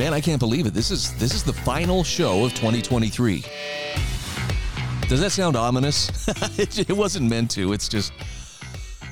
Man, 0.00 0.14
I 0.14 0.20
can't 0.22 0.40
believe 0.40 0.64
it. 0.64 0.72
This 0.72 0.90
is 0.90 1.12
this 1.18 1.34
is 1.34 1.44
the 1.44 1.52
final 1.52 2.02
show 2.02 2.46
of 2.46 2.54
2023. 2.54 3.44
Does 5.08 5.20
that 5.20 5.28
sound 5.30 5.56
ominous? 5.56 6.26
it, 6.58 6.88
it 6.88 6.96
wasn't 6.96 7.28
meant 7.28 7.50
to. 7.50 7.74
It's 7.74 7.86
just, 7.86 8.14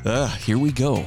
uh, 0.07 0.29
here 0.29 0.57
we 0.57 0.73
go. 0.73 1.05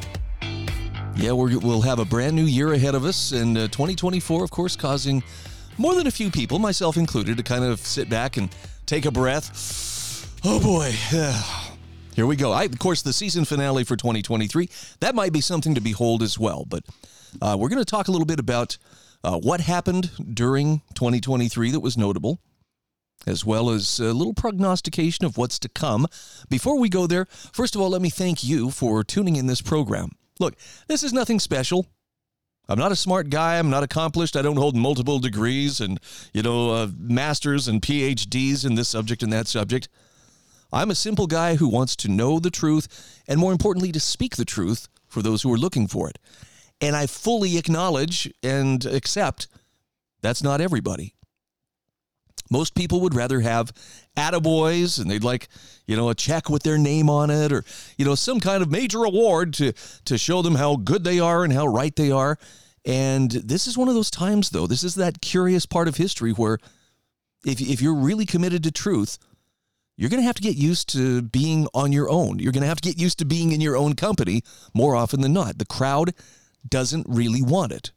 Yeah, 1.16 1.32
we 1.32 1.58
will 1.58 1.82
have 1.82 1.98
a 1.98 2.06
brand 2.06 2.36
new 2.36 2.44
year 2.46 2.74
ahead 2.74 2.94
of 2.94 3.06
us, 3.06 3.32
and 3.32 3.58
uh, 3.58 3.62
2024, 3.70 4.44
of 4.44 4.52
course, 4.52 4.76
causing 4.76 5.24
more 5.80 5.96
than 5.96 6.06
a 6.06 6.12
few 6.12 6.30
people, 6.30 6.60
myself 6.60 6.96
included, 6.96 7.38
to 7.38 7.44
kind 7.44 7.64
of 7.64 7.80
sit 7.80 8.08
back 8.08 8.38
and 8.38 8.56
take 8.86 9.08
a 9.08 9.12
breath. 9.12 10.30
Oh 10.46 10.60
boy. 10.60 10.92
Here 12.16 12.28
we 12.28 12.36
go. 12.36 12.52
I, 12.52 12.66
of 12.66 12.78
course, 12.78 13.02
the 13.02 13.14
season 13.14 13.46
finale 13.46 13.84
for 13.84 13.96
2023. 13.96 14.70
That 15.00 15.16
might 15.16 15.34
be 15.34 15.42
something 15.42 15.74
to 15.74 15.82
behold 15.82 16.22
as 16.22 16.38
well. 16.38 16.68
But 16.70 16.84
uh, 17.42 17.58
we're 17.60 17.70
going 17.70 17.82
to 17.82 17.86
talk 17.86 18.10
a 18.10 18.12
little 18.12 18.28
bit 18.28 18.40
about 18.40 18.78
uh, 19.24 19.40
what 19.40 19.62
happened 19.62 20.12
during 20.34 20.82
2023 20.94 21.72
that 21.72 21.80
was 21.80 21.98
notable, 21.98 22.40
as 23.28 23.46
well 23.46 23.70
as 23.70 24.00
a 24.00 24.14
little 24.14 24.34
prognostication 24.34 25.26
of 25.26 25.38
what's 25.38 25.60
to 25.60 25.70
come. 25.70 26.08
Before 26.50 26.80
we 26.80 26.90
go 26.90 27.08
there, 27.08 27.26
first 27.54 27.76
of 27.76 27.82
all, 27.82 27.90
let 27.90 28.02
me 28.02 28.10
thank 28.10 28.44
you 28.44 28.72
for 28.72 29.04
tuning 29.04 29.36
in 29.36 29.48
this 29.48 29.62
program. 29.62 30.12
Look, 30.40 30.56
this 30.88 31.04
is 31.04 31.14
nothing 31.14 31.40
special. 31.40 31.88
I'm 32.68 32.80
not 32.80 32.92
a 32.92 32.96
smart 32.96 33.30
guy. 33.30 33.60
I'm 33.60 33.70
not 33.70 33.84
accomplished. 33.84 34.36
I 34.36 34.42
don't 34.42 34.58
hold 34.58 34.76
multiple 34.76 35.20
degrees 35.20 35.82
and, 35.82 36.00
you 36.34 36.42
know, 36.42 36.72
uh, 36.72 36.88
masters 36.98 37.68
and 37.68 37.82
PhDs 37.82 38.66
in 38.66 38.76
this 38.76 38.90
subject 38.90 39.24
and 39.24 39.34
that 39.34 39.48
subject. 39.48 39.90
I'm 40.72 40.90
a 40.90 40.96
simple 40.96 41.28
guy 41.28 41.56
who 41.56 41.68
wants 41.68 41.98
to 41.98 42.08
know 42.08 42.40
the 42.40 42.50
truth 42.50 43.22
and, 43.28 43.40
more 43.40 43.52
importantly, 43.52 43.92
to 43.92 44.00
speak 44.00 44.38
the 44.38 44.46
truth 44.46 44.88
for 45.08 45.22
those 45.22 45.42
who 45.42 45.54
are 45.54 45.58
looking 45.58 45.88
for 45.88 46.10
it. 46.10 46.18
And 46.82 46.96
I 46.96 47.06
fully 47.06 47.58
acknowledge 47.58 48.32
and 48.42 48.84
accept 48.86 49.48
that's 50.22 50.44
not 50.44 50.62
everybody. 50.62 51.14
Most 52.50 52.76
people 52.76 53.00
would 53.02 53.16
rather 53.16 53.40
have 53.40 53.72
attaboys 54.18 55.00
and 55.00 55.10
they'd 55.10 55.24
like, 55.24 55.48
you 55.88 55.96
know, 55.96 56.10
a 56.10 56.16
check 56.16 56.50
with 56.50 56.64
their 56.64 56.78
name 56.78 57.10
on 57.10 57.30
it 57.30 57.54
or, 57.54 57.64
you 57.98 58.04
know, 58.04 58.16
some 58.16 58.42
kind 58.42 58.62
of 58.62 58.70
major 58.70 59.06
award 59.06 59.54
to, 59.54 59.72
to 60.06 60.18
show 60.18 60.42
them 60.42 60.56
how 60.56 60.76
good 60.76 61.06
they 61.06 61.20
are 61.20 61.46
and 61.46 61.54
how 61.54 61.66
right 61.66 61.96
they 61.96 62.12
are. 62.12 62.38
And 62.84 63.32
this 63.32 63.68
is 63.68 63.78
one 63.78 63.88
of 63.88 63.94
those 63.94 64.12
times, 64.12 64.50
though, 64.50 64.68
this 64.68 64.84
is 64.84 64.96
that 64.96 65.22
curious 65.22 65.66
part 65.66 65.88
of 65.88 65.96
history 65.96 66.32
where 66.32 66.58
if, 67.46 67.62
if 67.62 67.82
you're 67.82 67.96
really 67.96 68.26
committed 68.26 68.64
to 68.64 68.72
truth, 68.72 69.18
you're 69.96 70.10
going 70.10 70.22
to 70.22 70.28
have 70.28 70.36
to 70.36 70.42
get 70.42 70.56
used 70.56 70.90
to 70.90 71.22
being 71.22 71.68
on 71.74 71.92
your 71.92 72.10
own. 72.10 72.40
You're 72.40 72.52
going 72.52 72.64
to 72.64 72.68
have 72.68 72.82
to 72.82 72.90
get 72.90 73.00
used 73.00 73.20
to 73.20 73.26
being 73.26 73.52
in 73.52 73.62
your 73.62 73.78
own 73.78 73.94
company 73.94 74.42
more 74.74 74.96
often 74.96 75.22
than 75.22 75.32
not. 75.32 75.58
The 75.58 75.66
crowd 75.66 76.14
doesn't 76.68 77.06
really 77.10 77.42
want 77.42 77.72
it. 77.72 77.92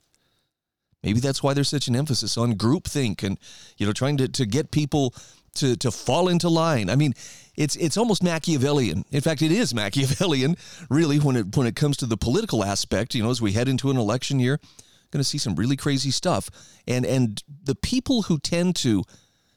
Maybe 1.03 1.21
that's 1.21 1.43
why 1.43 1.53
there's 1.53 1.69
such 1.69 1.89
an 1.89 1.97
emphasis 1.97 2.39
on 2.39 2.55
groupthink 2.55 3.23
and 3.23 3.39
you 3.77 3.87
know 3.87 3.93
trying 3.93 4.17
to, 4.19 4.29
to 4.29 4.47
get 4.47 4.71
people 4.71 5.15
to, 5.57 5.77
to 5.77 5.91
fall 5.91 6.29
into 6.29 6.49
line. 6.49 6.91
I 6.91 6.97
mean, 6.97 7.15
it's 7.57 7.77
it's 7.77 7.97
almost 7.97 8.23
Machiavellian. 8.23 9.05
In 9.11 9.21
fact, 9.21 9.43
it 9.43 9.53
is 9.53 9.75
Machiavellian, 9.75 10.57
really, 10.91 11.19
when 11.19 11.37
it 11.37 11.57
when 11.57 11.67
it 11.67 11.77
comes 11.77 11.97
to 11.99 12.07
the 12.07 12.17
political 12.17 12.65
aspect. 12.65 13.15
You 13.15 13.23
know, 13.23 13.31
as 13.31 13.43
we 13.43 13.53
head 13.53 13.69
into 13.69 13.91
an 13.91 13.97
election 13.97 14.41
year, 14.41 14.59
going 15.15 15.21
to 15.21 15.25
see 15.25 15.39
some 15.39 15.55
really 15.55 15.77
crazy 15.77 16.11
stuff. 16.11 16.51
And 16.87 17.07
and 17.07 17.43
the 17.63 17.77
people 17.77 18.23
who 18.23 18.39
tend 18.39 18.77
to 18.77 19.05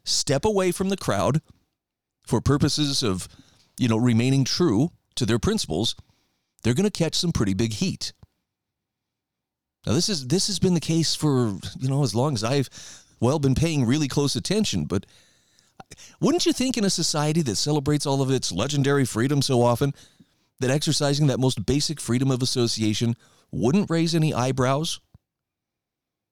step 0.05 0.45
away 0.45 0.71
from 0.71 0.89
the 0.89 0.97
crowd 0.97 1.41
for 2.25 2.39
purposes 2.39 3.03
of, 3.03 3.27
you 3.77 3.89
know, 3.89 3.97
remaining 3.97 4.45
true 4.45 4.91
to 5.15 5.25
their 5.25 5.39
principles, 5.39 5.95
they're 6.63 6.75
going 6.75 6.89
to 6.89 6.91
catch 6.91 7.15
some 7.15 7.31
pretty 7.31 7.53
big 7.53 7.73
heat. 7.73 8.13
Now 9.87 9.93
this 9.93 10.09
is 10.09 10.27
this 10.27 10.47
has 10.47 10.59
been 10.59 10.73
the 10.73 10.81
case 10.81 11.15
for 11.15 11.57
you 11.79 11.87
know 11.87 12.03
as 12.03 12.13
long 12.13 12.33
as 12.33 12.43
I've 12.43 12.69
well 13.21 13.39
been 13.39 13.55
paying 13.55 13.85
really 13.85 14.09
close 14.09 14.35
attention. 14.35 14.83
But 14.83 15.05
wouldn't 16.19 16.45
you 16.45 16.51
think 16.51 16.77
in 16.77 16.83
a 16.83 16.89
society 16.89 17.41
that 17.43 17.55
celebrates 17.55 18.05
all 18.05 18.21
of 18.21 18.29
its 18.29 18.51
legendary 18.51 19.05
freedom 19.05 19.41
so 19.41 19.61
often 19.61 19.93
that 20.59 20.69
exercising 20.69 21.27
that 21.27 21.39
most 21.39 21.65
basic 21.65 22.01
freedom 22.01 22.31
of 22.31 22.41
association 22.41 23.15
wouldn't 23.49 23.89
raise 23.89 24.13
any 24.13 24.33
eyebrows? 24.33 24.99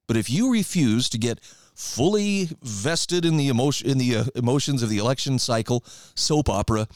But 0.06 0.18
if 0.18 0.30
you 0.30 0.52
refuse 0.52 1.08
to 1.10 1.18
get 1.18 1.40
fully 1.74 2.50
vested 2.62 3.24
in 3.24 3.38
the 3.38 3.48
emotion 3.48 3.90
in 3.90 3.98
the 3.98 4.18
uh, 4.18 4.24
emotions 4.36 4.84
of 4.84 4.90
the 4.90 4.98
election 4.98 5.40
cycle 5.40 5.86
soap 6.14 6.50
opera, 6.50 6.90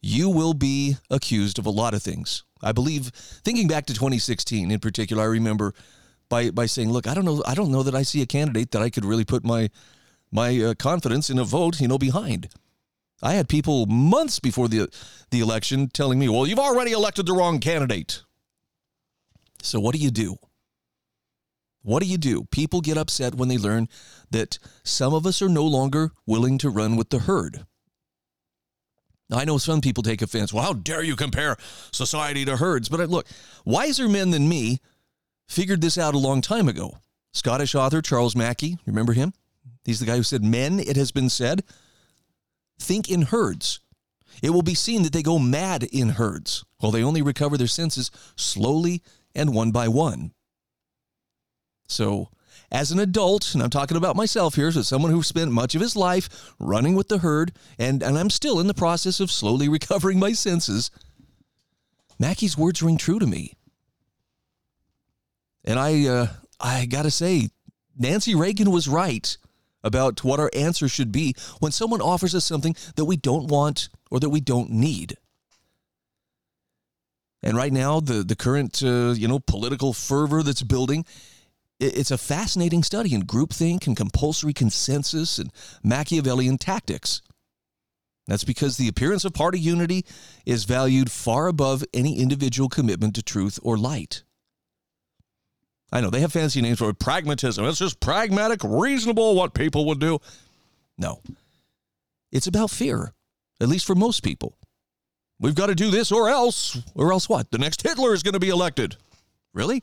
you 0.00 0.28
will 0.28 0.54
be 0.54 0.98
accused 1.10 1.58
of 1.58 1.66
a 1.66 1.70
lot 1.70 1.94
of 1.94 2.02
things. 2.02 2.44
I 2.62 2.70
believe 2.70 3.08
thinking 3.44 3.66
back 3.66 3.86
to 3.86 3.92
2016 3.92 4.70
in 4.70 4.78
particular, 4.78 5.24
I 5.24 5.26
remember 5.26 5.74
by 6.28 6.50
by 6.50 6.66
saying, 6.66 6.90
"Look, 6.90 7.06
I 7.06 7.14
don't 7.14 7.24
know, 7.24 7.42
I 7.46 7.54
don't 7.54 7.72
know 7.72 7.82
that 7.82 7.94
I 7.94 8.02
see 8.02 8.22
a 8.22 8.26
candidate 8.26 8.70
that 8.72 8.82
I 8.82 8.90
could 8.90 9.04
really 9.04 9.24
put 9.24 9.44
my 9.44 9.70
my 10.30 10.60
uh, 10.60 10.74
confidence 10.74 11.30
in 11.30 11.38
a 11.38 11.44
vote, 11.44 11.80
you 11.80 11.88
know, 11.88 11.98
behind." 11.98 12.48
I 13.22 13.32
had 13.34 13.48
people 13.48 13.86
months 13.86 14.40
before 14.40 14.68
the 14.68 14.88
the 15.30 15.40
election 15.40 15.88
telling 15.88 16.18
me, 16.18 16.28
"Well, 16.28 16.46
you've 16.46 16.58
already 16.58 16.92
elected 16.92 17.26
the 17.26 17.32
wrong 17.32 17.60
candidate." 17.60 18.22
So 19.62 19.80
what 19.80 19.94
do 19.94 20.00
you 20.00 20.10
do? 20.10 20.36
What 21.82 22.02
do 22.02 22.08
you 22.08 22.18
do? 22.18 22.44
People 22.50 22.80
get 22.80 22.98
upset 22.98 23.36
when 23.36 23.48
they 23.48 23.58
learn 23.58 23.88
that 24.30 24.58
some 24.82 25.14
of 25.14 25.24
us 25.24 25.40
are 25.40 25.48
no 25.48 25.64
longer 25.64 26.10
willing 26.26 26.58
to 26.58 26.68
run 26.68 26.96
with 26.96 27.10
the 27.10 27.20
herd. 27.20 27.64
Now, 29.28 29.38
I 29.38 29.44
know 29.44 29.58
some 29.58 29.80
people 29.80 30.02
take 30.02 30.22
offense. 30.22 30.52
Well, 30.52 30.64
how 30.64 30.72
dare 30.72 31.02
you 31.02 31.16
compare 31.16 31.56
society 31.92 32.44
to 32.44 32.56
herds? 32.56 32.88
But 32.88 33.08
look, 33.08 33.26
wiser 33.64 34.08
men 34.08 34.30
than 34.30 34.48
me 34.48 34.80
figured 35.48 35.80
this 35.80 35.98
out 35.98 36.14
a 36.14 36.18
long 36.18 36.40
time 36.40 36.68
ago. 36.68 36.98
Scottish 37.32 37.74
author 37.74 38.00
Charles 38.00 38.36
Mackay, 38.36 38.76
remember 38.86 39.12
him? 39.12 39.32
He's 39.84 40.00
the 40.00 40.06
guy 40.06 40.16
who 40.16 40.22
said, 40.22 40.42
Men, 40.42 40.80
it 40.80 40.96
has 40.96 41.12
been 41.12 41.28
said, 41.28 41.62
think 42.78 43.10
in 43.10 43.22
herds. 43.22 43.80
It 44.42 44.50
will 44.50 44.62
be 44.62 44.74
seen 44.74 45.02
that 45.02 45.12
they 45.12 45.22
go 45.22 45.38
mad 45.38 45.84
in 45.84 46.10
herds, 46.10 46.64
while 46.78 46.92
they 46.92 47.02
only 47.02 47.22
recover 47.22 47.56
their 47.56 47.66
senses 47.66 48.10
slowly 48.36 49.02
and 49.34 49.54
one 49.54 49.70
by 49.70 49.88
one. 49.88 50.32
So, 51.88 52.28
as 52.70 52.90
an 52.90 52.98
adult, 52.98 53.54
and 53.54 53.62
I'm 53.62 53.70
talking 53.70 53.96
about 53.96 54.16
myself 54.16 54.56
here, 54.56 54.68
as 54.68 54.88
someone 54.88 55.12
who 55.12 55.22
spent 55.22 55.52
much 55.52 55.74
of 55.74 55.80
his 55.80 55.94
life 55.94 56.54
running 56.58 56.94
with 56.94 57.08
the 57.08 57.18
herd, 57.18 57.52
and, 57.78 58.02
and 58.02 58.18
I'm 58.18 58.30
still 58.30 58.58
in 58.58 58.66
the 58.66 58.74
process 58.74 59.20
of 59.20 59.30
slowly 59.30 59.68
recovering 59.70 60.18
my 60.18 60.32
senses, 60.32 60.90
Mackay's 62.18 62.58
words 62.58 62.82
ring 62.82 62.96
true 62.96 63.18
to 63.18 63.26
me. 63.26 63.55
And 65.66 65.78
I, 65.78 66.06
uh, 66.06 66.26
I 66.60 66.86
got 66.86 67.02
to 67.02 67.10
say, 67.10 67.48
Nancy 67.98 68.34
Reagan 68.34 68.70
was 68.70 68.88
right 68.88 69.36
about 69.82 70.24
what 70.24 70.40
our 70.40 70.50
answer 70.54 70.88
should 70.88 71.12
be 71.12 71.34
when 71.60 71.72
someone 71.72 72.00
offers 72.00 72.34
us 72.34 72.44
something 72.44 72.74
that 72.96 73.04
we 73.04 73.16
don't 73.16 73.48
want 73.48 73.88
or 74.10 74.20
that 74.20 74.30
we 74.30 74.40
don't 74.40 74.70
need. 74.70 75.16
And 77.42 77.56
right 77.56 77.72
now, 77.72 78.00
the 78.00 78.24
the 78.24 78.34
current 78.34 78.82
uh, 78.82 79.14
you 79.16 79.28
know 79.28 79.38
political 79.38 79.92
fervor 79.92 80.42
that's 80.42 80.62
building, 80.62 81.04
it's 81.78 82.10
a 82.10 82.18
fascinating 82.18 82.82
study 82.82 83.14
in 83.14 83.22
groupthink 83.22 83.86
and 83.86 83.96
compulsory 83.96 84.52
consensus 84.52 85.38
and 85.38 85.52
Machiavellian 85.84 86.58
tactics. 86.58 87.22
That's 88.26 88.42
because 88.42 88.76
the 88.76 88.88
appearance 88.88 89.24
of 89.24 89.32
party 89.32 89.60
unity 89.60 90.04
is 90.44 90.64
valued 90.64 91.12
far 91.12 91.46
above 91.46 91.84
any 91.94 92.18
individual 92.18 92.68
commitment 92.68 93.14
to 93.14 93.22
truth 93.22 93.60
or 93.62 93.78
light. 93.78 94.24
I 95.92 96.00
know 96.00 96.10
they 96.10 96.20
have 96.20 96.32
fancy 96.32 96.60
names 96.60 96.78
for 96.78 96.90
it. 96.90 96.98
Pragmatism. 96.98 97.64
It's 97.64 97.78
just 97.78 98.00
pragmatic, 98.00 98.60
reasonable, 98.64 99.34
what 99.34 99.54
people 99.54 99.86
would 99.86 100.00
do. 100.00 100.18
No. 100.98 101.20
It's 102.32 102.46
about 102.46 102.70
fear, 102.70 103.12
at 103.60 103.68
least 103.68 103.86
for 103.86 103.94
most 103.94 104.22
people. 104.22 104.56
We've 105.38 105.54
got 105.54 105.66
to 105.66 105.74
do 105.74 105.90
this 105.90 106.10
or 106.10 106.28
else. 106.28 106.80
Or 106.94 107.12
else 107.12 107.28
what? 107.28 107.50
The 107.50 107.58
next 107.58 107.82
Hitler 107.82 108.14
is 108.14 108.22
going 108.22 108.34
to 108.34 108.40
be 108.40 108.48
elected. 108.48 108.96
Really? 109.52 109.82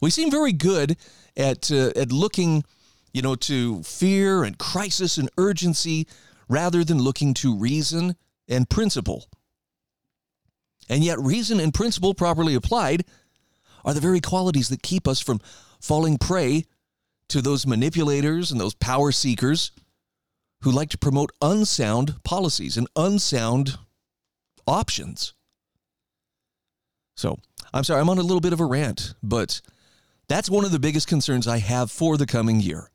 We 0.00 0.10
seem 0.10 0.30
very 0.30 0.52
good 0.52 0.96
at, 1.36 1.70
uh, 1.70 1.92
at 1.96 2.10
looking, 2.10 2.64
you 3.12 3.22
know, 3.22 3.36
to 3.36 3.82
fear 3.82 4.44
and 4.44 4.58
crisis 4.58 5.18
and 5.18 5.30
urgency 5.38 6.06
rather 6.48 6.84
than 6.84 6.98
looking 6.98 7.34
to 7.34 7.56
reason 7.56 8.16
and 8.48 8.68
principle. 8.68 9.26
And 10.88 11.02
yet, 11.02 11.18
reason 11.18 11.58
and 11.60 11.74
principle 11.74 12.14
properly 12.14 12.54
applied 12.54 13.04
are 13.86 13.94
the 13.94 14.00
very 14.00 14.20
qualities 14.20 14.68
that 14.68 14.82
keep 14.82 15.08
us 15.08 15.20
from 15.20 15.40
falling 15.80 16.18
prey 16.18 16.64
to 17.28 17.40
those 17.40 17.66
manipulators 17.66 18.50
and 18.50 18.60
those 18.60 18.74
power 18.74 19.12
seekers 19.12 19.70
who 20.62 20.70
like 20.70 20.90
to 20.90 20.98
promote 20.98 21.30
unsound 21.40 22.22
policies 22.24 22.76
and 22.76 22.88
unsound 22.96 23.78
options. 24.66 25.32
So, 27.16 27.38
I'm 27.72 27.84
sorry, 27.84 28.00
I'm 28.00 28.10
on 28.10 28.18
a 28.18 28.22
little 28.22 28.40
bit 28.40 28.52
of 28.52 28.60
a 28.60 28.64
rant, 28.64 29.14
but 29.22 29.60
that's 30.28 30.50
one 30.50 30.64
of 30.64 30.72
the 30.72 30.78
biggest 30.78 31.06
concerns 31.06 31.46
I 31.46 31.58
have 31.58 31.90
for 31.90 32.16
the 32.16 32.26
coming 32.26 32.60
year. 32.60 32.90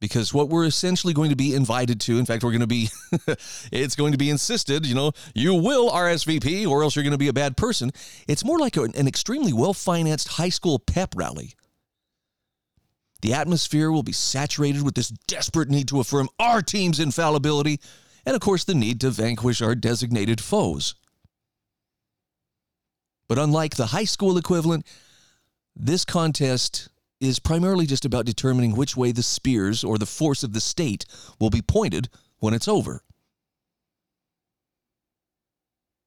Because 0.00 0.32
what 0.32 0.48
we're 0.48 0.64
essentially 0.64 1.12
going 1.12 1.30
to 1.30 1.36
be 1.36 1.54
invited 1.54 2.00
to, 2.02 2.18
in 2.18 2.26
fact, 2.26 2.44
we're 2.44 2.52
going 2.52 2.60
to 2.60 2.68
be, 2.68 2.88
it's 3.72 3.96
going 3.96 4.12
to 4.12 4.18
be 4.18 4.30
insisted, 4.30 4.86
you 4.86 4.94
know, 4.94 5.12
you 5.34 5.54
will 5.54 5.90
RSVP 5.90 6.68
or 6.68 6.84
else 6.84 6.94
you're 6.94 7.02
going 7.02 7.12
to 7.12 7.18
be 7.18 7.28
a 7.28 7.32
bad 7.32 7.56
person. 7.56 7.90
It's 8.28 8.44
more 8.44 8.58
like 8.58 8.76
an 8.76 9.08
extremely 9.08 9.52
well 9.52 9.74
financed 9.74 10.28
high 10.28 10.50
school 10.50 10.78
pep 10.78 11.14
rally. 11.16 11.54
The 13.22 13.34
atmosphere 13.34 13.90
will 13.90 14.04
be 14.04 14.12
saturated 14.12 14.82
with 14.82 14.94
this 14.94 15.08
desperate 15.08 15.68
need 15.68 15.88
to 15.88 15.98
affirm 15.98 16.28
our 16.38 16.62
team's 16.62 17.00
infallibility 17.00 17.80
and, 18.24 18.36
of 18.36 18.40
course, 18.40 18.64
the 18.64 18.74
need 18.74 19.00
to 19.00 19.10
vanquish 19.10 19.60
our 19.60 19.74
designated 19.74 20.40
foes. 20.40 20.94
But 23.28 23.38
unlike 23.38 23.74
the 23.74 23.86
high 23.86 24.04
school 24.04 24.38
equivalent, 24.38 24.86
this 25.74 26.04
contest 26.04 26.88
is 27.20 27.38
primarily 27.38 27.86
just 27.86 28.04
about 28.04 28.26
determining 28.26 28.76
which 28.76 28.96
way 28.96 29.12
the 29.12 29.22
spears 29.22 29.82
or 29.82 29.98
the 29.98 30.06
force 30.06 30.42
of 30.42 30.52
the 30.52 30.60
state 30.60 31.04
will 31.40 31.50
be 31.50 31.62
pointed 31.62 32.08
when 32.38 32.54
it's 32.54 32.68
over. 32.68 33.02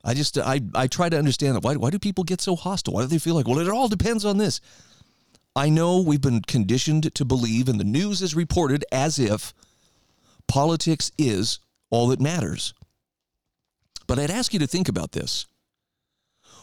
I 0.04 0.14
just 0.14 0.38
I, 0.38 0.62
I 0.74 0.88
try 0.88 1.10
to 1.10 1.18
understand 1.18 1.56
that. 1.56 1.64
Why, 1.64 1.76
why 1.76 1.90
do 1.90 2.00
people 2.00 2.24
get 2.24 2.42
so 2.42 2.56
hostile? 2.56 2.94
Why 2.94 3.02
do 3.02 3.08
they 3.08 3.20
feel 3.20 3.36
like, 3.36 3.48
well, 3.48 3.60
it 3.60 3.70
all 3.70 3.88
depends 3.88 4.26
on 4.26 4.38
this? 4.38 4.62
I 5.56 5.70
know 5.70 6.02
we've 6.02 6.22
been 6.22 6.42
conditioned 6.42 7.14
to 7.14 7.26
believe, 7.26 7.68
and 7.68 7.80
the 7.80 7.84
news 7.84 8.22
is 8.22 8.34
reported 8.34 8.86
as 8.92 9.20
if 9.20 9.54
politics 10.48 11.12
is 11.18 11.60
all 11.90 12.08
that 12.08 12.22
matters. 12.22 12.74
But 14.08 14.18
I'd 14.18 14.32
ask 14.32 14.54
you 14.54 14.60
to 14.60 14.68
think 14.68 14.90
about 14.90 15.12
this. 15.12 15.46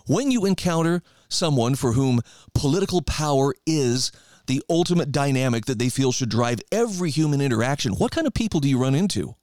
When 0.07 0.31
you 0.31 0.47
encounter 0.47 1.03
someone 1.29 1.75
for 1.75 1.93
whom 1.93 2.21
political 2.55 3.03
power 3.03 3.55
is 3.67 4.11
the 4.49 4.63
ultimate 4.69 5.13
dynamic 5.13 5.67
that 5.67 5.79
they 5.79 5.89
feel 5.89 6.11
should 6.11 6.29
drive 6.29 6.61
every 6.73 7.11
human 7.11 7.41
interaction, 7.41 7.93
what 7.93 8.11
kind 8.11 8.27
of 8.27 8.35
people 8.35 8.59
do 8.61 8.69
you 8.69 8.79
run 8.79 8.95
into? 8.95 9.37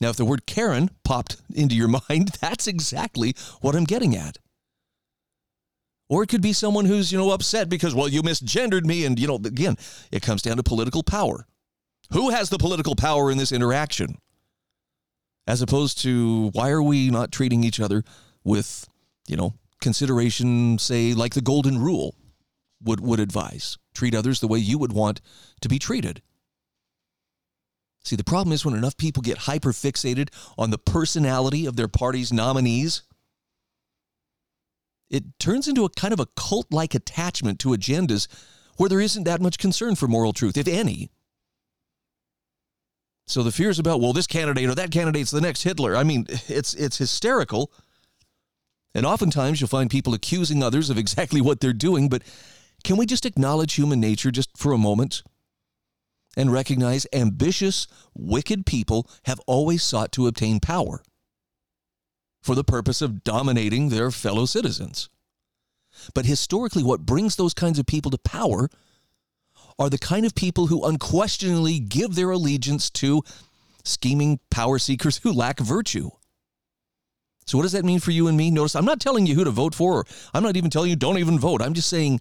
Now, 0.00 0.10
if 0.10 0.16
the 0.16 0.24
word 0.24 0.46
Karen 0.46 0.90
popped 1.04 1.36
into 1.54 1.74
your 1.74 1.88
mind, 2.08 2.30
that's 2.40 2.66
exactly 2.66 3.34
what 3.60 3.74
I'm 3.74 3.84
getting 3.84 4.16
at. 4.16 4.38
Or 6.08 6.22
it 6.22 6.28
could 6.28 6.42
be 6.42 6.52
someone 6.52 6.84
who's, 6.84 7.10
you 7.10 7.18
know, 7.18 7.30
upset 7.30 7.68
because, 7.68 7.94
well, 7.94 8.08
you 8.08 8.22
misgendered 8.22 8.84
me. 8.84 9.04
And, 9.04 9.18
you 9.18 9.26
know, 9.26 9.36
again, 9.36 9.76
it 10.12 10.22
comes 10.22 10.42
down 10.42 10.58
to 10.58 10.62
political 10.62 11.02
power. 11.02 11.46
Who 12.12 12.30
has 12.30 12.50
the 12.50 12.58
political 12.58 12.94
power 12.94 13.30
in 13.30 13.38
this 13.38 13.52
interaction? 13.52 14.18
As 15.46 15.62
opposed 15.62 15.98
to 16.02 16.50
why 16.52 16.70
are 16.70 16.82
we 16.82 17.10
not 17.10 17.32
treating 17.32 17.64
each 17.64 17.80
other 17.80 18.04
with, 18.44 18.86
you 19.26 19.36
know, 19.36 19.54
consideration, 19.80 20.78
say, 20.78 21.14
like 21.14 21.34
the 21.34 21.40
golden 21.40 21.78
rule 21.78 22.14
would, 22.84 23.00
would 23.00 23.20
advise? 23.20 23.78
Treat 23.94 24.14
others 24.14 24.40
the 24.40 24.48
way 24.48 24.58
you 24.58 24.78
would 24.78 24.92
want 24.92 25.20
to 25.60 25.68
be 25.68 25.78
treated. 25.78 26.22
See, 28.04 28.16
the 28.16 28.24
problem 28.24 28.52
is 28.52 28.64
when 28.64 28.74
enough 28.74 28.96
people 28.96 29.22
get 29.22 29.38
hyper 29.38 29.72
fixated 29.72 30.28
on 30.58 30.70
the 30.70 30.78
personality 30.78 31.64
of 31.64 31.76
their 31.76 31.88
party's 31.88 32.32
nominees, 32.32 33.02
it 35.08 35.24
turns 35.38 35.68
into 35.68 35.84
a 35.84 35.90
kind 35.90 36.12
of 36.12 36.20
a 36.20 36.26
cult 36.36 36.66
like 36.70 36.94
attachment 36.94 37.58
to 37.60 37.70
agendas 37.70 38.28
where 38.76 38.88
there 38.88 39.00
isn't 39.00 39.24
that 39.24 39.40
much 39.40 39.58
concern 39.58 39.94
for 39.94 40.08
moral 40.08 40.32
truth, 40.32 40.56
if 40.56 40.68
any. 40.68 41.10
So 43.26 43.42
the 43.42 43.52
fears 43.52 43.78
about, 43.78 44.00
well, 44.00 44.12
this 44.12 44.26
candidate 44.26 44.68
or 44.68 44.74
that 44.74 44.90
candidate's 44.90 45.30
the 45.30 45.40
next 45.40 45.62
Hitler, 45.62 45.96
I 45.96 46.04
mean, 46.04 46.26
it's, 46.48 46.74
it's 46.74 46.98
hysterical. 46.98 47.72
And 48.94 49.06
oftentimes 49.06 49.60
you'll 49.60 49.68
find 49.68 49.90
people 49.90 50.14
accusing 50.14 50.62
others 50.62 50.90
of 50.90 50.98
exactly 50.98 51.40
what 51.40 51.60
they're 51.60 51.72
doing, 51.72 52.08
but 52.08 52.22
can 52.84 52.96
we 52.96 53.06
just 53.06 53.26
acknowledge 53.26 53.74
human 53.74 53.98
nature 53.98 54.30
just 54.30 54.56
for 54.56 54.72
a 54.72 54.78
moment? 54.78 55.22
And 56.36 56.52
recognize 56.52 57.06
ambitious, 57.12 57.86
wicked 58.14 58.66
people 58.66 59.08
have 59.24 59.40
always 59.46 59.82
sought 59.82 60.12
to 60.12 60.26
obtain 60.26 60.60
power 60.60 61.02
for 62.42 62.54
the 62.54 62.64
purpose 62.64 63.00
of 63.00 63.24
dominating 63.24 63.88
their 63.88 64.10
fellow 64.10 64.44
citizens. 64.44 65.08
But 66.12 66.26
historically, 66.26 66.82
what 66.82 67.06
brings 67.06 67.36
those 67.36 67.54
kinds 67.54 67.78
of 67.78 67.86
people 67.86 68.10
to 68.10 68.18
power 68.18 68.68
are 69.78 69.88
the 69.88 69.98
kind 69.98 70.26
of 70.26 70.34
people 70.34 70.66
who 70.66 70.84
unquestionably 70.84 71.78
give 71.78 72.14
their 72.14 72.30
allegiance 72.30 72.90
to 72.90 73.22
scheming 73.84 74.40
power 74.50 74.78
seekers 74.78 75.18
who 75.18 75.32
lack 75.32 75.58
virtue. 75.58 76.10
So, 77.46 77.58
what 77.58 77.62
does 77.62 77.72
that 77.72 77.84
mean 77.84 78.00
for 78.00 78.10
you 78.10 78.28
and 78.28 78.36
me? 78.36 78.50
Notice 78.50 78.74
I'm 78.74 78.84
not 78.84 79.00
telling 79.00 79.26
you 79.26 79.34
who 79.34 79.44
to 79.44 79.50
vote 79.50 79.74
for, 79.74 80.04
I'm 80.32 80.42
not 80.42 80.56
even 80.56 80.70
telling 80.70 80.90
you 80.90 80.96
don't 80.96 81.18
even 81.18 81.38
vote. 81.38 81.62
I'm 81.62 81.74
just 81.74 81.90
saying 81.90 82.20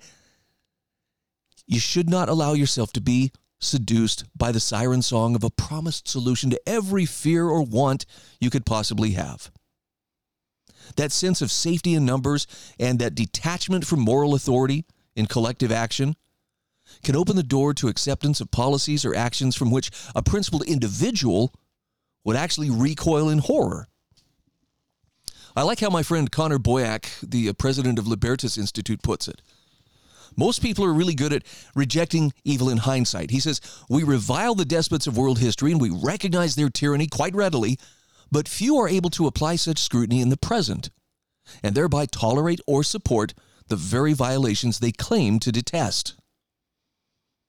you 1.68 1.80
should 1.80 2.10
not 2.10 2.30
allow 2.30 2.54
yourself 2.54 2.92
to 2.94 3.02
be 3.02 3.32
seduced 3.60 4.26
by 4.36 4.52
the 4.52 4.60
siren 4.60 5.02
song 5.02 5.36
of 5.36 5.44
a 5.44 5.50
promised 5.50 6.08
solution 6.08 6.50
to 6.50 6.62
every 6.68 7.06
fear 7.06 7.48
or 7.48 7.62
want 7.62 8.06
you 8.40 8.50
could 8.50 8.66
possibly 8.66 9.12
have 9.12 9.52
that 10.96 11.12
sense 11.12 11.42
of 11.42 11.52
safety 11.52 11.94
in 11.94 12.06
numbers 12.06 12.48
and 12.80 13.00
that 13.00 13.16
detachment 13.16 13.86
from 13.86 14.00
moral 14.00 14.36
authority 14.36 14.86
in 15.16 15.26
collective 15.26 15.72
action 15.72 16.16
can 17.04 17.16
open 17.16 17.36
the 17.36 17.44
door 17.44 17.74
to 17.74 17.88
acceptance 17.88 18.42
of 18.42 18.52
policies 18.52 19.06
or 19.06 19.16
actions 19.16 19.56
from 19.56 19.72
which 19.72 19.90
a 20.16 20.22
principled 20.22 20.64
individual 20.64 21.54
would 22.24 22.36
actually 22.36 22.70
recoil 22.70 23.30
in 23.30 23.40
horror. 23.40 23.88
I 25.56 25.64
like 25.64 25.80
how 25.80 25.90
my 25.90 26.04
friend 26.04 26.32
Connor 26.32 26.58
Boyack, 26.58 27.06
the 27.22 27.50
uh, 27.50 27.54
president 27.54 28.00
of 28.00 28.08
Libertas 28.08 28.58
Institute, 28.58 29.04
puts 29.04 29.28
it. 29.28 29.42
Most 30.36 30.62
people 30.62 30.86
are 30.86 30.94
really 30.94 31.16
good 31.16 31.34
at 31.34 31.44
rejecting 31.76 32.34
evil 32.44 32.70
in 32.70 32.78
hindsight. 32.78 33.32
He 33.32 33.40
says, 33.40 33.62
We 33.90 34.04
revile 34.04 34.56
the 34.56 34.66
despots 34.66 35.08
of 35.08 35.18
world 35.18 35.40
history 35.40 35.72
and 35.72 35.82
we 35.82 35.90
recognize 35.90 36.56
their 36.56 36.70
tyranny 36.70 37.08
quite 37.08 37.36
readily, 37.36 37.78
but 38.32 38.48
few 38.48 38.78
are 38.78 38.90
able 38.90 39.10
to 39.12 39.28
apply 39.28 39.56
such 39.58 39.80
scrutiny 39.80 40.22
in 40.22 40.30
the 40.30 40.38
present, 40.38 40.90
and 41.62 41.76
thereby 41.76 42.06
tolerate 42.06 42.62
or 42.68 42.84
support 42.84 43.34
the 43.68 43.76
very 43.76 44.14
violations 44.14 44.80
they 44.80 44.92
claim 44.92 45.40
to 45.40 45.52
detest. 45.52 46.16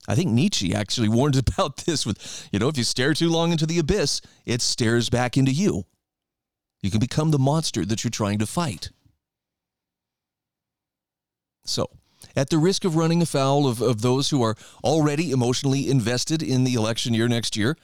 I 0.06 0.14
think 0.14 0.30
Nietzsche 0.30 0.74
actually 0.74 1.08
warned 1.10 1.36
about 1.36 1.78
this 1.78 2.04
with, 2.04 2.48
you 2.52 2.58
know, 2.58 2.68
if 2.68 2.76
you 2.76 2.84
stare 2.84 3.14
too 3.14 3.30
long 3.30 3.52
into 3.52 3.66
the 3.66 3.78
abyss, 3.78 4.20
it 4.44 4.62
stares 4.62 5.08
back 5.08 5.36
into 5.36 5.52
you. 5.52 5.84
You 6.82 6.90
can 6.90 7.00
become 7.00 7.30
the 7.30 7.38
monster 7.38 7.84
that 7.86 8.04
you're 8.04 8.10
trying 8.10 8.38
to 8.40 8.46
fight. 8.46 8.90
So, 11.64 11.88
at 12.36 12.50
the 12.50 12.58
risk 12.58 12.84
of 12.84 12.96
running 12.96 13.22
afoul 13.22 13.66
of, 13.66 13.80
of 13.80 14.02
those 14.02 14.30
who 14.30 14.42
are 14.42 14.56
already 14.82 15.30
emotionally 15.30 15.88
invested 15.88 16.42
in 16.42 16.64
the 16.64 16.74
election 16.74 17.14
year 17.14 17.28
next 17.28 17.56
year, 17.56 17.76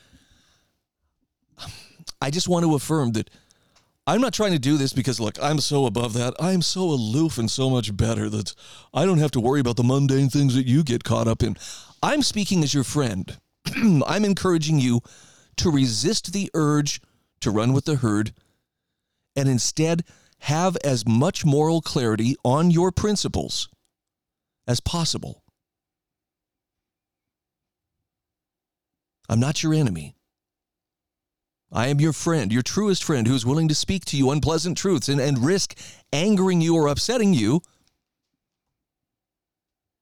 I 2.20 2.30
just 2.30 2.48
want 2.48 2.64
to 2.64 2.74
affirm 2.74 3.12
that 3.12 3.30
I'm 4.06 4.20
not 4.20 4.34
trying 4.34 4.52
to 4.52 4.58
do 4.58 4.76
this 4.76 4.92
because, 4.92 5.20
look, 5.20 5.40
I'm 5.42 5.60
so 5.60 5.86
above 5.86 6.14
that. 6.14 6.34
I'm 6.40 6.62
so 6.62 6.82
aloof 6.82 7.38
and 7.38 7.50
so 7.50 7.70
much 7.70 7.96
better 7.96 8.28
that 8.28 8.54
I 8.92 9.04
don't 9.04 9.18
have 9.18 9.30
to 9.32 9.40
worry 9.40 9.60
about 9.60 9.76
the 9.76 9.84
mundane 9.84 10.28
things 10.28 10.54
that 10.54 10.66
you 10.66 10.82
get 10.82 11.04
caught 11.04 11.28
up 11.28 11.42
in. 11.42 11.56
I'm 12.02 12.22
speaking 12.22 12.62
as 12.62 12.74
your 12.74 12.84
friend. 12.84 13.38
I'm 13.76 14.24
encouraging 14.24 14.80
you 14.80 15.00
to 15.58 15.70
resist 15.70 16.32
the 16.32 16.50
urge 16.54 17.00
to 17.40 17.50
run 17.50 17.72
with 17.72 17.84
the 17.84 17.96
herd 17.96 18.32
and 19.36 19.48
instead 19.48 20.04
have 20.40 20.76
as 20.82 21.06
much 21.06 21.44
moral 21.44 21.80
clarity 21.80 22.34
on 22.44 22.70
your 22.70 22.90
principles 22.90 23.68
as 24.70 24.78
possible. 24.78 25.42
I'm 29.28 29.40
not 29.40 29.64
your 29.64 29.74
enemy. 29.74 30.14
I 31.72 31.88
am 31.88 32.00
your 32.00 32.12
friend, 32.12 32.52
your 32.52 32.62
truest 32.62 33.02
friend, 33.02 33.26
who 33.26 33.34
is 33.34 33.44
willing 33.44 33.66
to 33.68 33.74
speak 33.74 34.04
to 34.06 34.16
you 34.16 34.30
unpleasant 34.30 34.78
truths 34.78 35.08
and, 35.08 35.20
and 35.20 35.44
risk 35.44 35.76
angering 36.12 36.60
you 36.60 36.76
or 36.76 36.86
upsetting 36.86 37.34
you 37.34 37.62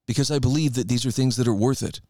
because 0.06 0.30
I 0.30 0.38
believe 0.38 0.74
that 0.74 0.88
these 0.88 1.04
are 1.06 1.10
things 1.10 1.36
that 1.36 1.48
are 1.48 1.54
worth 1.54 1.82
it. 1.82 2.00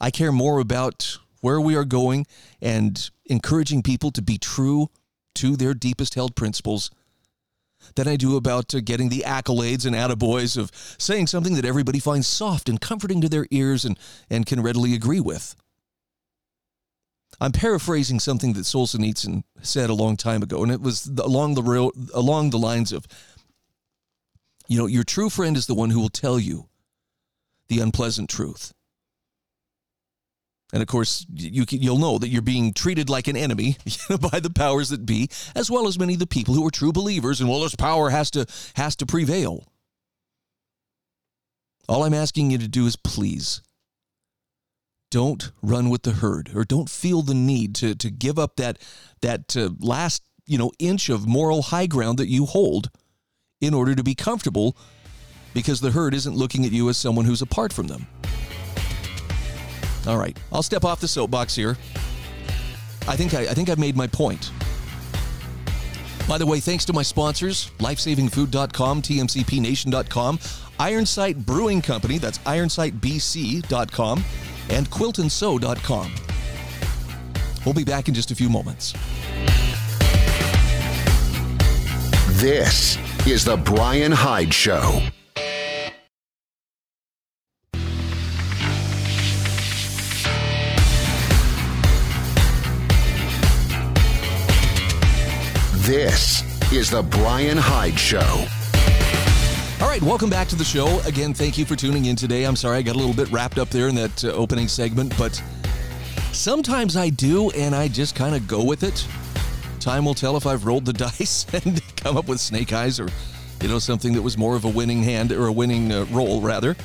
I 0.00 0.10
care 0.12 0.32
more 0.32 0.60
about 0.60 1.18
where 1.40 1.60
we 1.60 1.74
are 1.74 1.84
going 1.84 2.26
and 2.60 3.10
encouraging 3.26 3.82
people 3.82 4.12
to 4.12 4.22
be 4.22 4.38
true 4.38 4.90
to 5.36 5.56
their 5.56 5.74
deepest 5.74 6.14
held 6.14 6.36
principles 6.36 6.90
than 7.94 8.08
I 8.08 8.16
do 8.16 8.36
about 8.36 8.74
uh, 8.74 8.80
getting 8.80 9.08
the 9.08 9.24
accolades 9.26 9.86
and 9.86 9.94
attaboys 9.94 10.56
of 10.56 10.70
saying 10.98 11.28
something 11.28 11.54
that 11.54 11.64
everybody 11.64 11.98
finds 11.98 12.26
soft 12.26 12.68
and 12.68 12.80
comforting 12.80 13.20
to 13.20 13.28
their 13.28 13.46
ears 13.50 13.84
and, 13.84 13.98
and 14.30 14.46
can 14.46 14.62
readily 14.62 14.94
agree 14.94 15.20
with. 15.20 15.56
I'm 17.40 17.52
paraphrasing 17.52 18.18
something 18.18 18.54
that 18.54 18.64
Solzhenitsyn 18.64 19.44
said 19.62 19.90
a 19.90 19.94
long 19.94 20.16
time 20.16 20.42
ago, 20.42 20.62
and 20.62 20.72
it 20.72 20.80
was 20.80 21.06
along 21.06 21.54
the 21.54 21.92
along 22.12 22.50
the 22.50 22.58
lines 22.58 22.92
of, 22.92 23.06
you 24.66 24.76
know, 24.76 24.86
your 24.86 25.04
true 25.04 25.30
friend 25.30 25.56
is 25.56 25.66
the 25.66 25.74
one 25.74 25.90
who 25.90 26.00
will 26.00 26.08
tell 26.08 26.38
you 26.40 26.68
the 27.68 27.78
unpleasant 27.80 28.28
truth. 28.28 28.72
And 30.72 30.82
of 30.82 30.88
course, 30.88 31.24
you 31.32 31.64
you'll 31.70 31.98
know 31.98 32.18
that 32.18 32.28
you're 32.28 32.42
being 32.42 32.74
treated 32.74 33.08
like 33.08 33.26
an 33.26 33.36
enemy 33.36 33.78
by 34.30 34.40
the 34.40 34.50
powers 34.50 34.90
that 34.90 35.06
be, 35.06 35.28
as 35.54 35.70
well 35.70 35.88
as 35.88 35.98
many 35.98 36.14
of 36.14 36.18
the 36.18 36.26
people 36.26 36.54
who 36.54 36.66
are 36.66 36.70
true 36.70 36.92
believers. 36.92 37.40
And 37.40 37.48
well, 37.48 37.60
this 37.60 37.74
power 37.74 38.10
has 38.10 38.30
to 38.32 38.46
has 38.74 38.94
to 38.96 39.06
prevail. 39.06 39.72
All 41.88 42.04
I'm 42.04 42.14
asking 42.14 42.50
you 42.50 42.58
to 42.58 42.68
do 42.68 42.86
is 42.86 42.96
please 42.96 43.62
don't 45.10 45.52
run 45.62 45.88
with 45.88 46.02
the 46.02 46.12
herd, 46.12 46.50
or 46.54 46.64
don't 46.64 46.90
feel 46.90 47.22
the 47.22 47.34
need 47.34 47.74
to 47.76 47.94
to 47.94 48.10
give 48.10 48.38
up 48.38 48.56
that 48.56 48.78
that 49.22 49.56
uh, 49.56 49.70
last 49.80 50.22
you 50.44 50.58
know 50.58 50.70
inch 50.78 51.08
of 51.08 51.26
moral 51.26 51.62
high 51.62 51.86
ground 51.86 52.18
that 52.18 52.28
you 52.28 52.44
hold 52.44 52.90
in 53.62 53.72
order 53.72 53.94
to 53.94 54.04
be 54.04 54.14
comfortable, 54.14 54.76
because 55.54 55.80
the 55.80 55.92
herd 55.92 56.12
isn't 56.12 56.36
looking 56.36 56.66
at 56.66 56.72
you 56.72 56.90
as 56.90 56.98
someone 56.98 57.24
who's 57.24 57.42
apart 57.42 57.72
from 57.72 57.86
them. 57.86 58.06
All 60.06 60.18
right, 60.18 60.38
I'll 60.52 60.62
step 60.62 60.84
off 60.84 61.00
the 61.00 61.08
soapbox 61.08 61.54
here. 61.54 61.76
I 63.06 63.16
think 63.16 63.34
I, 63.34 63.42
I 63.42 63.54
think 63.54 63.68
I've 63.68 63.78
made 63.78 63.96
my 63.96 64.06
point. 64.06 64.50
By 66.28 66.36
the 66.36 66.46
way, 66.46 66.60
thanks 66.60 66.84
to 66.84 66.92
my 66.92 67.02
sponsors, 67.02 67.70
lifesavingfood.com, 67.78 69.02
tmcpnation.com, 69.02 70.38
Iron 70.78 71.06
Sight 71.06 71.38
Brewing 71.46 71.80
Company, 71.80 72.18
that's 72.18 72.38
ironsightbc.com, 72.38 74.24
and 74.68 74.90
quiltandsew.com. 74.90 76.14
We'll 77.64 77.74
be 77.74 77.84
back 77.84 78.08
in 78.08 78.14
just 78.14 78.30
a 78.30 78.34
few 78.34 78.50
moments. 78.50 78.92
This 82.38 82.98
is 83.26 83.44
the 83.44 83.56
Bryan 83.56 84.12
Hyde 84.12 84.52
Show. 84.54 85.02
This 95.88 96.42
is 96.70 96.90
the 96.90 97.02
Bryan 97.02 97.56
Hyde 97.56 97.98
Show. 97.98 98.44
All 99.80 99.88
right, 99.88 100.02
welcome 100.02 100.28
back 100.28 100.46
to 100.48 100.54
the 100.54 100.62
show. 100.62 101.00
Again, 101.06 101.32
thank 101.32 101.56
you 101.56 101.64
for 101.64 101.76
tuning 101.76 102.04
in 102.04 102.14
today. 102.14 102.44
I'm 102.44 102.56
sorry 102.56 102.76
I 102.76 102.82
got 102.82 102.94
a 102.94 102.98
little 102.98 103.14
bit 103.14 103.32
wrapped 103.32 103.56
up 103.56 103.70
there 103.70 103.88
in 103.88 103.94
that 103.94 104.22
uh, 104.22 104.28
opening 104.32 104.68
segment, 104.68 105.16
but 105.16 105.42
sometimes 106.32 106.94
I 106.94 107.08
do, 107.08 107.48
and 107.52 107.74
I 107.74 107.88
just 107.88 108.14
kind 108.14 108.34
of 108.34 108.46
go 108.46 108.62
with 108.62 108.82
it. 108.82 109.08
Time 109.80 110.04
will 110.04 110.12
tell 110.12 110.36
if 110.36 110.46
I've 110.46 110.66
rolled 110.66 110.84
the 110.84 110.92
dice 111.08 111.46
and 111.54 111.80
come 111.96 112.18
up 112.18 112.28
with 112.28 112.38
snake 112.38 112.74
eyes 112.74 113.00
or, 113.00 113.08
you 113.62 113.68
know, 113.68 113.78
something 113.78 114.12
that 114.12 114.20
was 114.20 114.36
more 114.36 114.56
of 114.56 114.66
a 114.66 114.68
winning 114.68 115.02
hand 115.02 115.32
or 115.32 115.46
a 115.46 115.52
winning 115.52 115.90
uh, 115.90 116.04
roll, 116.10 116.42
rather. 116.42 116.76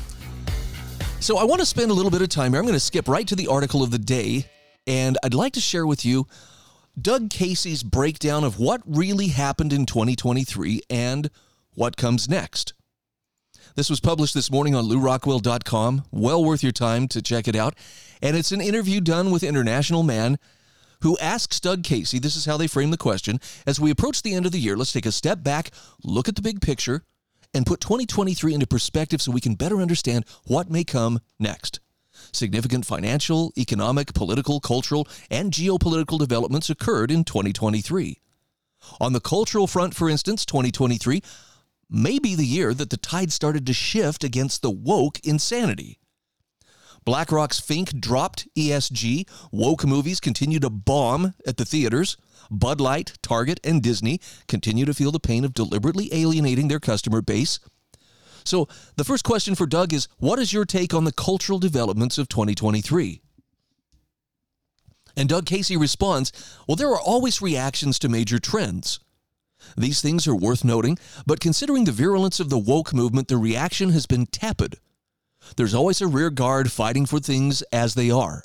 So 1.20 1.38
I 1.38 1.44
want 1.44 1.60
to 1.60 1.66
spend 1.66 1.92
a 1.92 1.94
little 1.94 2.10
bit 2.10 2.22
of 2.22 2.30
time 2.30 2.54
here. 2.54 2.60
I'm 2.60 2.66
going 2.66 2.74
to 2.74 2.80
skip 2.80 3.10
right 3.10 3.28
to 3.28 3.36
the 3.36 3.48
article 3.48 3.84
of 3.84 3.92
the 3.92 4.00
day, 4.00 4.46
and 4.88 5.18
I'd 5.26 5.34
like 5.34 5.52
to 5.54 5.62
share 5.62 5.86
with 5.86 6.06
you 6.06 6.26
Doug 7.00 7.32
Casey's 7.32 7.82
breakdown 7.82 8.44
of 8.44 8.60
what 8.60 8.82
really 8.86 9.30
happened 9.30 9.74
in 9.74 9.86
2023 9.86 10.82
and 10.92 11.32
what 11.74 11.98
comes 11.98 12.30
next. 12.30 12.74
This 13.76 13.90
was 13.90 14.00
published 14.00 14.36
this 14.36 14.52
morning 14.52 14.76
on 14.76 14.86
lewrockwell.com. 14.86 16.04
Well 16.12 16.46
worth 16.46 16.62
your 16.62 16.72
time 16.72 17.08
to 17.08 17.22
check 17.22 17.48
it 17.48 17.56
out. 17.56 17.74
And 18.22 18.38
it's 18.38 18.52
an 18.52 18.62
interview 18.62 19.02
done 19.02 19.32
with 19.32 19.42
International 19.42 20.04
Man 20.04 20.38
who 21.02 21.18
asks 21.18 21.60
Doug 21.60 21.84
Casey, 21.84 22.20
this 22.20 22.36
is 22.36 22.46
how 22.46 22.58
they 22.58 22.68
frame 22.68 22.92
the 22.92 22.98
question, 22.98 23.40
as 23.68 23.80
we 23.80 23.92
approach 23.92 24.22
the 24.22 24.36
end 24.36 24.46
of 24.46 24.54
the 24.54 24.60
year, 24.60 24.78
let's 24.78 24.94
take 24.94 25.06
a 25.06 25.12
step 25.12 25.44
back, 25.44 25.72
look 26.04 26.30
at 26.30 26.36
the 26.36 26.42
big 26.42 26.62
picture, 26.62 27.04
and 27.54 27.66
put 27.66 27.82
2023 27.82 28.54
into 28.54 28.68
perspective 28.68 29.22
so 29.22 29.32
we 29.32 29.42
can 29.42 29.56
better 29.56 29.82
understand 29.82 30.26
what 30.46 30.70
may 30.70 30.86
come 30.86 31.20
next. 31.40 31.82
Significant 32.34 32.86
financial, 32.86 33.54
economic, 33.58 34.14
political, 34.14 34.60
cultural, 34.60 35.08
and 35.30 35.52
geopolitical 35.52 36.18
developments 36.18 36.70
occurred 36.70 37.12
in 37.12 37.24
2023. 37.24 38.20
On 39.00 39.14
the 39.14 39.22
cultural 39.22 39.68
front, 39.68 39.96
for 39.96 40.10
instance, 40.10 40.46
2023 40.46 41.22
may 41.90 42.20
be 42.20 42.36
the 42.36 42.46
year 42.46 42.74
that 42.74 42.90
the 42.90 42.98
tide 42.98 43.32
started 43.32 43.66
to 43.68 43.74
shift 43.74 44.24
against 44.24 44.62
the 44.62 44.72
woke 44.72 45.20
insanity. 45.24 46.00
BlackRock's 47.06 47.60
Fink 47.60 48.00
dropped 48.00 48.48
ESG, 48.56 49.28
woke 49.52 49.86
movies 49.86 50.20
continue 50.20 50.60
to 50.60 50.70
bomb 50.70 51.34
at 51.46 51.58
the 51.58 51.66
theaters. 51.66 52.18
Bud 52.50 52.80
Light, 52.80 53.14
Target, 53.22 53.60
and 53.64 53.82
Disney 53.82 54.20
continue 54.48 54.86
to 54.86 54.94
feel 54.94 55.12
the 55.12 55.20
pain 55.20 55.44
of 55.44 55.54
deliberately 55.54 56.10
alienating 56.14 56.68
their 56.68 56.80
customer 56.80 57.22
base 57.22 57.60
so, 58.44 58.68
the 58.96 59.04
first 59.04 59.24
question 59.24 59.56
for 59.56 59.66
Doug 59.66 59.94
is 59.94 60.08
What 60.18 60.40
is 60.40 60.54
your 60.54 60.66
take 60.66 60.94
on 60.94 61.04
the 61.04 61.12
cultural 61.12 61.60
developments 61.60 62.18
of 62.18 62.30
2023? 62.30 63.22
And 65.16 65.30
Doug 65.30 65.46
Casey 65.46 65.78
responds 65.78 66.32
Well, 66.68 66.76
there 66.76 66.90
are 66.90 67.00
always 67.00 67.42
reactions 67.42 68.00
to 68.00 68.10
major 68.10 68.40
trends. 68.40 69.00
These 69.78 70.02
things 70.02 70.28
are 70.28 70.36
worth 70.36 70.64
noting, 70.64 70.98
but 71.26 71.40
considering 71.40 71.86
the 71.86 71.92
virulence 71.92 72.40
of 72.40 72.50
the 72.50 72.58
woke 72.58 72.94
movement, 72.94 73.30
the 73.30 73.38
reaction 73.38 73.92
has 73.92 74.06
been 74.06 74.26
tepid. 74.26 74.78
There's 75.56 75.74
always 75.74 76.02
a 76.02 76.08
rear 76.08 76.30
guard 76.30 76.72
fighting 76.72 77.06
for 77.06 77.20
things 77.20 77.62
as 77.64 77.94
they 77.94 78.12
are. 78.12 78.44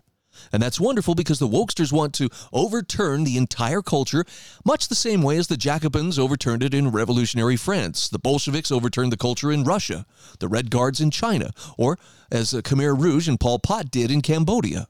And 0.53 0.63
that's 0.63 0.81
wonderful 0.81 1.15
because 1.15 1.39
the 1.39 1.49
wokesters 1.49 1.93
want 1.93 2.15
to 2.15 2.29
overturn 2.53 3.25
the 3.25 3.37
entire 3.37 3.83
culture, 3.83 4.25
much 4.65 4.89
the 4.89 4.95
same 4.95 5.23
way 5.23 5.37
as 5.37 5.47
the 5.47 5.57
Jacobins 5.57 6.19
overturned 6.19 6.63
it 6.63 6.75
in 6.75 6.91
revolutionary 6.91 7.57
France, 7.57 8.09
the 8.09 8.19
Bolsheviks 8.19 8.71
overturned 8.71 9.13
the 9.13 9.17
culture 9.17 9.53
in 9.53 9.65
Russia, 9.65 10.07
the 10.39 10.49
Red 10.49 10.71
Guards 10.71 11.01
in 11.01 11.11
China, 11.11 11.51
or 11.77 11.99
as 12.31 12.55
uh, 12.55 12.61
Khmer 12.61 12.99
Rouge 12.99 13.29
and 13.29 13.41
Pol 13.41 13.59
Pot 13.59 13.91
did 13.91 14.11
in 14.11 14.21
Cambodia. 14.23 14.89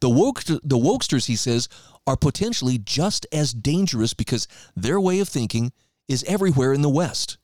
The, 0.00 0.10
woke, 0.10 0.44
the 0.44 0.78
wokesters, 0.78 1.26
he 1.26 1.36
says, 1.36 1.68
are 2.06 2.16
potentially 2.16 2.78
just 2.78 3.26
as 3.32 3.52
dangerous 3.52 4.14
because 4.14 4.48
their 4.74 5.00
way 5.00 5.20
of 5.20 5.28
thinking 5.28 5.72
is 6.08 6.24
everywhere 6.24 6.72
in 6.72 6.82
the 6.82 6.88
West. 6.88 7.36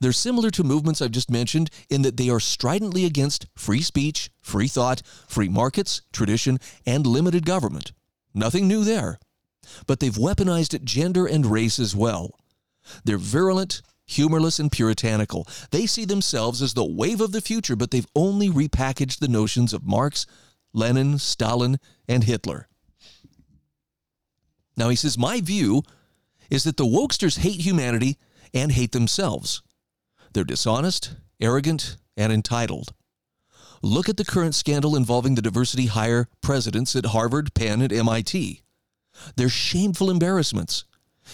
They're 0.00 0.12
similar 0.12 0.50
to 0.50 0.64
movements 0.64 1.00
I've 1.00 1.10
just 1.10 1.30
mentioned 1.30 1.70
in 1.88 2.02
that 2.02 2.16
they 2.16 2.28
are 2.28 2.40
stridently 2.40 3.04
against 3.04 3.46
free 3.56 3.82
speech, 3.82 4.30
free 4.42 4.68
thought, 4.68 5.02
free 5.28 5.48
markets, 5.48 6.02
tradition, 6.12 6.58
and 6.86 7.06
limited 7.06 7.46
government. 7.46 7.92
Nothing 8.34 8.68
new 8.68 8.84
there. 8.84 9.18
But 9.86 10.00
they've 10.00 10.12
weaponized 10.12 10.82
gender 10.84 11.26
and 11.26 11.46
race 11.46 11.78
as 11.78 11.96
well. 11.96 12.38
They're 13.04 13.18
virulent, 13.18 13.82
humorless, 14.06 14.58
and 14.58 14.70
puritanical. 14.70 15.46
They 15.70 15.86
see 15.86 16.04
themselves 16.04 16.60
as 16.60 16.74
the 16.74 16.84
wave 16.84 17.20
of 17.20 17.32
the 17.32 17.40
future, 17.40 17.76
but 17.76 17.90
they've 17.90 18.06
only 18.14 18.48
repackaged 18.48 19.18
the 19.18 19.28
notions 19.28 19.72
of 19.72 19.86
Marx, 19.86 20.26
Lenin, 20.72 21.18
Stalin, 21.18 21.78
and 22.08 22.24
Hitler. 22.24 22.68
Now, 24.76 24.88
he 24.88 24.96
says, 24.96 25.16
My 25.16 25.40
view 25.40 25.82
is 26.50 26.64
that 26.64 26.76
the 26.76 26.84
wokesters 26.84 27.38
hate 27.38 27.60
humanity 27.60 28.18
and 28.52 28.72
hate 28.72 28.92
themselves. 28.92 29.62
They're 30.34 30.44
dishonest, 30.44 31.14
arrogant, 31.40 31.96
and 32.16 32.32
entitled. 32.32 32.92
Look 33.82 34.08
at 34.08 34.16
the 34.16 34.24
current 34.24 34.56
scandal 34.56 34.96
involving 34.96 35.36
the 35.36 35.42
diversity 35.42 35.86
hire 35.86 36.28
presidents 36.42 36.96
at 36.96 37.06
Harvard, 37.06 37.54
Penn, 37.54 37.80
and 37.80 37.92
MIT. 37.92 38.62
They're 39.36 39.48
shameful 39.48 40.10
embarrassments. 40.10 40.84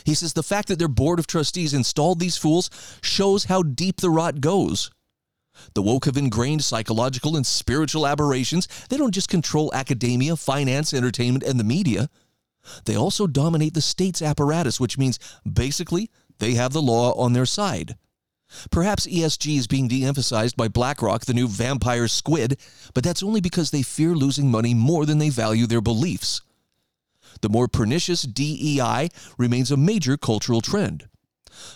He 0.04 0.14
says 0.14 0.34
the 0.34 0.42
fact 0.42 0.68
that 0.68 0.78
their 0.78 0.86
board 0.86 1.18
of 1.18 1.26
trustees 1.26 1.72
installed 1.72 2.20
these 2.20 2.36
fools 2.36 2.68
shows 3.02 3.44
how 3.44 3.62
deep 3.62 4.00
the 4.00 4.10
rot 4.10 4.40
goes. 4.42 4.90
The 5.74 5.82
woke 5.82 6.04
have 6.04 6.16
ingrained 6.16 6.62
psychological 6.62 7.36
and 7.36 7.46
spiritual 7.46 8.06
aberrations. 8.06 8.68
They 8.90 8.98
don't 8.98 9.14
just 9.14 9.28
control 9.28 9.72
academia, 9.74 10.36
finance, 10.36 10.92
entertainment, 10.92 11.44
and 11.44 11.58
the 11.58 11.64
media. 11.64 12.10
They 12.84 12.96
also 12.96 13.26
dominate 13.26 13.72
the 13.72 13.80
state's 13.80 14.20
apparatus, 14.20 14.78
which 14.78 14.98
means 14.98 15.18
basically 15.50 16.10
they 16.38 16.54
have 16.54 16.74
the 16.74 16.82
law 16.82 17.12
on 17.12 17.32
their 17.32 17.46
side. 17.46 17.96
Perhaps 18.70 19.06
ESG 19.06 19.58
is 19.58 19.66
being 19.66 19.88
de 19.88 20.04
emphasized 20.04 20.56
by 20.56 20.68
BlackRock, 20.68 21.24
the 21.24 21.34
new 21.34 21.48
vampire 21.48 22.08
squid, 22.08 22.58
but 22.94 23.04
that's 23.04 23.22
only 23.22 23.40
because 23.40 23.70
they 23.70 23.82
fear 23.82 24.14
losing 24.14 24.50
money 24.50 24.74
more 24.74 25.06
than 25.06 25.18
they 25.18 25.30
value 25.30 25.66
their 25.66 25.80
beliefs. 25.80 26.42
The 27.42 27.48
more 27.48 27.68
pernicious 27.68 28.22
DEI 28.22 29.08
remains 29.38 29.70
a 29.70 29.76
major 29.76 30.16
cultural 30.16 30.60
trend. 30.60 31.08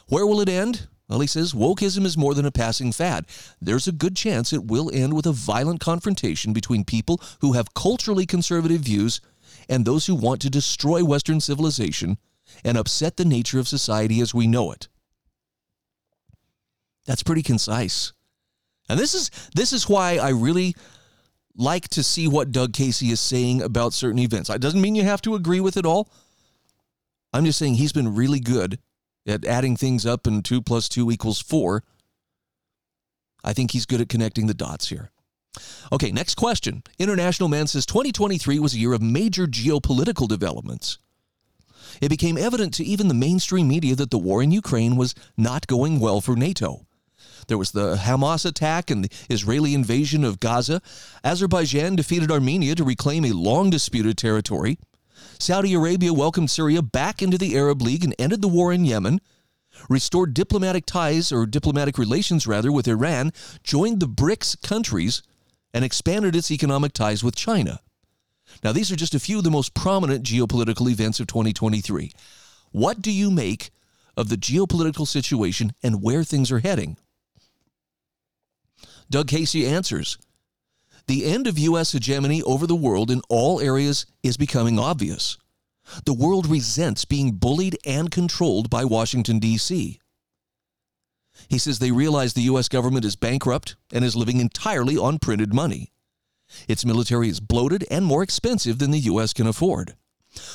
Where 0.09 0.27
will 0.27 0.41
it 0.41 0.49
end? 0.49 0.89
Well, 1.09 1.21
he 1.21 1.27
says 1.27 1.53
wokeism 1.53 2.05
is 2.05 2.17
more 2.17 2.35
than 2.35 2.47
a 2.47 2.51
passing 2.51 2.91
fad. 2.91 3.27
There's 3.61 3.87
a 3.87 3.93
good 3.93 4.17
chance 4.17 4.53
it 4.53 4.67
will 4.67 4.91
end 4.93 5.13
with 5.15 5.27
a 5.27 5.33
violent 5.33 5.81
confrontation 5.81 6.53
between 6.53 6.85
people 6.85 7.21
who 7.41 7.53
have 7.53 7.75
culturally 7.75 8.27
conservative 8.27 8.81
views 8.81 9.21
and 9.69 9.85
those 9.85 10.07
who 10.07 10.15
want 10.15 10.41
to 10.43 10.51
destroy 10.51 11.05
Western 11.05 11.41
civilization 11.41 12.19
and 12.65 12.77
upset 12.79 13.17
the 13.17 13.25
nature 13.25 13.59
of 13.59 13.69
society 13.69 14.21
as 14.21 14.35
we 14.35 14.47
know 14.47 14.73
it. 14.73 14.89
That's 17.07 17.23
pretty 17.23 17.43
concise. 17.43 18.13
And 18.89 18.99
this 18.99 19.15
is 19.15 19.31
this 19.55 19.73
is 19.73 19.89
why 19.89 20.19
I 20.19 20.31
really 20.31 20.75
like 21.57 21.89
to 21.91 22.03
see 22.03 22.29
what 22.29 22.53
Doug 22.53 22.73
Casey 22.73 23.11
is 23.11 23.21
saying 23.21 23.63
about 23.63 23.93
certain 23.93 24.19
events. 24.19 24.51
It 24.51 24.61
doesn't 24.61 24.81
mean 24.81 24.95
you 24.95 25.05
have 25.05 25.23
to 25.23 25.35
agree 25.35 25.61
with 25.61 25.77
it 25.77 25.87
all. 25.87 26.11
I'm 27.33 27.45
just 27.45 27.59
saying 27.59 27.75
he's 27.75 27.93
been 27.93 28.15
really 28.15 28.41
good 28.41 28.79
at 29.27 29.45
adding 29.45 29.77
things 29.77 30.05
up 30.05 30.27
and 30.27 30.45
two 30.45 30.61
plus 30.61 30.89
two 30.89 31.11
equals 31.11 31.41
four. 31.41 31.83
I 33.43 33.53
think 33.53 33.71
he's 33.71 33.87
good 33.87 34.01
at 34.01 34.09
connecting 34.09 34.47
the 34.47 34.55
dots 34.55 34.89
here. 34.89 35.11
Okay, 35.93 36.11
next 36.11 36.35
question. 36.35 36.83
International 36.99 37.49
Man 37.49 37.67
says 37.67 37.87
2023 37.87 38.59
was 38.59 38.75
a 38.75 38.79
year 38.79 38.93
of 38.93 39.03
major 39.03 39.47
geopolitical 39.47 40.27
developments. 40.27 40.99
It 42.01 42.09
became 42.09 42.37
evident 42.37 42.75
to 42.75 42.85
even 42.85 43.09
the 43.09 43.15
mainstream 43.15 43.69
media 43.69 43.95
that 43.97 44.11
the 44.11 44.19
war 44.19 44.43
in 44.43 44.51
Ukraine 44.51 44.97
was 44.97 45.15
not 45.37 45.67
going 45.67 46.01
well 46.01 46.21
for 46.21 46.35
NATO. 46.35 46.87
There 47.47 47.59
was 47.59 47.73
the 47.73 47.97
Hamas 47.97 48.45
attack 48.45 48.91
and 48.91 49.05
the 49.05 49.11
Israeli 49.29 49.75
invasion 49.75 50.25
of 50.25 50.41
Gaza. 50.41 50.81
Azerbaijan 51.23 51.97
defeated 51.97 52.31
Armenia 52.31 52.75
to 52.75 52.85
reclaim 52.85 53.25
a 53.25 53.33
long 53.33 53.71
disputed 53.71 54.17
territory. 54.17 54.79
Saudi 55.39 55.75
Arabia 55.75 56.13
welcomed 56.13 56.51
Syria 56.51 56.83
back 56.83 57.23
into 57.23 57.39
the 57.39 57.57
Arab 57.57 57.83
League 57.83 58.05
and 58.05 58.15
ended 58.19 58.43
the 58.43 58.49
war 58.49 58.73
in 58.73 58.85
Yemen. 58.85 59.21
Restored 59.89 60.35
diplomatic 60.35 60.87
ties, 60.87 61.33
or 61.33 61.47
diplomatic 61.47 61.99
relations 61.99 62.47
rather, 62.47 62.71
with 62.71 62.87
Iran, 62.87 63.33
joined 63.63 64.01
the 64.01 64.09
BRICS 64.09 64.63
countries, 64.63 65.23
and 65.73 65.85
expanded 65.85 66.37
its 66.37 66.51
economic 66.51 66.93
ties 66.93 67.25
with 67.25 67.35
China. 67.35 67.81
Now, 68.63 68.73
these 68.73 68.93
are 68.93 68.97
just 68.97 69.15
a 69.15 69.21
few 69.21 69.39
of 69.39 69.45
the 69.45 69.51
most 69.51 69.75
prominent 69.75 70.25
geopolitical 70.25 70.89
events 70.89 71.19
of 71.19 71.27
2023. 71.27 72.13
What 72.71 73.03
do 73.03 73.11
you 73.11 73.31
make 73.31 73.71
of 74.17 74.29
the 74.29 74.37
geopolitical 74.37 75.07
situation 75.07 75.73
and 75.83 76.03
where 76.03 76.23
things 76.23 76.53
are 76.53 76.61
heading? 76.61 76.97
Doug 79.11 79.29
Casey 79.29 79.67
answers 79.67 80.19
The 81.07 81.25
end 81.25 81.47
of 81.47 81.59
U.S. 81.59 81.93
hegemony 81.93 82.43
over 82.43 82.67
the 82.67 82.75
world 82.75 83.11
in 83.11 83.23
all 83.29 83.61
areas 83.61 84.07
is 84.23 84.37
becoming 84.37 84.79
obvious. 84.79 85.37
The 86.07 86.15
world 86.15 86.47
resents 86.47 87.05
being 87.05 87.33
bullied 87.33 87.79
and 87.85 88.11
controlled 88.11 88.71
by 88.71 88.85
Washington, 88.85 89.39
D.C. 89.39 90.01
He 91.49 91.59
says 91.59 91.79
they 91.79 91.91
realize 91.91 92.33
the 92.33 92.43
U.S. 92.43 92.69
government 92.69 93.05
is 93.05 93.17
bankrupt 93.17 93.77
and 93.93 94.05
is 94.05 94.17
living 94.17 94.41
entirely 94.41 94.97
on 94.97 95.19
printed 95.19 95.53
money. 95.53 95.93
Its 96.69 96.85
military 96.85 97.29
is 97.29 97.41
bloated 97.41 97.85
and 97.91 98.05
more 98.05 98.23
expensive 98.23 98.79
than 98.79 98.91
the 98.91 99.01
U.S. 99.01 99.33
can 99.33 99.47
afford. 99.47 99.95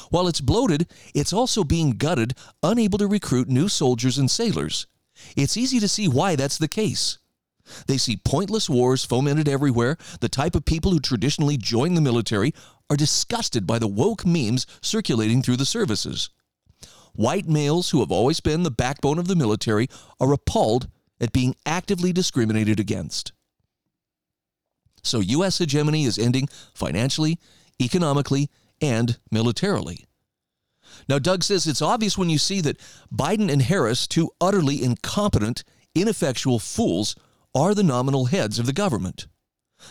While 0.09 0.27
it's 0.27 0.41
bloated, 0.41 0.87
it's 1.13 1.33
also 1.33 1.63
being 1.63 1.91
gutted, 1.91 2.33
unable 2.63 2.97
to 2.99 3.07
recruit 3.07 3.47
new 3.47 3.69
soldiers 3.69 4.17
and 4.17 4.29
sailors. 4.29 4.87
It's 5.35 5.57
easy 5.57 5.79
to 5.79 5.87
see 5.87 6.07
why 6.07 6.35
that's 6.35 6.57
the 6.57 6.67
case. 6.67 7.19
They 7.87 7.97
see 7.97 8.17
pointless 8.17 8.69
wars 8.69 9.05
fomented 9.05 9.47
everywhere. 9.47 9.97
The 10.19 10.29
type 10.29 10.55
of 10.55 10.65
people 10.65 10.91
who 10.91 10.99
traditionally 10.99 11.57
join 11.57 11.93
the 11.93 12.01
military 12.01 12.53
are 12.89 12.97
disgusted 12.97 13.67
by 13.67 13.79
the 13.79 13.87
woke 13.87 14.25
memes 14.25 14.65
circulating 14.81 15.41
through 15.41 15.57
the 15.57 15.65
services. 15.65 16.29
White 17.13 17.47
males 17.47 17.89
who 17.89 17.99
have 17.99 18.11
always 18.11 18.39
been 18.39 18.63
the 18.63 18.71
backbone 18.71 19.17
of 19.17 19.27
the 19.27 19.35
military 19.35 19.87
are 20.19 20.33
appalled 20.33 20.87
at 21.19 21.33
being 21.33 21.55
actively 21.65 22.13
discriminated 22.13 22.79
against. 22.79 23.33
So, 25.03 25.19
U.S. 25.19 25.57
hegemony 25.57 26.05
is 26.05 26.19
ending 26.19 26.47
financially, 26.73 27.39
economically, 27.81 28.49
and 28.81 29.17
militarily. 29.31 30.05
Now, 31.07 31.19
Doug 31.19 31.43
says 31.43 31.67
it's 31.67 31.81
obvious 31.81 32.17
when 32.17 32.29
you 32.29 32.37
see 32.37 32.61
that 32.61 32.79
Biden 33.13 33.51
and 33.51 33.61
Harris, 33.61 34.07
two 34.07 34.31
utterly 34.41 34.83
incompetent, 34.83 35.63
ineffectual 35.95 36.59
fools, 36.59 37.15
are 37.55 37.73
the 37.73 37.83
nominal 37.83 38.25
heads 38.25 38.59
of 38.59 38.65
the 38.65 38.73
government. 38.73 39.27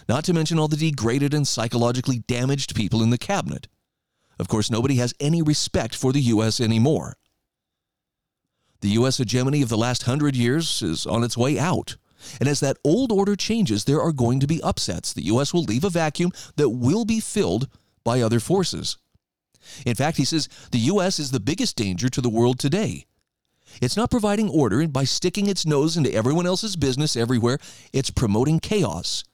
Not 0.08 0.24
to 0.24 0.34
mention 0.34 0.58
all 0.58 0.68
the 0.68 0.76
degraded 0.76 1.34
and 1.34 1.46
psychologically 1.46 2.20
damaged 2.20 2.74
people 2.74 3.02
in 3.02 3.10
the 3.10 3.18
cabinet. 3.18 3.68
Of 4.38 4.48
course, 4.48 4.70
nobody 4.70 4.96
has 4.96 5.14
any 5.18 5.42
respect 5.42 5.94
for 5.94 6.12
the 6.12 6.20
U.S. 6.20 6.60
anymore. 6.60 7.16
The 8.80 8.90
U.S. 8.90 9.18
hegemony 9.18 9.62
of 9.62 9.68
the 9.68 9.78
last 9.78 10.04
hundred 10.04 10.36
years 10.36 10.82
is 10.82 11.06
on 11.06 11.24
its 11.24 11.36
way 11.36 11.58
out. 11.58 11.96
And 12.38 12.48
as 12.48 12.60
that 12.60 12.78
old 12.84 13.10
order 13.10 13.34
changes, 13.34 13.84
there 13.84 14.00
are 14.00 14.12
going 14.12 14.40
to 14.40 14.46
be 14.46 14.62
upsets. 14.62 15.12
The 15.12 15.24
U.S. 15.24 15.52
will 15.52 15.64
leave 15.64 15.84
a 15.84 15.90
vacuum 15.90 16.30
that 16.56 16.68
will 16.70 17.04
be 17.04 17.20
filled 17.20 17.68
by 18.04 18.20
other 18.20 18.40
forces. 18.40 18.98
In 19.84 19.94
fact, 19.94 20.16
he 20.16 20.24
says 20.24 20.48
the 20.70 20.78
U.S. 20.78 21.18
is 21.18 21.30
the 21.30 21.40
biggest 21.40 21.76
danger 21.76 22.08
to 22.08 22.20
the 22.20 22.28
world 22.28 22.58
today. 22.58 23.06
It's 23.80 23.96
not 23.96 24.10
providing 24.10 24.48
order 24.48 24.86
by 24.88 25.04
sticking 25.04 25.48
its 25.48 25.66
nose 25.66 25.96
into 25.96 26.12
everyone 26.12 26.46
else's 26.46 26.76
business 26.76 27.16
everywhere, 27.16 27.58
it's 27.92 28.10
promoting 28.10 28.60
chaos. 28.60 29.24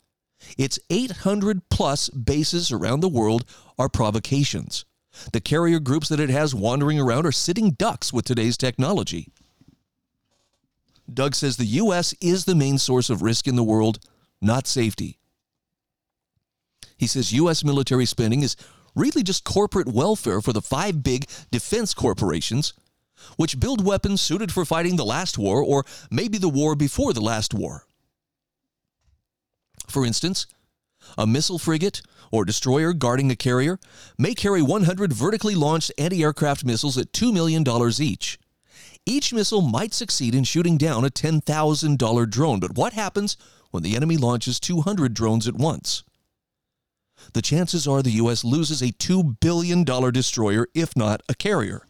Its 0.58 0.78
800 0.90 1.68
plus 1.70 2.10
bases 2.10 2.70
around 2.70 3.00
the 3.00 3.08
world 3.08 3.44
are 3.78 3.88
provocations. 3.88 4.84
The 5.32 5.40
carrier 5.40 5.78
groups 5.78 6.08
that 6.08 6.20
it 6.20 6.30
has 6.30 6.54
wandering 6.54 7.00
around 7.00 7.24
are 7.24 7.32
sitting 7.32 7.70
ducks 7.72 8.12
with 8.12 8.24
today's 8.24 8.56
technology. 8.56 9.28
Doug 11.12 11.34
says 11.34 11.56
the 11.56 11.64
U.S. 11.64 12.14
is 12.20 12.44
the 12.44 12.54
main 12.54 12.78
source 12.78 13.10
of 13.10 13.22
risk 13.22 13.46
in 13.46 13.56
the 13.56 13.62
world, 13.62 13.98
not 14.40 14.66
safety. 14.66 15.18
He 16.96 17.06
says 17.06 17.32
U.S. 17.32 17.64
military 17.64 18.06
spending 18.06 18.42
is 18.42 18.56
really 18.94 19.22
just 19.22 19.44
corporate 19.44 19.88
welfare 19.88 20.40
for 20.40 20.52
the 20.52 20.62
five 20.62 21.02
big 21.02 21.26
defense 21.50 21.94
corporations 21.94 22.72
which 23.36 23.60
build 23.60 23.84
weapons 23.84 24.20
suited 24.20 24.52
for 24.52 24.64
fighting 24.64 24.96
the 24.96 25.04
last 25.04 25.38
war 25.38 25.62
or 25.62 25.84
maybe 26.10 26.38
the 26.38 26.48
war 26.48 26.74
before 26.74 27.12
the 27.12 27.20
last 27.20 27.54
war. 27.54 27.86
For 29.88 30.04
instance, 30.04 30.46
a 31.18 31.26
missile 31.26 31.58
frigate 31.58 32.02
or 32.30 32.44
destroyer 32.44 32.92
guarding 32.92 33.30
a 33.30 33.36
carrier 33.36 33.78
may 34.18 34.34
carry 34.34 34.62
100 34.62 35.12
vertically 35.12 35.54
launched 35.54 35.92
anti 35.98 36.22
aircraft 36.22 36.64
missiles 36.64 36.98
at 36.98 37.12
$2 37.12 37.32
million 37.32 37.64
each. 38.00 38.38
Each 39.06 39.32
missile 39.32 39.60
might 39.60 39.92
succeed 39.92 40.34
in 40.34 40.44
shooting 40.44 40.78
down 40.78 41.04
a 41.04 41.10
$10,000 41.10 42.30
drone, 42.30 42.60
but 42.60 42.74
what 42.74 42.94
happens 42.94 43.36
when 43.70 43.82
the 43.82 43.96
enemy 43.96 44.16
launches 44.16 44.58
200 44.58 45.12
drones 45.12 45.46
at 45.46 45.54
once? 45.54 46.04
The 47.32 47.42
chances 47.42 47.86
are 47.86 48.02
the 48.02 48.12
U.S. 48.12 48.44
loses 48.44 48.82
a 48.82 48.92
$2 48.92 49.40
billion 49.40 49.84
destroyer, 49.84 50.68
if 50.74 50.96
not 50.96 51.22
a 51.28 51.34
carrier. 51.34 51.86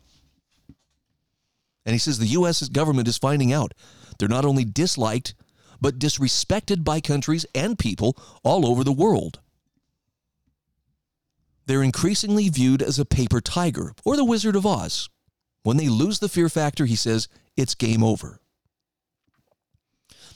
And 1.86 1.92
he 1.94 1.98
says 1.98 2.18
the 2.18 2.26
U.S. 2.26 2.66
government 2.68 3.08
is 3.08 3.18
finding 3.18 3.52
out 3.52 3.74
they're 4.18 4.28
not 4.28 4.44
only 4.44 4.64
disliked, 4.64 5.34
but 5.80 5.98
disrespected 5.98 6.84
by 6.84 7.00
countries 7.00 7.44
and 7.54 7.78
people 7.78 8.16
all 8.42 8.66
over 8.66 8.84
the 8.84 8.92
world. 8.92 9.40
They're 11.66 11.82
increasingly 11.82 12.48
viewed 12.48 12.82
as 12.82 12.98
a 12.98 13.04
paper 13.04 13.40
tiger 13.40 13.92
or 14.04 14.16
the 14.16 14.24
Wizard 14.24 14.56
of 14.56 14.66
Oz. 14.66 15.08
When 15.62 15.78
they 15.78 15.88
lose 15.88 16.18
the 16.18 16.28
fear 16.28 16.48
factor, 16.48 16.84
he 16.84 16.96
says, 16.96 17.28
it's 17.56 17.74
game 17.74 18.02
over. 18.02 18.40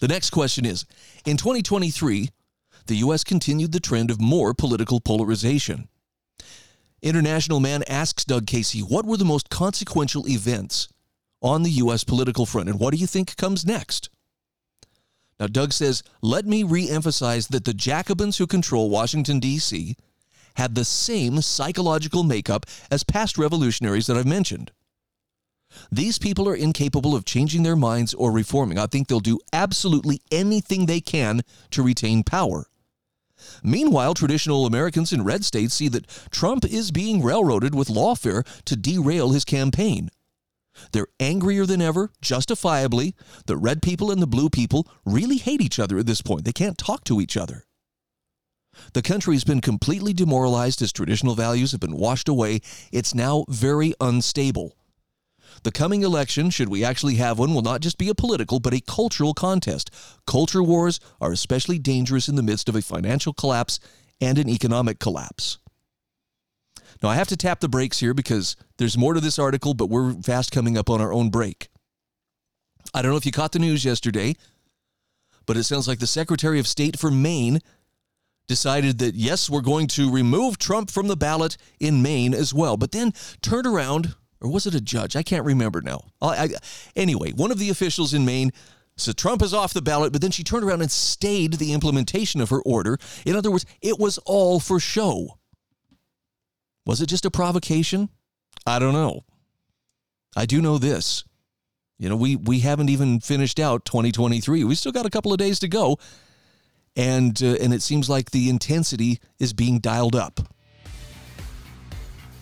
The 0.00 0.08
next 0.08 0.30
question 0.30 0.64
is 0.64 0.87
In 1.24 1.37
2023, 1.37 2.30
the 2.87 2.96
U.S. 2.96 3.24
continued 3.24 3.72
the 3.72 3.80
trend 3.80 4.11
of 4.11 4.20
more 4.20 4.54
political 4.54 5.00
polarization. 5.00 5.88
International 7.02 7.61
Man 7.61 7.84
asks 7.87 8.24
Doug 8.24 8.46
Casey, 8.46 8.80
what 8.80 9.04
were 9.04 9.16
the 9.16 9.24
most 9.24 9.50
consequential 9.50 10.26
events 10.28 10.88
on 11.40 11.62
the 11.62 11.70
U.S. 11.70 12.05
political 12.05 12.46
front. 12.46 12.68
And 12.68 12.81
what 12.81 12.92
do 12.92 12.98
you 12.98 13.07
think 13.07 13.37
comes 13.37 13.66
next? 13.66 14.11
Now, 15.38 15.46
Doug 15.46 15.72
says, 15.72 16.03
let 16.20 16.46
me 16.46 16.64
reemphasize 16.64 17.48
that 17.48 17.64
the 17.64 17.74
Jacobins 17.74 18.38
who 18.38 18.46
control 18.46 18.90
Washington, 18.90 19.38
D.C., 19.38 19.96
had 20.57 20.74
the 20.74 20.85
same 20.85 21.40
psychological 21.40 22.24
makeup 22.24 22.66
as 22.90 23.05
past 23.05 23.38
revolutionaries 23.38 24.09
that 24.09 24.16
I've 24.16 24.27
mentioned. 24.27 24.72
These 25.92 26.18
people 26.18 26.48
are 26.48 26.57
incapable 26.57 27.14
of 27.14 27.24
changing 27.24 27.62
their 27.62 27.77
minds 27.77 28.14
or 28.14 28.33
reforming. 28.33 28.79
I 28.79 28.87
think 28.87 29.07
they'll 29.07 29.20
do 29.20 29.38
absolutely 29.53 30.20
anything 30.33 30.87
they 30.87 31.01
can 31.01 31.42
to 31.70 31.83
retain 31.83 32.24
power. 32.24 32.66
Meanwhile, 33.62 34.14
traditional 34.14 34.66
Americans 34.66 35.12
in 35.12 35.22
red 35.22 35.44
states 35.44 35.74
see 35.74 35.87
that 35.88 36.09
Trump 36.31 36.64
is 36.64 36.90
being 36.90 37.22
railroaded 37.22 37.74
with 37.74 37.87
lawfare 37.87 38.44
to 38.64 38.74
derail 38.74 39.31
his 39.31 39.44
campaign. 39.44 40.11
They're 40.92 41.08
angrier 41.20 41.66
than 41.66 41.82
ever, 41.82 42.10
justifiably. 42.20 43.14
The 43.46 43.56
red 43.56 43.82
people 43.82 44.10
and 44.10 44.20
the 44.22 44.26
blue 44.26 44.50
people 44.50 44.86
really 45.04 45.38
hate 45.38 45.60
each 45.60 45.78
other 45.78 45.98
at 45.98 46.06
this 46.06 46.22
point. 46.22 46.44
They 46.44 46.52
can't 46.52 46.78
talk 46.78 47.04
to 47.04 47.20
each 47.20 47.36
other. 47.36 47.64
The 48.92 49.02
country's 49.02 49.44
been 49.44 49.60
completely 49.60 50.12
demoralized 50.12 50.82
as 50.82 50.92
traditional 50.92 51.34
values 51.34 51.72
have 51.72 51.80
been 51.80 51.96
washed 51.96 52.28
away. 52.28 52.60
It's 52.92 53.14
now 53.14 53.44
very 53.48 53.94
unstable. 54.00 54.76
The 55.64 55.72
coming 55.72 56.02
election, 56.02 56.50
should 56.50 56.68
we 56.68 56.84
actually 56.84 57.16
have 57.16 57.38
one, 57.38 57.54
will 57.54 57.62
not 57.62 57.80
just 57.80 57.98
be 57.98 58.08
a 58.08 58.14
political, 58.14 58.60
but 58.60 58.74
a 58.74 58.80
cultural 58.80 59.34
contest. 59.34 59.90
Culture 60.26 60.62
wars 60.62 61.00
are 61.20 61.32
especially 61.32 61.78
dangerous 61.78 62.28
in 62.28 62.36
the 62.36 62.42
midst 62.42 62.68
of 62.68 62.76
a 62.76 62.82
financial 62.82 63.32
collapse 63.32 63.80
and 64.20 64.38
an 64.38 64.48
economic 64.48 64.98
collapse. 64.98 65.58
Now, 67.02 67.11
I 67.11 67.14
have 67.14 67.28
to 67.28 67.37
tap 67.37 67.61
the 67.61 67.68
brakes 67.68 68.00
here 68.00 68.14
because 68.14 68.56
there's 68.76 68.98
more 68.98 69.14
to 69.14 69.20
this 69.20 69.38
article, 69.38 69.74
but 69.74 69.88
we're 69.88 70.14
fast 70.14 70.50
coming 70.50 70.76
up 70.76 70.90
on 70.90 71.00
our 71.00 71.12
own 71.12 71.30
break. 71.30 71.68
I 72.92 73.02
don't 73.02 73.11
know 73.11 73.16
if 73.16 73.26
you 73.26 73.32
caught 73.32 73.52
the 73.52 73.58
news 73.58 73.84
yesterday, 73.84 74.34
but 75.46 75.56
it 75.56 75.64
sounds 75.64 75.87
like 75.87 75.98
the 75.98 76.06
Secretary 76.06 76.58
of 76.58 76.66
State 76.66 76.98
for 76.98 77.11
Maine 77.11 77.61
decided 78.48 78.98
that, 78.98 79.14
yes, 79.14 79.48
we're 79.50 79.61
going 79.61 79.87
to 79.88 80.11
remove 80.11 80.58
Trump 80.58 80.90
from 80.90 81.06
the 81.06 81.16
ballot 81.16 81.56
in 81.78 82.02
Maine 82.02 82.34
as 82.34 82.54
well, 82.54 82.76
but 82.76 82.92
then 82.92 83.12
turned 83.42 83.66
around, 83.66 84.14
or 84.40 84.50
was 84.50 84.66
it 84.66 84.74
a 84.74 84.80
judge? 84.80 85.16
I 85.16 85.22
can't 85.22 85.44
remember 85.44 85.82
now. 85.82 86.00
I, 86.22 86.44
I, 86.44 86.48
anyway, 86.96 87.32
one 87.32 87.52
of 87.52 87.58
the 87.58 87.70
officials 87.70 88.14
in 88.14 88.24
Maine 88.24 88.52
So 88.98 89.12
Trump 89.12 89.42
is 89.42 89.54
off 89.54 89.72
the 89.72 89.80
ballot, 89.80 90.12
but 90.12 90.20
then 90.20 90.32
she 90.32 90.42
turned 90.42 90.64
around 90.64 90.82
and 90.82 90.90
stayed 90.90 91.54
the 91.54 91.72
implementation 91.72 92.40
of 92.40 92.50
her 92.50 92.61
order. 92.62 92.98
In 93.24 93.37
other 93.37 93.50
words, 93.50 93.64
it 93.80 93.98
was 93.98 94.18
all 94.18 94.61
for 94.61 94.80
show. 94.80 95.38
Was 96.88 97.03
it 97.03 97.07
just 97.07 97.27
a 97.27 97.31
provocation? 97.31 98.09
I 98.66 98.79
don't 98.79 98.94
know. 98.94 99.20
I 100.35 100.46
do 100.46 100.62
know 100.62 100.79
this. 100.79 101.22
You 101.98 102.09
know, 102.09 102.16
we 102.16 102.35
we 102.35 102.61
haven't 102.61 102.88
even 102.88 103.20
finished 103.20 103.61
out 103.61 103.85
2023. 103.85 104.64
We 104.64 104.74
still 104.74 104.90
got 104.90 105.05
a 105.05 105.11
couple 105.11 105.31
of 105.31 105.37
days 105.37 105.59
to 105.59 105.68
go, 105.68 105.98
and 106.96 107.40
uh, 107.42 107.57
and 107.61 107.74
it 107.74 107.83
seems 107.83 108.09
like 108.09 108.31
the 108.31 108.48
intensity 108.48 109.20
is 109.38 109.53
being 109.53 109.81
dialed 109.81 110.16
up. 110.16 110.40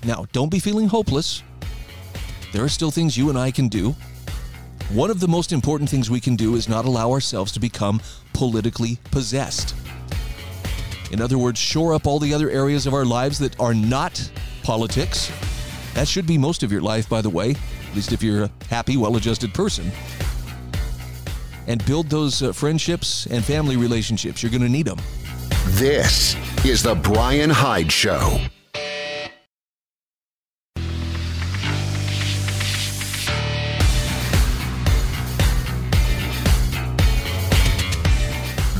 Now, 0.04 0.26
don't 0.30 0.52
be 0.52 0.60
feeling 0.60 0.86
hopeless. 0.86 1.42
There 2.52 2.62
are 2.62 2.68
still 2.68 2.92
things 2.92 3.16
you 3.16 3.28
and 3.30 3.36
I 3.36 3.50
can 3.50 3.66
do. 3.66 3.96
One 4.92 5.10
of 5.10 5.18
the 5.18 5.26
most 5.26 5.50
important 5.50 5.90
things 5.90 6.08
we 6.08 6.20
can 6.20 6.36
do 6.36 6.54
is 6.54 6.68
not 6.68 6.84
allow 6.84 7.10
ourselves 7.10 7.50
to 7.52 7.58
become 7.58 8.00
politically 8.32 9.00
possessed. 9.10 9.74
In 11.12 11.20
other 11.20 11.38
words, 11.38 11.58
shore 11.58 11.94
up 11.94 12.06
all 12.06 12.18
the 12.18 12.34
other 12.34 12.50
areas 12.50 12.86
of 12.86 12.94
our 12.94 13.04
lives 13.04 13.38
that 13.38 13.58
are 13.60 13.74
not 13.74 14.30
politics. 14.62 15.30
That 15.94 16.08
should 16.08 16.26
be 16.26 16.36
most 16.36 16.62
of 16.62 16.72
your 16.72 16.80
life, 16.80 17.08
by 17.08 17.22
the 17.22 17.30
way, 17.30 17.50
at 17.50 17.94
least 17.94 18.12
if 18.12 18.22
you're 18.22 18.44
a 18.44 18.50
happy, 18.68 18.96
well 18.96 19.16
adjusted 19.16 19.54
person. 19.54 19.90
And 21.66 21.84
build 21.86 22.08
those 22.08 22.42
uh, 22.42 22.52
friendships 22.52 23.26
and 23.26 23.44
family 23.44 23.76
relationships. 23.76 24.42
You're 24.42 24.50
going 24.50 24.62
to 24.62 24.68
need 24.68 24.86
them. 24.86 24.98
This 25.70 26.36
is 26.64 26.82
The 26.82 26.94
Bryan 26.94 27.50
Hyde 27.50 27.90
Show. 27.90 28.40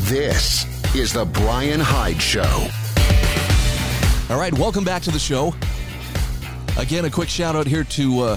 This 0.08 0.75
is 0.98 1.12
The 1.12 1.26
Bryan 1.26 1.78
Hyde 1.78 2.22
Show. 2.22 2.68
All 4.30 4.40
right, 4.40 4.52
welcome 4.54 4.82
back 4.82 5.02
to 5.02 5.10
the 5.10 5.18
show. 5.18 5.54
Again, 6.78 7.04
a 7.04 7.10
quick 7.10 7.28
shout 7.28 7.54
out 7.54 7.66
here 7.66 7.84
to 7.84 8.20
uh, 8.20 8.36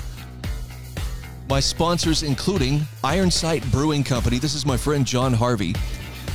my 1.47 1.61
sponsors, 1.61 2.21
including 2.21 2.81
Iron 3.01 3.31
Sight 3.31 3.63
Brewing 3.71 4.03
Company. 4.03 4.39
This 4.39 4.55
is 4.55 4.65
my 4.65 4.75
friend 4.75 5.05
John 5.05 5.33
Harvey. 5.33 5.73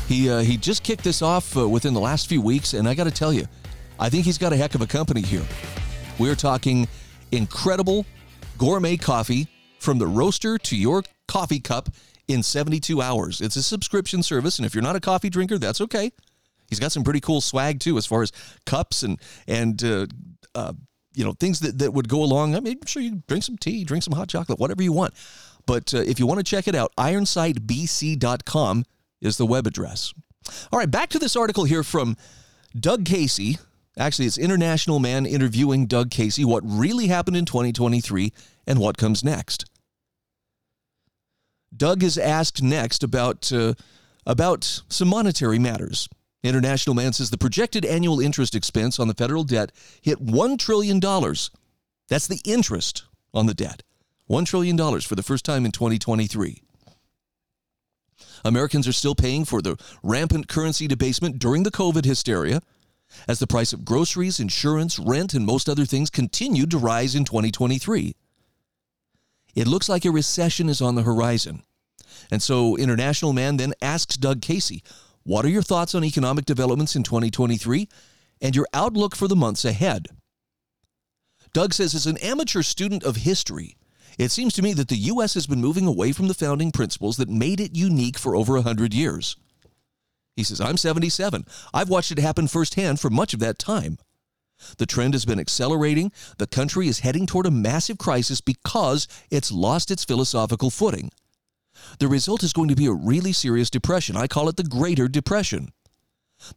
He 0.08 0.30
uh, 0.30 0.38
he 0.38 0.56
just 0.56 0.82
kicked 0.82 1.04
this 1.04 1.20
off 1.20 1.58
uh, 1.58 1.68
within 1.68 1.92
the 1.92 2.00
last 2.00 2.26
few 2.26 2.40
weeks, 2.40 2.72
and 2.72 2.88
I 2.88 2.94
got 2.94 3.04
to 3.04 3.10
tell 3.10 3.32
you, 3.32 3.46
I 4.00 4.08
think 4.08 4.24
he's 4.24 4.38
got 4.38 4.54
a 4.54 4.56
heck 4.56 4.74
of 4.74 4.80
a 4.80 4.86
company 4.86 5.20
here. 5.20 5.44
We're 6.18 6.36
talking 6.36 6.88
incredible 7.32 8.06
gourmet 8.56 8.96
coffee 8.96 9.46
from 9.78 9.98
the 9.98 10.06
roaster 10.06 10.56
to 10.56 10.76
your 10.76 11.02
coffee 11.28 11.60
cup 11.60 11.90
in 12.28 12.42
72 12.42 13.00
hours. 13.00 13.40
It's 13.40 13.56
a 13.56 13.62
subscription 13.62 14.22
service, 14.22 14.58
and 14.58 14.66
if 14.66 14.74
you're 14.74 14.82
not 14.82 14.96
a 14.96 15.00
coffee 15.00 15.30
drinker, 15.30 15.58
that's 15.58 15.80
okay. 15.80 16.12
He's 16.68 16.80
got 16.80 16.92
some 16.92 17.04
pretty 17.04 17.20
cool 17.20 17.40
swag 17.40 17.80
too, 17.80 17.98
as 17.98 18.06
far 18.06 18.22
as 18.22 18.32
cups 18.66 19.02
and 19.02 19.20
and 19.46 19.82
uh, 19.84 20.06
uh, 20.54 20.72
you 21.14 21.24
know 21.24 21.32
things 21.32 21.60
that, 21.60 21.78
that 21.78 21.92
would 21.92 22.08
go 22.08 22.22
along. 22.22 22.56
I 22.56 22.60
mean, 22.60 22.78
I'm 22.80 22.86
sure 22.86 23.02
you 23.02 23.22
drink 23.26 23.44
some 23.44 23.58
tea, 23.58 23.84
drink 23.84 24.02
some 24.02 24.14
hot 24.14 24.28
chocolate, 24.28 24.58
whatever 24.58 24.82
you 24.82 24.92
want. 24.92 25.14
But 25.66 25.94
uh, 25.94 25.98
if 25.98 26.18
you 26.18 26.26
want 26.26 26.40
to 26.40 26.44
check 26.44 26.68
it 26.68 26.74
out, 26.74 26.92
ironsightbc.com 26.96 28.84
is 29.20 29.36
the 29.36 29.46
web 29.46 29.66
address. 29.66 30.12
All 30.70 30.78
right, 30.78 30.90
back 30.90 31.08
to 31.10 31.18
this 31.18 31.36
article 31.36 31.64
here 31.64 31.82
from 31.82 32.16
Doug 32.78 33.04
Casey. 33.04 33.58
Actually, 33.96 34.26
it's 34.26 34.38
International 34.38 34.98
Man 34.98 35.24
interviewing 35.24 35.86
Doug 35.86 36.10
Casey. 36.10 36.44
What 36.44 36.62
really 36.66 37.06
happened 37.06 37.36
in 37.36 37.44
2023 37.44 38.32
and 38.66 38.78
what 38.78 38.98
comes 38.98 39.22
next. 39.24 39.64
Doug 41.76 42.02
is 42.02 42.18
asked 42.18 42.62
next 42.62 43.02
about 43.02 43.52
uh, 43.52 43.74
about 44.26 44.82
some 44.88 45.08
monetary 45.08 45.58
matters. 45.58 46.08
International 46.42 46.94
Man 46.94 47.12
says 47.12 47.30
the 47.30 47.38
projected 47.38 47.84
annual 47.84 48.20
interest 48.20 48.54
expense 48.54 49.00
on 49.00 49.08
the 49.08 49.14
federal 49.14 49.44
debt 49.44 49.72
hit 50.02 50.18
$1 50.18 50.58
trillion. 50.58 51.00
That's 51.00 52.26
the 52.26 52.40
interest 52.44 53.04
on 53.32 53.46
the 53.46 53.54
debt. 53.54 53.82
$1 54.30 54.44
trillion 54.44 54.76
for 55.00 55.14
the 55.14 55.22
first 55.22 55.44
time 55.44 55.64
in 55.64 55.72
2023. 55.72 56.62
Americans 58.44 58.86
are 58.86 58.92
still 58.92 59.14
paying 59.14 59.46
for 59.46 59.62
the 59.62 59.76
rampant 60.02 60.48
currency 60.48 60.86
debasement 60.86 61.38
during 61.38 61.62
the 61.62 61.70
COVID 61.70 62.04
hysteria 62.04 62.60
as 63.26 63.38
the 63.38 63.46
price 63.46 63.72
of 63.72 63.84
groceries, 63.84 64.38
insurance, 64.38 64.98
rent, 64.98 65.32
and 65.32 65.46
most 65.46 65.68
other 65.68 65.86
things 65.86 66.10
continued 66.10 66.70
to 66.70 66.78
rise 66.78 67.14
in 67.14 67.24
2023. 67.24 68.14
It 69.54 69.66
looks 69.66 69.88
like 69.88 70.04
a 70.04 70.10
recession 70.10 70.68
is 70.68 70.80
on 70.80 70.94
the 70.94 71.02
horizon. 71.02 71.62
And 72.30 72.42
so, 72.42 72.76
International 72.76 73.32
Man 73.32 73.56
then 73.56 73.74
asks 73.80 74.16
Doug 74.16 74.40
Casey, 74.42 74.82
What 75.22 75.44
are 75.44 75.50
your 75.50 75.62
thoughts 75.62 75.94
on 75.94 76.04
economic 76.04 76.44
developments 76.44 76.96
in 76.96 77.02
2023 77.02 77.88
and 78.40 78.56
your 78.56 78.66
outlook 78.72 79.14
for 79.14 79.28
the 79.28 79.36
months 79.36 79.64
ahead? 79.64 80.08
Doug 81.52 81.72
says, 81.72 81.94
as 81.94 82.06
an 82.06 82.18
amateur 82.18 82.62
student 82.62 83.04
of 83.04 83.16
history, 83.16 83.76
it 84.18 84.32
seems 84.32 84.54
to 84.54 84.62
me 84.62 84.72
that 84.72 84.88
the 84.88 84.96
U.S. 84.96 85.34
has 85.34 85.46
been 85.46 85.60
moving 85.60 85.86
away 85.86 86.10
from 86.10 86.26
the 86.26 86.34
founding 86.34 86.72
principles 86.72 87.16
that 87.16 87.28
made 87.28 87.60
it 87.60 87.76
unique 87.76 88.18
for 88.18 88.34
over 88.34 88.54
100 88.54 88.92
years. 88.92 89.36
He 90.36 90.42
says, 90.42 90.60
I'm 90.60 90.76
77. 90.76 91.46
I've 91.72 91.88
watched 91.88 92.10
it 92.10 92.18
happen 92.18 92.48
firsthand 92.48 92.98
for 92.98 93.08
much 93.08 93.34
of 93.34 93.40
that 93.40 93.58
time. 93.58 93.98
The 94.78 94.86
trend 94.86 95.14
has 95.14 95.24
been 95.24 95.40
accelerating. 95.40 96.12
The 96.38 96.46
country 96.46 96.88
is 96.88 97.00
heading 97.00 97.26
toward 97.26 97.46
a 97.46 97.50
massive 97.50 97.98
crisis 97.98 98.40
because 98.40 99.08
it's 99.30 99.52
lost 99.52 99.90
its 99.90 100.04
philosophical 100.04 100.70
footing. 100.70 101.10
The 101.98 102.08
result 102.08 102.42
is 102.42 102.52
going 102.52 102.68
to 102.68 102.76
be 102.76 102.86
a 102.86 102.92
really 102.92 103.32
serious 103.32 103.70
depression. 103.70 104.16
I 104.16 104.26
call 104.26 104.48
it 104.48 104.56
the 104.56 104.64
Greater 104.64 105.08
Depression. 105.08 105.72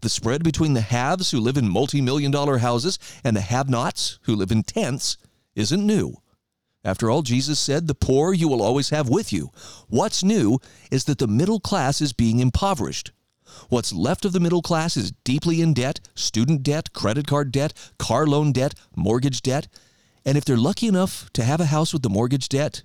The 0.02 0.10
spread 0.10 0.44
between 0.44 0.74
the 0.74 0.82
haves 0.82 1.32
who 1.32 1.40
live 1.40 1.58
in 1.58 1.70
multi 1.70 2.02
million 2.02 2.32
dollar 2.32 2.58
houses 2.58 3.00
and 3.24 3.36
the 3.36 3.42
have 3.42 3.70
nots 3.70 4.20
who 4.24 4.36
live 4.36 4.52
in 4.52 4.64
tents 4.64 5.18
isn't 5.56 5.86
new. 5.86 6.18
After 6.84 7.10
all, 7.10 7.22
Jesus 7.22 7.60
said, 7.60 7.88
The 7.88 7.96
poor 7.96 8.34
you 8.34 8.48
will 8.48 8.62
always 8.62 8.90
have 8.90 9.10
with 9.10 9.34
you. 9.34 9.52
What's 9.88 10.24
new 10.24 10.60
is 10.92 11.06
that 11.06 11.18
the 11.18 11.28
middle 11.28 11.60
class 11.60 12.02
is 12.02 12.14
being 12.14 12.40
impoverished. 12.40 13.12
What's 13.70 13.94
left 13.94 14.26
of 14.26 14.34
the 14.34 14.40
middle 14.40 14.62
class 14.62 14.98
is 14.98 15.12
deeply 15.24 15.62
in 15.62 15.74
debt 15.74 16.00
student 16.16 16.64
debt, 16.64 16.94
credit 16.94 17.28
card 17.28 17.52
debt, 17.52 17.74
car 17.98 18.26
loan 18.26 18.52
debt, 18.52 18.74
mortgage 18.96 19.42
debt. 19.42 19.68
And 20.26 20.38
if 20.38 20.46
they're 20.46 20.58
lucky 20.58 20.88
enough 20.88 21.30
to 21.34 21.44
have 21.44 21.62
a 21.62 21.66
house 21.66 21.94
with 21.94 22.02
the 22.02 22.10
mortgage 22.10 22.50
debt, 22.50 22.84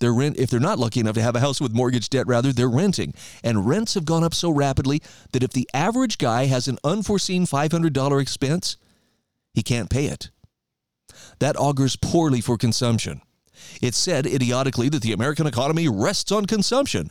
they're 0.00 0.14
rent 0.14 0.38
if 0.38 0.50
they're 0.50 0.58
not 0.58 0.78
lucky 0.78 1.00
enough 1.00 1.14
to 1.14 1.22
have 1.22 1.36
a 1.36 1.40
house 1.40 1.60
with 1.60 1.74
mortgage 1.74 2.08
debt 2.08 2.26
rather 2.26 2.52
they're 2.52 2.68
renting. 2.68 3.14
And 3.44 3.68
rents 3.68 3.94
have 3.94 4.04
gone 4.04 4.24
up 4.24 4.34
so 4.34 4.50
rapidly 4.50 5.02
that 5.32 5.42
if 5.42 5.52
the 5.52 5.68
average 5.74 6.18
guy 6.18 6.46
has 6.46 6.66
an 6.68 6.78
unforeseen 6.82 7.46
$500 7.46 8.20
expense 8.20 8.76
he 9.52 9.62
can't 9.62 9.90
pay 9.90 10.06
it. 10.06 10.30
That 11.40 11.56
augurs 11.56 11.96
poorly 11.96 12.40
for 12.40 12.56
consumption. 12.56 13.20
It's 13.82 13.98
said 13.98 14.26
idiotically 14.26 14.88
that 14.88 15.02
the 15.02 15.12
american 15.12 15.46
economy 15.46 15.86
rests 15.86 16.32
on 16.32 16.46
consumption 16.46 17.10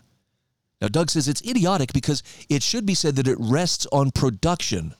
now 0.82 0.88
doug 0.88 1.10
says 1.10 1.28
it's 1.28 1.48
idiotic 1.48 1.94
because 1.94 2.24
it 2.50 2.64
should 2.64 2.86
be 2.86 2.94
said 2.94 3.16
that 3.16 3.28
it 3.28 3.38
rests 3.40 3.88
on 3.92 4.12
production 4.12 4.94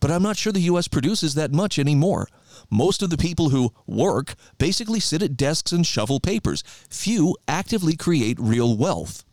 but 0.00 0.10
I'm 0.10 0.22
not 0.22 0.36
sure 0.36 0.52
the 0.52 0.60
U.S. 0.60 0.88
produces 0.88 1.34
that 1.34 1.52
much 1.52 1.78
anymore. 1.78 2.28
Most 2.70 3.02
of 3.02 3.10
the 3.10 3.16
people 3.16 3.50
who 3.50 3.72
work 3.86 4.34
basically 4.58 5.00
sit 5.00 5.22
at 5.22 5.36
desks 5.36 5.72
and 5.72 5.86
shovel 5.86 6.20
papers. 6.20 6.62
Few 6.90 7.36
actively 7.46 7.96
create 7.96 8.38
real 8.40 8.76
wealth. 8.76 9.24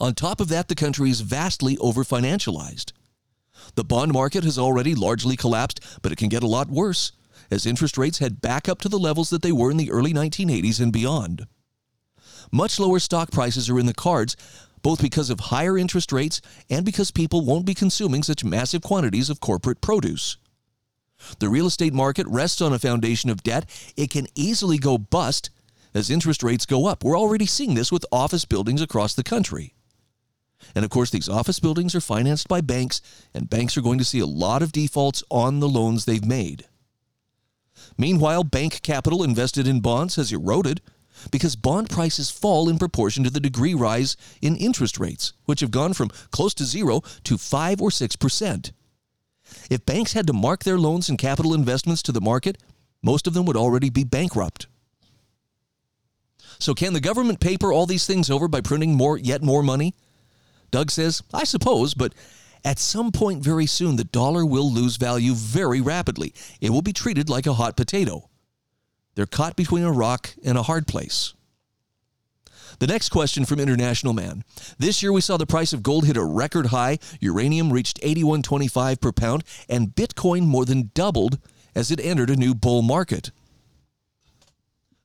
On 0.00 0.14
top 0.14 0.40
of 0.40 0.48
that, 0.48 0.68
the 0.68 0.74
country 0.74 1.10
is 1.10 1.20
vastly 1.20 1.76
overfinancialized. 1.76 2.92
The 3.76 3.84
bond 3.84 4.12
market 4.12 4.42
has 4.42 4.58
already 4.58 4.94
largely 4.94 5.36
collapsed, 5.36 5.80
but 6.02 6.10
it 6.10 6.18
can 6.18 6.28
get 6.28 6.42
a 6.42 6.48
lot 6.48 6.68
worse 6.68 7.12
as 7.50 7.66
interest 7.66 7.96
rates 7.98 8.18
head 8.18 8.40
back 8.40 8.68
up 8.68 8.80
to 8.80 8.88
the 8.88 8.98
levels 8.98 9.30
that 9.30 9.42
they 9.42 9.52
were 9.52 9.70
in 9.70 9.76
the 9.76 9.90
early 9.90 10.12
1980s 10.12 10.80
and 10.80 10.92
beyond. 10.92 11.46
Much 12.52 12.78
lower 12.78 12.98
stock 12.98 13.30
prices 13.30 13.70
are 13.70 13.78
in 13.78 13.86
the 13.86 13.94
cards, 13.94 14.36
both 14.82 15.00
because 15.00 15.30
of 15.30 15.40
higher 15.40 15.78
interest 15.78 16.12
rates 16.12 16.42
and 16.68 16.84
because 16.84 17.10
people 17.10 17.44
won't 17.44 17.64
be 17.64 17.74
consuming 17.74 18.22
such 18.22 18.44
massive 18.44 18.82
quantities 18.82 19.30
of 19.30 19.40
corporate 19.40 19.80
produce. 19.80 20.36
The 21.38 21.48
real 21.48 21.66
estate 21.66 21.94
market 21.94 22.26
rests 22.26 22.60
on 22.60 22.72
a 22.72 22.78
foundation 22.78 23.30
of 23.30 23.42
debt. 23.42 23.64
It 23.96 24.10
can 24.10 24.26
easily 24.34 24.76
go 24.76 24.98
bust 24.98 25.50
as 25.94 26.10
interest 26.10 26.42
rates 26.42 26.66
go 26.66 26.86
up. 26.86 27.04
We're 27.04 27.18
already 27.18 27.46
seeing 27.46 27.74
this 27.74 27.92
with 27.92 28.04
office 28.12 28.44
buildings 28.44 28.82
across 28.82 29.14
the 29.14 29.22
country. 29.22 29.74
And 30.74 30.84
of 30.84 30.90
course, 30.90 31.10
these 31.10 31.28
office 31.28 31.58
buildings 31.58 31.94
are 31.94 32.00
financed 32.00 32.48
by 32.48 32.60
banks, 32.60 33.00
and 33.34 33.50
banks 33.50 33.76
are 33.76 33.82
going 33.82 33.98
to 33.98 34.04
see 34.04 34.20
a 34.20 34.26
lot 34.26 34.62
of 34.62 34.72
defaults 34.72 35.22
on 35.30 35.60
the 35.60 35.68
loans 35.68 36.04
they've 36.04 36.24
made. 36.24 36.66
Meanwhile, 37.96 38.44
bank 38.44 38.80
capital 38.82 39.22
invested 39.22 39.66
in 39.66 39.80
bonds 39.80 40.16
has 40.16 40.32
eroded 40.32 40.80
because 41.30 41.56
bond 41.56 41.90
prices 41.90 42.30
fall 42.30 42.68
in 42.68 42.78
proportion 42.78 43.24
to 43.24 43.30
the 43.30 43.40
degree 43.40 43.74
rise 43.74 44.16
in 44.40 44.56
interest 44.56 44.98
rates, 44.98 45.32
which 45.44 45.60
have 45.60 45.70
gone 45.70 45.92
from 45.92 46.10
close 46.30 46.54
to 46.54 46.64
zero 46.64 47.02
to 47.24 47.38
5 47.38 47.80
or 47.80 47.90
6%. 47.90 48.72
If 49.70 49.86
banks 49.86 50.12
had 50.12 50.26
to 50.26 50.32
mark 50.32 50.64
their 50.64 50.78
loans 50.78 51.08
and 51.08 51.18
capital 51.18 51.54
investments 51.54 52.02
to 52.02 52.12
the 52.12 52.20
market, 52.20 52.58
most 53.02 53.26
of 53.26 53.34
them 53.34 53.44
would 53.46 53.56
already 53.56 53.90
be 53.90 54.04
bankrupt. 54.04 54.66
So, 56.58 56.74
can 56.74 56.92
the 56.92 57.00
government 57.00 57.40
paper 57.40 57.72
all 57.72 57.86
these 57.86 58.06
things 58.06 58.30
over 58.30 58.46
by 58.46 58.60
printing 58.60 58.94
more, 58.94 59.18
yet 59.18 59.42
more 59.42 59.62
money? 59.62 59.94
Doug 60.70 60.90
says, 60.90 61.22
I 61.34 61.44
suppose, 61.44 61.92
but 61.92 62.14
at 62.64 62.78
some 62.78 63.10
point 63.10 63.42
very 63.42 63.66
soon, 63.66 63.96
the 63.96 64.04
dollar 64.04 64.46
will 64.46 64.70
lose 64.70 64.96
value 64.96 65.34
very 65.34 65.80
rapidly. 65.80 66.32
It 66.60 66.70
will 66.70 66.82
be 66.82 66.92
treated 66.92 67.28
like 67.28 67.46
a 67.46 67.54
hot 67.54 67.76
potato. 67.76 68.30
They're 69.14 69.26
caught 69.26 69.56
between 69.56 69.84
a 69.84 69.92
rock 69.92 70.34
and 70.44 70.56
a 70.56 70.62
hard 70.62 70.86
place. 70.86 71.34
The 72.78 72.86
next 72.86 73.10
question 73.10 73.44
from 73.44 73.60
International 73.60 74.12
Man. 74.12 74.44
This 74.78 75.02
year 75.02 75.12
we 75.12 75.20
saw 75.20 75.36
the 75.36 75.46
price 75.46 75.72
of 75.72 75.82
gold 75.82 76.06
hit 76.06 76.16
a 76.16 76.24
record 76.24 76.66
high, 76.66 76.98
uranium 77.20 77.72
reached 77.72 78.00
81.25 78.00 79.00
per 79.00 79.12
pound, 79.12 79.44
and 79.68 79.94
Bitcoin 79.94 80.46
more 80.46 80.64
than 80.64 80.90
doubled 80.94 81.38
as 81.74 81.90
it 81.90 82.00
entered 82.00 82.30
a 82.30 82.36
new 82.36 82.54
bull 82.54 82.82
market. 82.82 83.30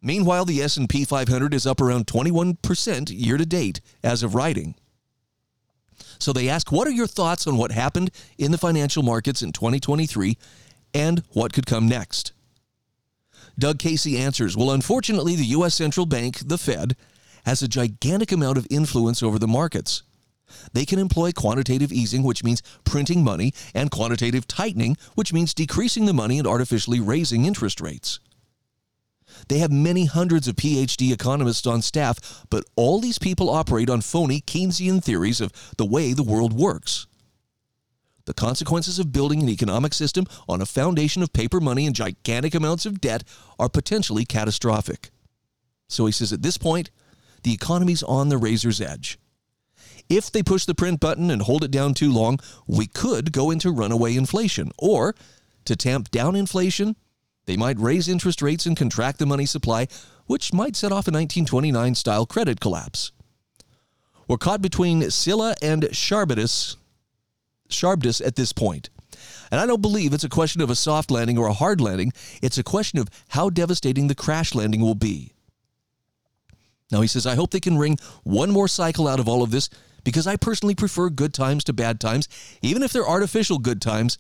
Meanwhile, 0.02 0.46
the 0.46 0.62
S&P 0.62 1.06
500 1.06 1.54
is 1.54 1.68
up 1.68 1.82
around 1.82 2.08
21% 2.08 3.10
year 3.12 3.38
to 3.38 3.46
date 3.46 3.82
as 4.04 4.24
of 4.24 4.36
writing. 4.36 4.76
So 6.20 6.34
they 6.34 6.50
ask, 6.50 6.72
what 6.72 6.88
are 6.88 6.92
your 6.92 7.08
thoughts 7.08 7.48
on 7.48 7.58
what 7.58 7.72
happened 7.72 8.12
in 8.38 8.52
the 8.52 8.58
financial 8.58 9.04
markets 9.04 9.42
in 9.42 9.52
2023 9.52 10.38
and 10.94 11.24
what 11.34 11.54
could 11.54 11.66
come 11.66 11.88
next? 11.88 12.32
Doug 13.60 13.80
Casey 13.80 14.18
answers, 14.18 14.56
well, 14.56 14.72
unfortunately, 14.72 15.36
the 15.36 15.46
U.S. 15.46 15.74
central 15.74 16.06
bank, 16.06 16.48
the 16.48 16.58
Fed, 16.58 16.96
has 17.46 17.62
a 17.62 17.68
gigantic 17.68 18.32
amount 18.32 18.58
of 18.58 18.68
influence 18.70 19.24
over 19.24 19.40
the 19.40 19.48
markets. 19.48 20.04
They 20.74 20.86
can 20.86 21.00
employ 21.00 21.32
quantitative 21.32 21.92
easing, 21.92 22.24
which 22.24 22.44
means 22.44 22.62
printing 22.84 23.24
money, 23.24 23.54
and 23.74 23.92
quantitative 23.92 24.48
tightening, 24.48 24.96
which 25.16 25.34
means 25.34 25.54
decreasing 25.54 26.06
the 26.06 26.14
money 26.14 26.38
and 26.38 26.48
artificially 26.48 27.00
raising 27.00 27.46
interest 27.46 27.82
rates. 27.82 28.20
They 29.50 29.58
have 29.60 29.72
many 29.72 30.06
hundreds 30.06 30.48
of 30.48 30.56
PhD 30.56 31.12
economists 31.12 31.68
on 31.68 31.82
staff, 31.82 32.46
but 32.50 32.64
all 32.76 33.00
these 33.00 33.20
people 33.20 33.50
operate 33.50 33.90
on 33.90 34.02
phony 34.02 34.42
Keynesian 34.42 35.04
theories 35.04 35.42
of 35.42 35.52
the 35.78 35.86
way 35.86 36.14
the 36.14 36.24
world 36.24 36.54
works. 36.54 37.07
The 38.28 38.34
consequences 38.34 39.00
of 39.00 39.14
building 39.14 39.42
an 39.42 39.48
economic 39.48 39.94
system 39.94 40.26
on 40.50 40.62
a 40.62 40.66
foundation 40.66 41.24
of 41.24 41.32
paper 41.32 41.62
money 41.62 41.86
and 41.86 41.96
gigantic 41.96 42.54
amounts 42.54 42.86
of 42.86 43.00
debt 43.00 43.24
are 43.58 43.70
potentially 43.70 44.26
catastrophic. 44.26 45.12
So 45.88 46.06
he 46.06 46.12
says 46.12 46.34
at 46.34 46.42
this 46.42 46.58
point, 46.58 46.92
the 47.44 47.54
economy's 47.54 48.04
on 48.04 48.28
the 48.28 48.38
razor's 48.38 48.82
edge. 48.82 49.18
If 50.10 50.30
they 50.30 50.44
push 50.44 50.66
the 50.66 50.76
print 50.76 51.00
button 51.00 51.32
and 51.32 51.42
hold 51.42 51.64
it 51.64 51.72
down 51.72 51.94
too 51.94 52.12
long, 52.12 52.40
we 52.68 52.86
could 52.86 53.32
go 53.32 53.50
into 53.50 53.72
runaway 53.72 54.18
inflation. 54.18 54.72
Or, 54.78 55.16
to 55.64 55.78
tamp 55.78 56.12
down 56.12 56.36
inflation, 56.36 56.98
they 57.46 57.56
might 57.56 57.80
raise 57.80 58.10
interest 58.10 58.42
rates 58.42 58.66
and 58.66 58.76
contract 58.76 59.20
the 59.20 59.26
money 59.26 59.46
supply, 59.46 59.88
which 60.26 60.52
might 60.52 60.76
set 60.76 60.92
off 60.92 61.08
a 61.08 61.16
1929 61.16 61.96
style 61.96 62.26
credit 62.26 62.60
collapse. 62.60 63.14
We're 64.28 64.36
caught 64.36 64.62
between 64.62 65.10
Scylla 65.12 65.56
and 65.62 65.88
Charybdis, 65.94 66.76
Charybdis 67.70 68.22
at 68.22 68.36
this 68.36 68.54
point. 68.54 68.90
And 69.52 69.60
I 69.60 69.66
don't 69.66 69.82
believe 69.82 70.14
it's 70.14 70.24
a 70.24 70.30
question 70.30 70.62
of 70.62 70.70
a 70.70 70.76
soft 70.76 71.10
landing 71.10 71.38
or 71.38 71.48
a 71.48 71.54
hard 71.54 71.82
landing. 71.82 72.12
It's 72.42 72.58
a 72.58 72.64
question 72.64 73.00
of 73.00 73.10
how 73.30 73.50
devastating 73.50 74.08
the 74.08 74.16
crash 74.16 74.54
landing 74.54 74.82
will 74.82 74.96
be. 74.96 75.34
Now, 76.92 77.02
he 77.02 77.08
says, 77.08 77.26
I 77.26 77.36
hope 77.36 77.52
they 77.52 77.60
can 77.60 77.78
wring 77.78 77.98
one 78.24 78.52
more 78.52 78.68
cycle 78.68 79.08
out 79.08 79.20
of 79.20 79.28
all 79.28 79.44
of 79.44 79.52
this 79.52 79.70
because 80.04 80.28
I 80.28 80.38
personally 80.38 80.76
prefer 80.76 81.10
good 81.10 81.34
times 81.34 81.64
to 81.66 81.74
bad 81.74 82.00
times, 82.00 82.30
even 82.62 82.84
if 82.84 82.94
they're 82.94 83.08
artificial 83.08 83.58
good 83.58 83.82
times 83.82 84.18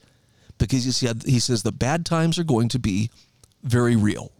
because 0.58 0.86
you 0.86 0.92
see, 0.92 1.10
he 1.26 1.40
says 1.40 1.64
the 1.64 1.72
bad 1.72 2.06
times 2.06 2.38
are 2.40 2.44
going 2.44 2.70
to 2.70 2.80
be 2.80 3.10
very 3.64 3.96
real. 3.96 4.32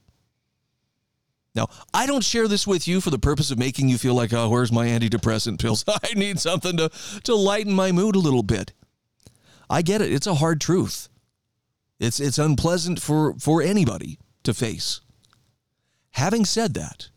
Now, 1.56 1.70
I 1.94 2.06
don't 2.06 2.24
share 2.24 2.48
this 2.48 2.68
with 2.68 2.88
you 2.88 3.02
for 3.02 3.10
the 3.10 3.18
purpose 3.18 3.50
of 3.50 3.58
making 3.58 3.90
you 3.90 3.98
feel 3.98 4.14
like, 4.14 4.32
oh, 4.32 4.50
where's 4.50 4.72
my 4.72 4.88
antidepressant 4.88 5.60
pills? 5.60 5.84
I 5.88 6.14
need 6.16 6.40
something 6.40 6.78
to, 6.78 6.90
to 7.24 7.36
lighten 7.36 7.74
my 7.74 7.92
mood 7.92 8.16
a 8.16 8.20
little 8.20 8.44
bit. 8.44 8.74
I 9.70 9.82
get 9.82 10.02
it. 10.02 10.12
It's 10.12 10.28
a 10.28 10.36
hard 10.36 10.62
truth. 10.62 11.10
It's, 12.00 12.20
it's 12.20 12.38
unpleasant 12.38 13.02
for, 13.02 13.34
for 13.40 13.62
anybody 13.62 14.20
to 14.44 14.54
face. 14.54 15.02
Having 16.12 16.46
said 16.46 16.74
that, 16.76 17.10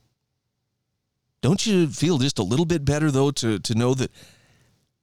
don't 1.43 1.65
you 1.67 1.89
feel 1.89 2.19
just 2.19 2.39
a 2.39 2.43
little 2.43 2.67
bit 2.67 2.85
better, 2.85 3.11
though, 3.11 3.31
to, 3.31 3.59
to 3.59 3.75
know 3.75 3.95
that, 3.95 4.11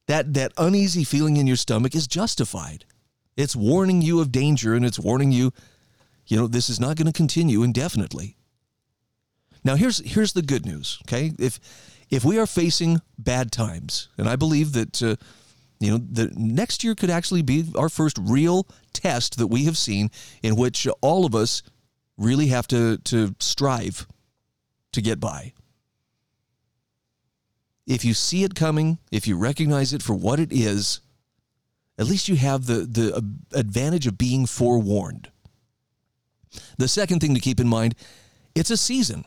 that 0.08 0.34
that 0.36 0.54
uneasy 0.58 1.04
feeling 1.04 1.38
in 1.38 1.48
your 1.48 1.56
stomach 1.56 1.96
is 1.96 2.08
justified? 2.08 2.86
It's 3.36 3.56
warning 3.56 4.02
you 4.02 4.20
of 4.20 4.32
danger 4.32 4.74
and 4.74 4.86
it's 4.86 5.00
warning 5.00 5.32
you, 5.32 5.52
you 6.26 6.38
know, 6.38 6.48
this 6.48 6.70
is 6.70 6.80
not 6.80 6.96
going 6.96 7.08
to 7.08 7.14
continue 7.14 7.64
indefinitely. 7.64 8.36
Now 9.64 9.76
here's 9.76 10.00
here's 10.00 10.34
the 10.34 10.42
good 10.42 10.66
news, 10.66 11.00
okay? 11.06 11.34
If 11.38 11.60
if 12.10 12.24
we 12.24 12.40
are 12.40 12.48
facing 12.48 13.02
bad 13.18 13.52
times, 13.52 14.08
and 14.18 14.30
I 14.30 14.36
believe 14.36 14.74
that 14.74 15.04
uh, 15.04 15.16
you 15.80 15.92
know 15.92 15.98
the 15.98 16.32
next 16.36 16.84
year 16.84 16.96
could 16.96 17.10
actually 17.10 17.42
be 17.42 17.66
our 17.76 17.90
first 17.90 18.18
real 18.22 18.68
test 18.94 19.38
that 19.38 19.48
we 19.48 19.66
have 19.66 19.78
seen 19.78 20.10
in 20.42 20.56
which 20.56 20.88
all 21.02 21.26
of 21.26 21.36
us 21.36 21.62
really 22.18 22.48
have 22.48 22.68
to 22.68 22.98
to 23.00 23.36
strive 23.40 24.08
to 24.92 25.02
get 25.02 25.20
by. 25.20 25.54
If 27.86 28.04
you 28.04 28.13
see 28.13 28.44
it 28.44 28.56
coming, 28.56 28.98
if 29.12 29.28
you 29.28 29.38
recognize 29.38 29.94
it 29.94 30.04
for 30.04 30.13
what 30.13 30.40
it 30.40 30.52
is, 30.52 31.00
at 31.98 32.08
least 32.08 32.28
you 32.28 32.36
have 32.36 32.66
the, 32.66 32.80
the 32.80 33.24
advantage 33.54 34.08
of 34.08 34.18
being 34.18 34.46
forewarned. 34.46 35.32
The 36.78 36.88
second 36.88 37.20
thing 37.20 37.34
to 37.34 37.40
keep 37.40 37.60
in 37.60 37.68
mind 37.68 37.96
it's 38.56 38.72
a 38.72 38.78
season. 38.78 39.24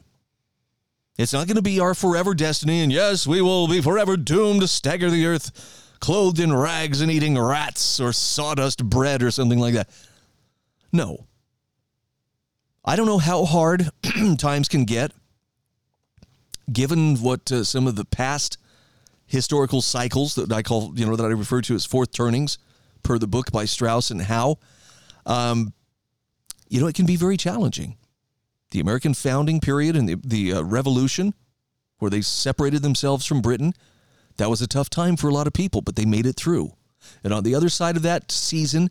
It's 1.17 1.33
not 1.33 1.47
going 1.47 1.57
to 1.57 1.63
be 1.63 1.79
our 1.79 1.95
forever 1.95 2.35
destiny, 2.35 2.81
and 2.81 2.93
yes, 2.93 3.27
we 3.27 3.41
will 3.41 3.69
be 3.69 3.81
forever 3.81 4.17
doomed 4.17 4.63
to 4.63 4.69
stagger 4.69 5.11
the 5.11 5.27
earth, 5.27 5.90
clothed 6.01 6.41
in 6.41 6.53
rags 6.53 7.01
and 7.01 7.11
eating 7.11 7.39
rats 7.39 8.01
or 8.01 8.13
sawdust 8.13 8.85
bread 8.85 9.23
or 9.23 9.31
something 9.31 9.59
like 9.59 9.75
that. 9.75 9.89
No. 10.93 11.27
I 12.85 12.97
don't 12.97 13.07
know 13.07 13.19
how 13.19 13.45
hard 13.45 13.91
times 14.39 14.69
can 14.69 14.85
get, 14.85 15.13
given 16.73 17.17
what 17.17 17.53
uh, 17.53 17.65
some 17.65 17.87
of 17.87 17.97
the 17.97 18.07
past 18.07 18.57
historical 19.27 19.81
cycles 19.83 20.35
that 20.35 20.51
I 20.51 20.63
call, 20.63 20.93
you 20.97 21.07
know, 21.07 21.15
that 21.15 21.25
I 21.25 21.29
refer 21.29 21.61
to 21.63 21.75
as 21.75 21.85
fourth 21.85 22.11
turnings 22.11 22.59
per 23.03 23.19
the 23.19 23.29
book 23.29 23.53
by 23.53 23.65
Strauss 23.65 24.11
and 24.11 24.23
Howe. 24.23 24.59
Um, 25.27 25.73
you 26.69 26.81
know, 26.81 26.87
it 26.87 26.95
can 26.95 27.07
be 27.07 27.17
very 27.17 27.37
challenging. 27.37 27.97
The 28.71 28.81
American 28.81 29.15
founding 29.15 29.61
period 29.61 29.97
and 29.97 30.09
the, 30.09 30.17
the 30.25 30.55
uh, 30.55 30.63
revolution, 30.63 31.35
where 31.99 32.11
they 32.11 32.23
separated 32.23 32.83
themselves 32.83 33.27
from 33.27 33.43
Britain, 33.43 33.75
that 34.37 34.51
was 34.51 34.63
a 34.63 34.67
tough 34.67 34.91
time 34.91 35.17
for 35.17 35.29
a 35.29 35.35
lot 35.35 35.47
of 35.47 35.53
people, 35.53 35.81
but 35.83 35.97
they 35.97 36.05
made 36.05 36.27
it 36.27 36.37
through. 36.37 36.73
And 37.25 37.33
on 37.33 37.45
the 37.45 37.55
other 37.55 37.69
side 37.69 37.97
of 37.97 38.03
that 38.03 38.31
season 38.31 38.91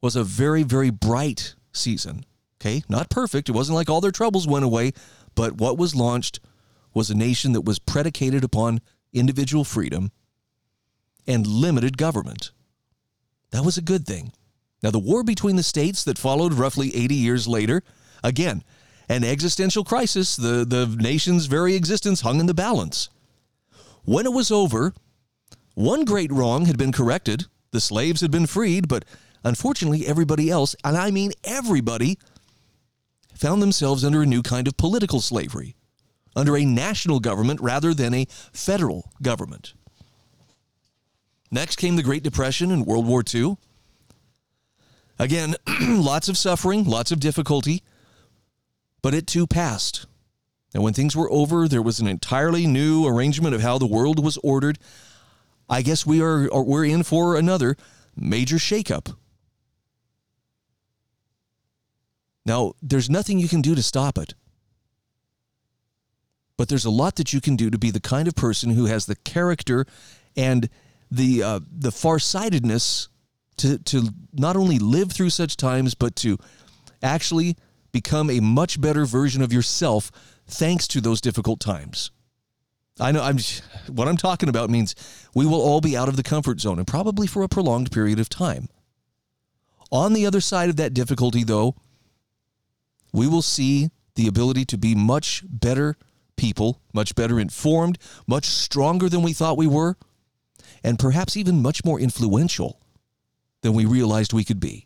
was 0.00 0.16
a 0.16 0.24
very, 0.24 0.62
very 0.62 0.90
bright 0.90 1.54
season. 1.72 2.24
Okay, 2.60 2.82
not 2.88 3.10
perfect. 3.10 3.48
It 3.48 3.52
wasn't 3.52 3.76
like 3.76 3.90
all 3.90 4.00
their 4.00 4.10
troubles 4.10 4.46
went 4.46 4.64
away, 4.64 4.92
but 5.34 5.52
what 5.54 5.78
was 5.78 5.94
launched 5.94 6.40
was 6.94 7.10
a 7.10 7.14
nation 7.14 7.52
that 7.52 7.60
was 7.62 7.78
predicated 7.78 8.42
upon 8.42 8.80
individual 9.12 9.64
freedom, 9.64 10.12
and 11.26 11.46
limited 11.46 11.98
government. 11.98 12.52
That 13.50 13.64
was 13.64 13.78
a 13.78 13.82
good 13.82 14.06
thing. 14.06 14.32
Now, 14.82 14.90
the 14.90 14.98
war 14.98 15.22
between 15.22 15.56
the 15.56 15.62
states 15.62 16.04
that 16.04 16.18
followed 16.18 16.52
roughly 16.52 16.94
80 16.94 17.14
years 17.14 17.48
later, 17.48 17.82
again, 18.22 18.62
an 19.08 19.24
existential 19.24 19.84
crisis, 19.84 20.36
the, 20.36 20.64
the 20.64 20.86
nation's 20.86 21.46
very 21.46 21.74
existence 21.74 22.20
hung 22.20 22.40
in 22.40 22.46
the 22.46 22.54
balance. 22.54 23.08
When 24.06 24.24
it 24.24 24.32
was 24.32 24.52
over, 24.52 24.94
one 25.74 26.04
great 26.04 26.30
wrong 26.30 26.66
had 26.66 26.78
been 26.78 26.92
corrected, 26.92 27.46
the 27.72 27.80
slaves 27.80 28.20
had 28.20 28.30
been 28.30 28.46
freed, 28.46 28.86
but 28.86 29.04
unfortunately, 29.42 30.06
everybody 30.06 30.48
else, 30.48 30.76
and 30.84 30.96
I 30.96 31.10
mean 31.10 31.32
everybody, 31.42 32.16
found 33.34 33.60
themselves 33.60 34.04
under 34.04 34.22
a 34.22 34.26
new 34.26 34.42
kind 34.42 34.68
of 34.68 34.76
political 34.76 35.20
slavery 35.20 35.74
under 36.36 36.56
a 36.56 36.64
national 36.64 37.18
government 37.18 37.60
rather 37.60 37.92
than 37.92 38.14
a 38.14 38.26
federal 38.52 39.10
government. 39.22 39.74
Next 41.50 41.76
came 41.76 41.96
the 41.96 42.02
Great 42.04 42.22
Depression 42.22 42.70
and 42.70 42.86
World 42.86 43.06
War 43.06 43.24
II. 43.34 43.56
Again, 45.18 45.56
lots 45.80 46.28
of 46.28 46.38
suffering, 46.38 46.84
lots 46.84 47.10
of 47.10 47.18
difficulty, 47.18 47.82
but 49.02 49.14
it 49.14 49.26
too 49.26 49.48
passed. 49.48 50.06
And 50.76 50.84
when 50.84 50.92
things 50.92 51.16
were 51.16 51.32
over, 51.32 51.66
there 51.66 51.80
was 51.80 52.00
an 52.00 52.06
entirely 52.06 52.66
new 52.66 53.06
arrangement 53.06 53.54
of 53.54 53.62
how 53.62 53.78
the 53.78 53.86
world 53.86 54.22
was 54.22 54.36
ordered. 54.42 54.78
I 55.70 55.80
guess 55.80 56.04
we 56.04 56.20
are 56.20 56.50
we're 56.52 56.84
in 56.84 57.02
for 57.02 57.34
another 57.34 57.78
major 58.14 58.56
shakeup. 58.56 59.16
Now, 62.44 62.74
there's 62.82 63.08
nothing 63.08 63.38
you 63.38 63.48
can 63.48 63.62
do 63.62 63.74
to 63.74 63.82
stop 63.82 64.18
it. 64.18 64.34
But 66.58 66.68
there's 66.68 66.84
a 66.84 66.90
lot 66.90 67.16
that 67.16 67.32
you 67.32 67.40
can 67.40 67.56
do 67.56 67.70
to 67.70 67.78
be 67.78 67.90
the 67.90 67.98
kind 67.98 68.28
of 68.28 68.34
person 68.34 68.68
who 68.68 68.84
has 68.84 69.06
the 69.06 69.16
character 69.16 69.86
and 70.36 70.68
the 71.10 71.42
uh, 71.42 71.60
the 71.72 71.90
farsightedness 71.90 73.08
to 73.56 73.78
to 73.78 74.10
not 74.34 74.56
only 74.56 74.78
live 74.78 75.10
through 75.10 75.30
such 75.30 75.56
times, 75.56 75.94
but 75.94 76.16
to 76.16 76.36
actually 77.02 77.56
become 77.92 78.28
a 78.28 78.40
much 78.40 78.78
better 78.78 79.06
version 79.06 79.40
of 79.40 79.54
yourself 79.54 80.12
thanks 80.46 80.86
to 80.88 81.00
those 81.00 81.20
difficult 81.20 81.60
times. 81.60 82.10
I 82.98 83.12
know 83.12 83.22
I'm 83.22 83.38
what 83.88 84.08
I'm 84.08 84.16
talking 84.16 84.48
about 84.48 84.70
means 84.70 84.94
we 85.34 85.44
will 85.44 85.60
all 85.60 85.80
be 85.80 85.96
out 85.96 86.08
of 86.08 86.16
the 86.16 86.22
comfort 86.22 86.60
zone 86.60 86.78
and 86.78 86.86
probably 86.86 87.26
for 87.26 87.42
a 87.42 87.48
prolonged 87.48 87.92
period 87.92 88.18
of 88.18 88.28
time. 88.28 88.68
On 89.92 90.14
the 90.14 90.26
other 90.26 90.40
side 90.40 90.70
of 90.70 90.76
that 90.76 90.94
difficulty 90.94 91.44
though, 91.44 91.76
we 93.12 93.26
will 93.26 93.42
see 93.42 93.90
the 94.14 94.26
ability 94.26 94.64
to 94.66 94.78
be 94.78 94.94
much 94.94 95.42
better 95.46 95.96
people, 96.36 96.80
much 96.92 97.14
better 97.14 97.38
informed, 97.38 97.98
much 98.26 98.46
stronger 98.46 99.08
than 99.08 99.22
we 99.22 99.32
thought 99.32 99.58
we 99.58 99.66
were, 99.66 99.96
and 100.82 100.98
perhaps 100.98 101.36
even 101.36 101.62
much 101.62 101.84
more 101.84 102.00
influential 102.00 102.80
than 103.62 103.74
we 103.74 103.84
realized 103.84 104.32
we 104.32 104.44
could 104.44 104.60
be. 104.60 104.85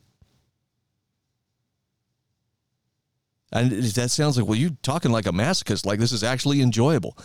And 3.53 3.71
that 3.71 4.11
sounds 4.11 4.39
like, 4.39 4.47
well, 4.47 4.59
you're 4.59 4.71
talking 4.83 5.11
like 5.11 5.27
a 5.27 5.33
masochist, 5.33 5.85
like 5.85 5.99
this 5.99 6.13
is 6.13 6.23
actually 6.23 6.61
enjoyable. 6.61 7.17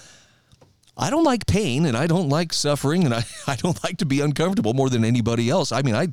I 0.98 1.10
don't 1.10 1.24
like 1.24 1.46
pain 1.46 1.86
and 1.86 1.96
I 1.96 2.08
don't 2.08 2.30
like 2.30 2.54
suffering 2.54 3.04
and 3.04 3.14
I, 3.14 3.24
I 3.48 3.56
don't 3.56 3.82
like 3.84 3.98
to 3.98 4.06
be 4.06 4.22
uncomfortable 4.22 4.74
more 4.74 4.90
than 4.90 5.06
anybody 5.06 5.50
else. 5.50 5.72
I 5.72 5.82
mean, 5.82 5.96
I, 5.96 6.08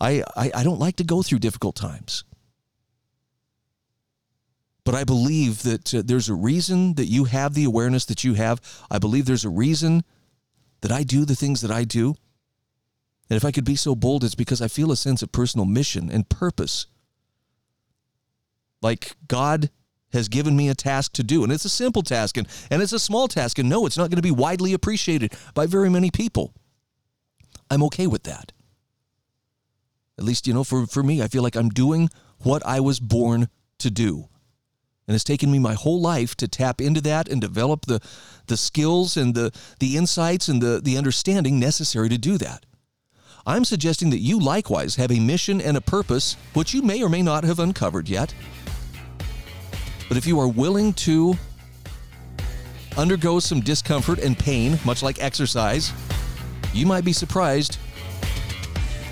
I, 0.00 0.22
I 0.36 0.62
don't 0.62 0.78
like 0.78 0.96
to 0.96 1.04
go 1.04 1.22
through 1.22 1.40
difficult 1.40 1.76
times. 1.76 2.24
But 4.84 4.94
I 4.94 5.02
believe 5.02 5.64
that 5.64 5.92
uh, 5.92 6.02
there's 6.04 6.28
a 6.28 6.34
reason 6.34 6.94
that 6.94 7.06
you 7.06 7.24
have 7.24 7.54
the 7.54 7.64
awareness 7.64 8.04
that 8.04 8.22
you 8.22 8.34
have. 8.34 8.60
I 8.88 8.98
believe 8.98 9.26
there's 9.26 9.44
a 9.44 9.50
reason 9.50 10.04
that 10.80 10.92
I 10.92 11.02
do 11.02 11.24
the 11.24 11.34
things 11.34 11.60
that 11.62 11.72
I 11.72 11.82
do. 11.82 12.14
And 13.28 13.36
if 13.36 13.44
I 13.44 13.50
could 13.50 13.64
be 13.64 13.74
so 13.74 13.96
bold, 13.96 14.22
it's 14.22 14.36
because 14.36 14.62
I 14.62 14.68
feel 14.68 14.92
a 14.92 14.96
sense 14.96 15.22
of 15.22 15.32
personal 15.32 15.66
mission 15.66 16.08
and 16.08 16.28
purpose. 16.28 16.86
Like 18.82 19.16
God 19.28 19.70
has 20.12 20.28
given 20.28 20.56
me 20.56 20.68
a 20.68 20.74
task 20.74 21.12
to 21.14 21.22
do. 21.22 21.44
And 21.44 21.52
it's 21.52 21.64
a 21.64 21.70
simple 21.70 22.02
task 22.02 22.36
and, 22.36 22.48
and 22.70 22.82
it's 22.82 22.92
a 22.92 22.98
small 22.98 23.28
task. 23.28 23.58
And 23.58 23.68
no, 23.68 23.86
it's 23.86 23.98
not 23.98 24.10
going 24.10 24.16
to 24.16 24.22
be 24.22 24.30
widely 24.30 24.72
appreciated 24.72 25.34
by 25.54 25.66
very 25.66 25.90
many 25.90 26.10
people. 26.10 26.54
I'm 27.70 27.82
okay 27.84 28.06
with 28.06 28.24
that. 28.24 28.52
At 30.18 30.24
least, 30.24 30.46
you 30.46 30.54
know, 30.54 30.64
for, 30.64 30.86
for 30.86 31.02
me, 31.02 31.22
I 31.22 31.28
feel 31.28 31.42
like 31.42 31.56
I'm 31.56 31.68
doing 31.68 32.08
what 32.38 32.64
I 32.64 32.80
was 32.80 33.00
born 33.00 33.48
to 33.78 33.90
do. 33.90 34.28
And 35.06 35.14
it's 35.14 35.24
taken 35.24 35.52
me 35.52 35.58
my 35.58 35.74
whole 35.74 36.00
life 36.00 36.34
to 36.36 36.48
tap 36.48 36.80
into 36.80 37.00
that 37.02 37.28
and 37.28 37.40
develop 37.40 37.86
the, 37.86 38.00
the 38.46 38.56
skills 38.56 39.16
and 39.16 39.34
the, 39.34 39.52
the 39.78 39.96
insights 39.96 40.48
and 40.48 40.60
the, 40.60 40.80
the 40.82 40.96
understanding 40.96 41.60
necessary 41.60 42.08
to 42.08 42.18
do 42.18 42.38
that. 42.38 42.66
I'm 43.46 43.64
suggesting 43.64 44.10
that 44.10 44.18
you 44.18 44.40
likewise 44.40 44.96
have 44.96 45.12
a 45.12 45.20
mission 45.20 45.60
and 45.60 45.76
a 45.76 45.80
purpose 45.80 46.36
which 46.54 46.74
you 46.74 46.82
may 46.82 47.02
or 47.02 47.08
may 47.08 47.22
not 47.22 47.44
have 47.44 47.60
uncovered 47.60 48.08
yet. 48.08 48.34
But 50.08 50.16
if 50.16 50.26
you 50.26 50.38
are 50.40 50.48
willing 50.48 50.92
to 50.94 51.34
undergo 52.96 53.40
some 53.40 53.60
discomfort 53.60 54.18
and 54.18 54.38
pain, 54.38 54.78
much 54.84 55.02
like 55.02 55.22
exercise, 55.22 55.92
you 56.72 56.86
might 56.86 57.04
be 57.04 57.12
surprised 57.12 57.78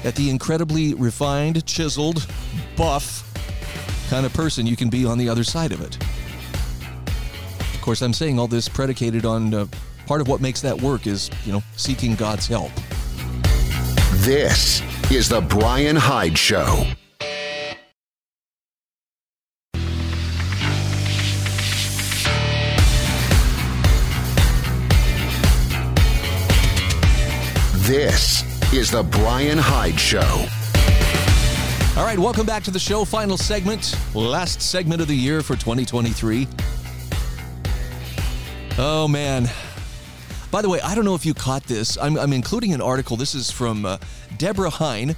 at 0.05 0.15
the 0.15 0.31
incredibly 0.31 0.95
refined, 0.95 1.65
chiseled, 1.67 2.27
buff 2.77 3.23
kind 4.11 4.27
of 4.27 4.33
person 4.35 4.67
you 4.67 4.77
can 4.77 4.91
be 4.91 5.07
on 5.07 5.19
the 5.19 5.29
other 5.29 5.45
side 5.45 5.73
of 5.73 5.81
it. 5.81 5.97
Of 7.75 7.81
course, 7.81 8.03
I'm 8.03 8.13
saying 8.13 8.39
all 8.39 8.47
this 8.47 8.69
predicated 8.69 9.25
on 9.25 9.53
uh, 9.53 9.67
part 10.07 10.21
of 10.21 10.29
what 10.29 10.41
makes 10.41 10.61
that 10.61 10.81
work 10.81 11.07
is, 11.07 11.31
you 11.45 11.53
know, 11.53 11.63
seeking 11.77 12.15
God's 12.15 12.47
help. 12.47 12.71
This 14.25 14.83
is 15.11 15.29
the 15.29 15.41
Bryan 15.41 15.97
Hyde 15.97 16.39
Show. 16.39 16.87
This 27.87 28.43
is 28.73 28.91
the 28.91 29.03
Bryan 29.03 29.59
Hyde 29.61 30.01
Show. 30.01 30.47
All 32.01 32.07
right, 32.07 32.19
welcome 32.19 32.47
back 32.47 32.63
to 32.63 32.71
the 32.71 32.79
show. 32.79 33.05
Final 33.05 33.37
segment, 33.37 33.95
last 34.15 34.63
segment 34.63 35.03
of 35.03 35.09
the 35.09 35.15
year 35.15 35.43
for 35.43 35.55
2023. 35.55 36.49
Oh, 38.79 39.07
man. 39.07 39.51
By 40.51 40.63
the 40.63 40.69
way, 40.71 40.81
I 40.81 40.95
don't 40.95 41.05
know 41.05 41.15
if 41.15 41.27
you 41.27 41.35
caught 41.35 41.65
this. 41.65 41.99
I'm, 41.99 42.17
I'm 42.17 42.33
including 42.33 42.73
an 42.73 42.81
article. 42.81 43.19
This 43.19 43.35
is 43.35 43.51
from 43.51 43.85
uh, 43.85 43.99
Debra 44.39 44.71
Heine, 44.71 45.15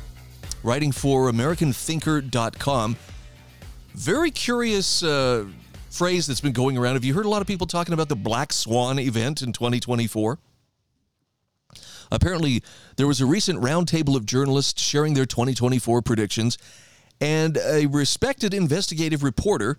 writing 0.65 0.91
for 0.91 1.31
AmericanThinker.com. 1.31 2.97
Very 3.95 4.33
curious 4.33 5.05
uh, 5.05 5.47
phrase 5.91 6.27
that's 6.27 6.41
been 6.41 6.53
going 6.53 6.77
around. 6.77 6.95
Have 6.95 7.05
you 7.05 7.15
heard 7.15 7.27
a 7.27 7.31
lot 7.31 7.43
of 7.43 7.47
people 7.47 7.69
talking 7.69 7.95
about 7.95 8.09
the 8.09 8.17
Black 8.17 8.53
Swan 8.53 8.99
event 8.99 9.41
in 9.41 9.53
2024? 9.53 10.41
Apparently, 12.11 12.63
there 12.97 13.07
was 13.07 13.21
a 13.21 13.27
recent 13.27 13.61
roundtable 13.61 14.17
of 14.17 14.27
journalists 14.27 14.81
sharing 14.81 15.15
their 15.15 15.27
2024 15.27 16.03
predictions, 16.03 16.59
and 17.21 17.57
a 17.59 17.87
respected 17.87 18.53
investigative 18.55 19.23
reporter, 19.23 19.79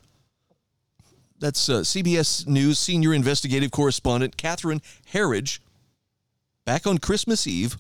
that's 1.40 1.70
uh, 1.70 1.82
CBS 1.82 2.48
News 2.48 2.80
senior 2.80 3.13
investigative 3.13 3.72
correspondent 3.72 4.38
Catherine 4.38 4.82
Herridge, 5.13 5.60
back 6.66 6.88
on 6.88 6.98
Christmas 6.98 7.46
Eve, 7.46 7.78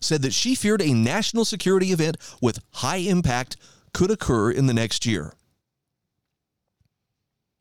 said 0.00 0.22
that 0.22 0.34
she 0.34 0.54
feared 0.54 0.82
a 0.82 0.92
national 0.92 1.44
security 1.44 1.92
event 1.92 2.16
with 2.40 2.60
high 2.74 2.96
impact 2.96 3.56
could 3.92 4.10
occur 4.10 4.50
in 4.50 4.66
the 4.66 4.74
next 4.74 5.06
year. 5.06 5.32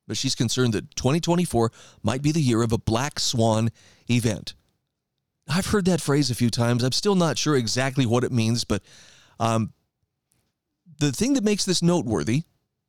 But 0.07 0.17
she's 0.17 0.35
concerned 0.35 0.73
that 0.73 0.95
2024 0.95 1.71
might 2.01 2.21
be 2.21 2.31
the 2.31 2.41
year 2.41 2.63
of 2.63 2.71
a 2.71 2.79
black 2.79 3.19
swan 3.19 3.69
event. 4.09 4.55
I've 5.49 5.67
heard 5.67 5.85
that 5.85 6.01
phrase 6.01 6.29
a 6.29 6.35
few 6.35 6.49
times. 6.49 6.83
I'm 6.83 6.91
still 6.91 7.15
not 7.15 7.37
sure 7.37 7.55
exactly 7.55 8.05
what 8.05 8.23
it 8.23 8.31
means, 8.31 8.63
but 8.63 8.83
um, 9.39 9.73
the 10.99 11.11
thing 11.11 11.33
that 11.33 11.43
makes 11.43 11.65
this 11.65 11.81
noteworthy 11.81 12.43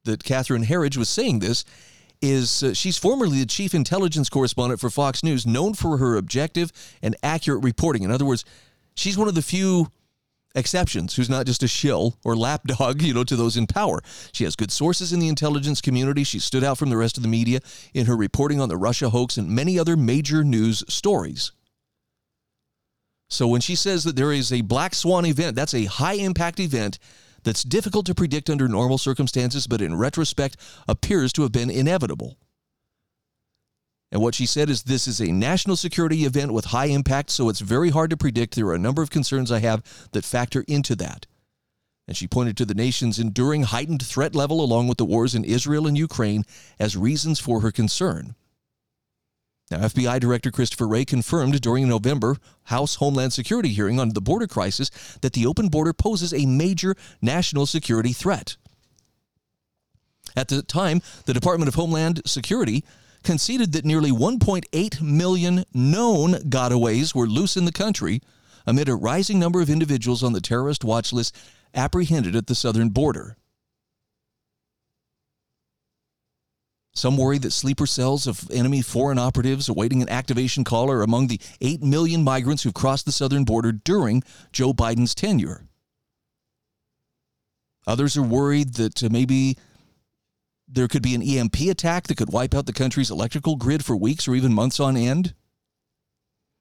that 0.04 0.24
Catherine 0.24 0.64
Herridge 0.64 0.96
was 0.96 1.08
saying 1.08 1.38
this 1.38 1.64
is 2.22 2.62
uh, 2.62 2.74
she's 2.74 2.98
formerly 2.98 3.38
the 3.38 3.46
chief 3.46 3.74
intelligence 3.74 4.28
correspondent 4.28 4.80
for 4.80 4.90
Fox 4.90 5.22
News, 5.24 5.46
known 5.46 5.74
for 5.74 5.96
her 5.96 6.16
objective 6.16 6.70
and 7.02 7.16
accurate 7.22 7.64
reporting. 7.64 8.02
In 8.02 8.10
other 8.10 8.26
words, 8.26 8.44
she's 8.94 9.16
one 9.16 9.28
of 9.28 9.34
the 9.34 9.42
few 9.42 9.90
exceptions 10.54 11.14
who's 11.14 11.30
not 11.30 11.46
just 11.46 11.62
a 11.62 11.68
shill 11.68 12.18
or 12.24 12.36
lapdog, 12.36 13.00
you 13.02 13.14
know, 13.14 13.24
to 13.24 13.36
those 13.36 13.56
in 13.56 13.66
power. 13.66 14.00
She 14.32 14.44
has 14.44 14.56
good 14.56 14.70
sources 14.70 15.12
in 15.12 15.20
the 15.20 15.28
intelligence 15.28 15.80
community. 15.80 16.24
She 16.24 16.40
stood 16.40 16.64
out 16.64 16.76
from 16.76 16.90
the 16.90 16.96
rest 16.96 17.16
of 17.16 17.22
the 17.22 17.28
media 17.28 17.60
in 17.94 18.06
her 18.06 18.16
reporting 18.16 18.60
on 18.60 18.68
the 18.68 18.76
Russia 18.76 19.10
hoax 19.10 19.36
and 19.36 19.48
many 19.48 19.78
other 19.78 19.96
major 19.96 20.44
news 20.44 20.84
stories. 20.88 21.52
So 23.30 23.46
when 23.46 23.60
she 23.60 23.76
says 23.76 24.04
that 24.04 24.16
there 24.16 24.32
is 24.32 24.52
a 24.52 24.60
black 24.60 24.94
swan 24.94 25.24
event, 25.24 25.54
that's 25.54 25.74
a 25.74 25.84
high 25.84 26.14
impact 26.14 26.58
event 26.58 26.98
that's 27.44 27.62
difficult 27.62 28.04
to 28.06 28.14
predict 28.14 28.50
under 28.50 28.68
normal 28.68 28.98
circumstances, 28.98 29.66
but 29.66 29.80
in 29.80 29.96
retrospect 29.96 30.56
appears 30.88 31.32
to 31.34 31.42
have 31.42 31.52
been 31.52 31.70
inevitable. 31.70 32.36
And 34.12 34.20
what 34.20 34.34
she 34.34 34.46
said 34.46 34.68
is 34.68 34.82
this 34.82 35.06
is 35.06 35.20
a 35.20 35.30
national 35.30 35.76
security 35.76 36.24
event 36.24 36.52
with 36.52 36.66
high 36.66 36.86
impact, 36.86 37.30
so 37.30 37.48
it's 37.48 37.60
very 37.60 37.90
hard 37.90 38.10
to 38.10 38.16
predict. 38.16 38.56
There 38.56 38.66
are 38.66 38.74
a 38.74 38.78
number 38.78 39.02
of 39.02 39.10
concerns 39.10 39.52
I 39.52 39.60
have 39.60 39.84
that 40.10 40.24
factor 40.24 40.64
into 40.66 40.96
that. 40.96 41.26
And 42.08 42.16
she 42.16 42.26
pointed 42.26 42.56
to 42.56 42.64
the 42.64 42.74
nation's 42.74 43.20
enduring 43.20 43.62
heightened 43.62 44.04
threat 44.04 44.34
level, 44.34 44.60
along 44.60 44.88
with 44.88 44.98
the 44.98 45.04
wars 45.04 45.36
in 45.36 45.44
Israel 45.44 45.86
and 45.86 45.96
Ukraine, 45.96 46.44
as 46.80 46.96
reasons 46.96 47.38
for 47.38 47.60
her 47.60 47.70
concern. 47.70 48.34
Now, 49.70 49.78
FBI 49.78 50.18
Director 50.18 50.50
Christopher 50.50 50.88
Wray 50.88 51.04
confirmed 51.04 51.60
during 51.60 51.84
a 51.84 51.86
November 51.86 52.36
House 52.64 52.96
Homeland 52.96 53.32
Security 53.32 53.68
hearing 53.68 54.00
on 54.00 54.10
the 54.10 54.20
border 54.20 54.48
crisis 54.48 54.90
that 55.20 55.32
the 55.32 55.46
open 55.46 55.68
border 55.68 55.92
poses 55.92 56.34
a 56.34 56.44
major 56.44 56.96
national 57.22 57.66
security 57.66 58.12
threat. 58.12 58.56
At 60.36 60.48
the 60.48 60.62
time, 60.62 61.02
the 61.26 61.34
Department 61.34 61.68
of 61.68 61.76
Homeland 61.76 62.22
Security 62.26 62.84
conceded 63.22 63.72
that 63.72 63.84
nearly 63.84 64.10
1.8 64.10 65.00
million 65.00 65.64
known 65.72 66.34
gotaways 66.48 67.14
were 67.14 67.26
loose 67.26 67.56
in 67.56 67.64
the 67.64 67.72
country 67.72 68.20
amid 68.66 68.88
a 68.88 68.94
rising 68.94 69.38
number 69.38 69.60
of 69.60 69.70
individuals 69.70 70.22
on 70.22 70.32
the 70.32 70.40
terrorist 70.40 70.84
watch 70.84 71.12
list 71.12 71.36
apprehended 71.74 72.34
at 72.34 72.46
the 72.46 72.54
southern 72.54 72.88
border. 72.88 73.36
Some 76.92 77.16
worry 77.16 77.38
that 77.38 77.52
sleeper 77.52 77.86
cells 77.86 78.26
of 78.26 78.50
enemy 78.50 78.82
foreign 78.82 79.18
operatives 79.18 79.68
awaiting 79.68 80.02
an 80.02 80.08
activation 80.08 80.64
call 80.64 80.90
are 80.90 81.02
among 81.02 81.28
the 81.28 81.40
8 81.60 81.82
million 81.82 82.24
migrants 82.24 82.62
who've 82.62 82.74
crossed 82.74 83.06
the 83.06 83.12
southern 83.12 83.44
border 83.44 83.72
during 83.72 84.22
Joe 84.52 84.72
Biden's 84.72 85.14
tenure. 85.14 85.68
Others 87.86 88.16
are 88.16 88.22
worried 88.22 88.74
that 88.74 89.02
uh, 89.02 89.08
maybe 89.10 89.56
there 90.68 90.88
could 90.88 91.02
be 91.02 91.14
an 91.14 91.22
EMP 91.22 91.60
attack 91.62 92.06
that 92.06 92.16
could 92.16 92.32
wipe 92.32 92.54
out 92.54 92.66
the 92.66 92.72
country's 92.72 93.10
electrical 93.10 93.56
grid 93.56 93.84
for 93.84 93.96
weeks 93.96 94.28
or 94.28 94.34
even 94.34 94.52
months 94.52 94.78
on 94.78 94.96
end. 94.96 95.34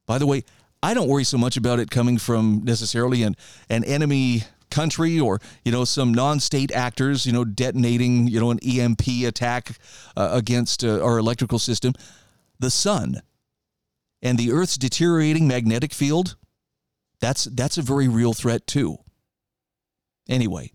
By 0.08 0.18
the 0.18 0.26
way, 0.26 0.44
I 0.82 0.94
don't 0.94 1.08
worry 1.08 1.24
so 1.24 1.38
much 1.38 1.58
about 1.58 1.80
it 1.80 1.92
coming 1.92 2.18
from 2.18 2.64
necessarily 2.64 3.24
an, 3.24 3.36
an 3.70 3.84
enemy 3.84 4.44
country 4.70 5.20
or 5.20 5.40
you 5.64 5.72
know 5.72 5.86
some 5.86 6.14
non-state 6.14 6.72
actors 6.72 7.26
you 7.26 7.32
know 7.32 7.44
detonating 7.46 8.28
you 8.28 8.40
know 8.40 8.52
an 8.52 8.60
EMP 8.60 9.08
attack 9.26 9.78
uh, 10.16 10.30
against 10.32 10.84
uh, 10.84 11.04
our 11.04 11.18
electrical 11.18 11.60
system. 11.60 11.94
The 12.60 12.72
sun 12.72 13.22
and 14.22 14.38
the 14.38 14.52
earth's 14.52 14.78
deteriorating 14.78 15.48
magnetic 15.48 15.94
field 15.94 16.36
that's 17.20 17.46
that's 17.46 17.78
a 17.78 17.82
very 17.82 18.08
real 18.08 18.34
threat 18.34 18.68
too. 18.68 18.98
Anyway 20.28 20.72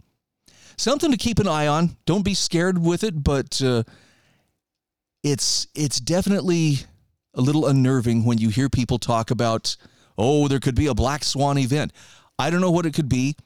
something 0.76 1.10
to 1.10 1.16
keep 1.16 1.38
an 1.38 1.48
eye 1.48 1.66
on. 1.66 1.96
Don't 2.06 2.24
be 2.24 2.34
scared 2.34 2.78
with 2.78 3.04
it 3.04 3.22
but 3.22 3.60
uh, 3.62 3.84
it's 5.22 5.68
it's 5.74 6.00
definitely 6.00 6.78
a 7.34 7.40
little 7.40 7.66
unnerving 7.66 8.24
when 8.24 8.38
you 8.38 8.48
hear 8.48 8.68
people 8.68 8.98
talk 8.98 9.30
about 9.30 9.76
oh 10.16 10.48
there 10.48 10.60
could 10.60 10.74
be 10.74 10.86
a 10.86 10.94
black 10.94 11.24
swan 11.24 11.58
event. 11.58 11.92
I 12.38 12.50
don't 12.50 12.60
know 12.60 12.70
what 12.70 12.86
it 12.86 12.94
could 12.94 13.08
be 13.08 13.36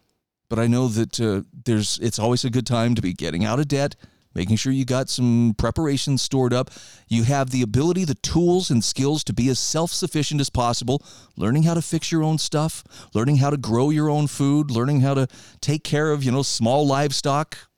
but 0.48 0.58
i 0.58 0.66
know 0.66 0.88
that 0.88 1.20
uh, 1.20 1.42
there's 1.64 1.98
it's 2.00 2.18
always 2.18 2.44
a 2.44 2.50
good 2.50 2.66
time 2.66 2.94
to 2.94 3.02
be 3.02 3.12
getting 3.12 3.44
out 3.44 3.58
of 3.58 3.68
debt 3.68 3.96
making 4.34 4.56
sure 4.56 4.72
you 4.72 4.84
got 4.84 5.08
some 5.08 5.54
preparation 5.58 6.18
stored 6.18 6.52
up 6.52 6.70
you 7.08 7.24
have 7.24 7.50
the 7.50 7.62
ability 7.62 8.04
the 8.04 8.14
tools 8.16 8.70
and 8.70 8.84
skills 8.84 9.24
to 9.24 9.32
be 9.32 9.48
as 9.48 9.58
self-sufficient 9.58 10.40
as 10.40 10.50
possible 10.50 11.02
learning 11.36 11.62
how 11.62 11.74
to 11.74 11.82
fix 11.82 12.12
your 12.12 12.22
own 12.22 12.38
stuff 12.38 12.84
learning 13.14 13.36
how 13.36 13.50
to 13.50 13.56
grow 13.56 13.90
your 13.90 14.08
own 14.08 14.26
food 14.26 14.70
learning 14.70 15.00
how 15.00 15.14
to 15.14 15.26
take 15.60 15.82
care 15.84 16.12
of 16.12 16.22
you 16.22 16.30
know 16.30 16.42
small 16.42 16.86
livestock 16.86 17.68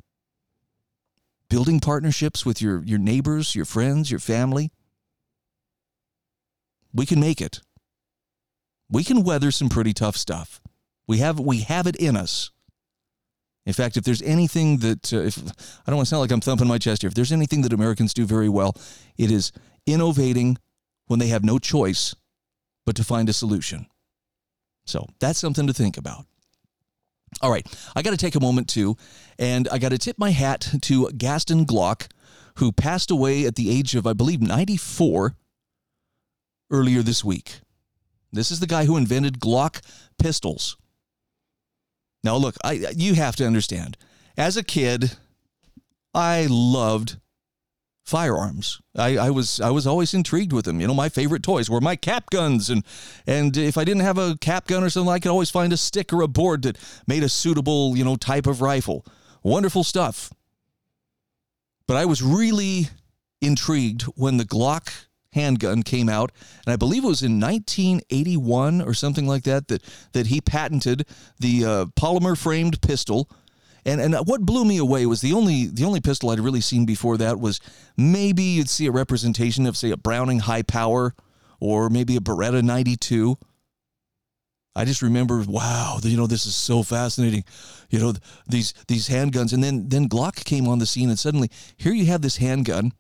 building 1.51 1.81
partnerships 1.81 2.47
with 2.47 2.63
your, 2.63 2.83
your 2.85 2.99
neighbors, 2.99 3.55
your 3.55 3.67
friends, 3.67 4.11
your 4.11 4.21
family. 4.21 4.71
We 6.95 7.05
can 7.05 7.21
make 7.21 7.43
it. 7.43 7.61
We 8.89 9.05
can 9.05 9.23
weather 9.23 9.51
some 9.51 9.69
pretty 9.69 9.93
tough 9.93 10.17
stuff. 10.17 10.61
We 11.07 11.19
have 11.19 11.39
we 11.39 11.61
have 11.61 11.87
it 11.87 11.97
in 11.97 12.17
us. 12.17 12.51
In 13.71 13.75
fact, 13.75 13.97
if 13.97 14.03
there's 14.03 14.21
anything 14.23 14.79
that 14.79 15.13
uh, 15.13 15.19
if 15.19 15.39
I 15.39 15.87
don't 15.87 15.95
want 15.95 16.09
to 16.09 16.11
sound 16.11 16.23
like 16.23 16.33
I'm 16.33 16.41
thumping 16.41 16.67
my 16.67 16.77
chest 16.77 17.03
here, 17.03 17.09
if 17.09 17.15
there's 17.15 17.31
anything 17.31 17.63
that 17.63 17.73
Americans 17.73 18.13
do 18.13 18.27
very 18.27 18.49
well, 18.49 18.75
it 19.17 19.31
is 19.31 19.53
innovating 19.87 20.59
when 21.07 21.21
they 21.21 21.29
have 21.29 21.45
no 21.45 21.61
choice 21.61 22.13
but 22.85 22.97
to 22.97 23.05
find 23.05 23.29
a 23.29 23.33
solution. 23.33 23.87
So, 24.87 25.07
that's 25.21 25.39
something 25.39 25.69
to 25.69 25.73
think 25.73 25.97
about. 25.97 26.27
All 27.43 27.53
right, 27.53 27.65
I 27.95 28.03
got 28.03 28.11
to 28.11 28.17
take 28.17 28.35
a 28.35 28.41
moment 28.41 28.69
too, 28.69 28.97
and 29.39 29.69
I 29.69 29.79
got 29.79 29.91
to 29.91 29.99
tip 29.99 30.19
my 30.19 30.31
hat 30.31 30.69
to 30.83 31.09
Gaston 31.13 31.65
Glock, 31.65 32.11
who 32.57 32.73
passed 32.73 33.13
away 33.13 33.47
at 33.47 33.55
the 33.55 33.71
age 33.71 33.95
of, 33.95 34.05
I 34.05 34.15
believe, 34.15 34.43
94 34.43 35.37
earlier 36.73 37.03
this 37.03 37.25
week. 37.25 37.61
This 38.33 38.51
is 38.51 38.59
the 38.59 38.67
guy 38.67 38.87
who 38.87 38.97
invented 38.97 39.39
Glock 39.39 39.81
pistols. 40.19 40.77
Now, 42.23 42.37
look, 42.37 42.57
I 42.63 42.93
you 42.97 43.15
have 43.15 43.37
to 43.37 43.47
understand. 43.47 43.97
As 44.37 44.57
a 44.57 44.63
kid, 44.63 45.17
I 46.15 46.47
loved 46.49 47.19
firearms. 48.05 48.81
I, 48.97 49.17
I, 49.17 49.31
was 49.31 49.61
I 49.61 49.71
was 49.71 49.87
always 49.87 50.15
intrigued 50.15 50.53
with 50.53 50.65
them. 50.65 50.81
You 50.81 50.89
know, 50.89 50.95
my 50.95 51.09
favorite 51.09 51.43
toys 51.43 51.71
were 51.71 51.81
my 51.81 51.97
cap 51.97 52.31
guns, 52.31 52.69
and 52.69 52.85
and 53.27 53.57
if 53.57 53.79
I 53.79 53.85
didn't 53.85 54.03
have 54.03 54.19
a 54.19 54.37
cap 54.41 54.67
gun 54.67 54.83
or 54.83 54.91
something, 54.91 55.13
I 55.13 55.19
could 55.19 55.31
always 55.31 55.51
find 55.51 55.73
a 55.73 55.77
stick 55.77 56.13
or 56.13 56.23
a 56.23 56.29
board 56.29 56.63
that 56.63 56.77
made 57.07 57.23
a 57.23 57.29
suitable 57.29 57.97
you 57.97 58.05
know 58.05 58.17
type 58.17 58.47
of 58.47 58.61
rifle. 58.61 59.07
Wonderful 59.43 59.85
stuff. 59.85 60.33
But 61.87 61.97
I 61.97 62.05
was 62.05 62.23
really 62.23 62.89
intrigued 63.41 64.03
when 64.03 64.37
the 64.37 64.45
Glock 64.45 65.07
handgun 65.33 65.83
came 65.83 66.09
out, 66.09 66.33
and 66.67 66.73
I 66.73 66.77
believe 66.77 67.05
it 67.05 67.09
was 67.09 67.23
in 67.23 67.41
1981 67.41 68.83
or 68.83 68.95
something 68.95 69.27
like 69.27 69.45
that 69.45 69.69
that 69.69 69.83
that 70.13 70.27
he 70.27 70.41
patented 70.41 71.07
the 71.39 71.65
uh, 71.65 71.85
polymer 71.97 72.37
framed 72.37 72.81
pistol 72.81 73.29
and 73.85 74.01
and 74.01 74.15
what 74.27 74.43
blew 74.43 74.65
me 74.65 74.79
away 74.79 75.07
was 75.07 75.21
the 75.21 75.33
only 75.33 75.67
the 75.67 75.85
only 75.85 76.01
pistol 76.01 76.31
I'd 76.31 76.41
really 76.41 76.61
seen 76.61 76.85
before 76.85 77.17
that 77.19 77.41
was 77.41 77.61
maybe 77.97 78.43
you'd 78.43 78.69
see 78.69 78.87
a 78.87 78.93
representation 78.93 79.67
of 79.67 79.77
say 79.77 79.91
a 79.91 79.97
Browning 79.97 80.41
high 80.41 80.63
power 80.63 81.15
or 81.61 81.91
maybe 81.91 82.17
a 82.17 82.21
Beretta 82.21 82.63
92. 82.63 83.37
I 84.77 84.85
just 84.85 85.03
remember, 85.03 85.43
wow, 85.47 85.99
you 86.03 86.17
know, 86.17 86.29
this 86.29 86.47
is 86.47 86.55
so 86.55 86.83
fascinating. 86.83 87.45
You 87.91 87.99
know, 87.99 88.15
these 88.47 88.73
these 88.87 89.09
handguns, 89.09 89.53
and 89.53 89.65
then 89.65 89.89
then 89.89 90.09
Glock 90.09 90.45
came 90.45 90.69
on 90.69 90.79
the 90.79 90.87
scene, 90.87 91.09
and 91.09 91.19
suddenly 91.19 91.51
here 91.77 91.93
you 91.93 92.07
have 92.07 92.23
this 92.23 92.37
handgun. 92.37 92.93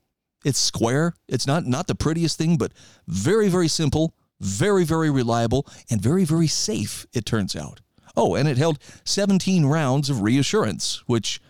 It's 0.45 0.59
square. 0.59 1.15
It's 1.29 1.47
not 1.47 1.67
not 1.67 1.87
the 1.87 1.95
prettiest 1.95 2.39
thing, 2.39 2.57
but 2.57 2.73
very 3.07 3.49
very 3.49 3.69
simple, 3.69 4.15
very 4.41 4.85
very 4.85 5.11
reliable, 5.11 5.67
and 5.91 6.01
very 6.01 6.25
very 6.25 6.47
safe. 6.47 7.07
It 7.13 7.27
turns 7.27 7.55
out. 7.55 7.81
Oh, 8.17 8.35
and 8.35 8.49
it 8.49 8.59
held 8.59 8.79
17 9.05 9.67
rounds 9.67 10.11
of 10.11 10.23
reassurance, 10.23 11.03
which 11.07 11.41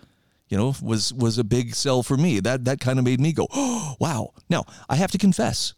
you 0.49 0.57
know 0.57 0.75
was 0.83 1.13
was 1.13 1.39
a 1.39 1.45
big 1.45 1.75
sell 1.75 2.03
for 2.03 2.17
me. 2.17 2.41
That 2.41 2.65
that 2.65 2.81
kind 2.81 2.99
of 2.99 3.05
made 3.05 3.21
me 3.21 3.33
go, 3.33 3.47
"Oh, 3.53 3.97
wow." 4.01 4.33
Now, 4.49 4.65
I 4.89 4.97
have 4.97 5.13
to 5.13 5.19
confess, 5.19 5.75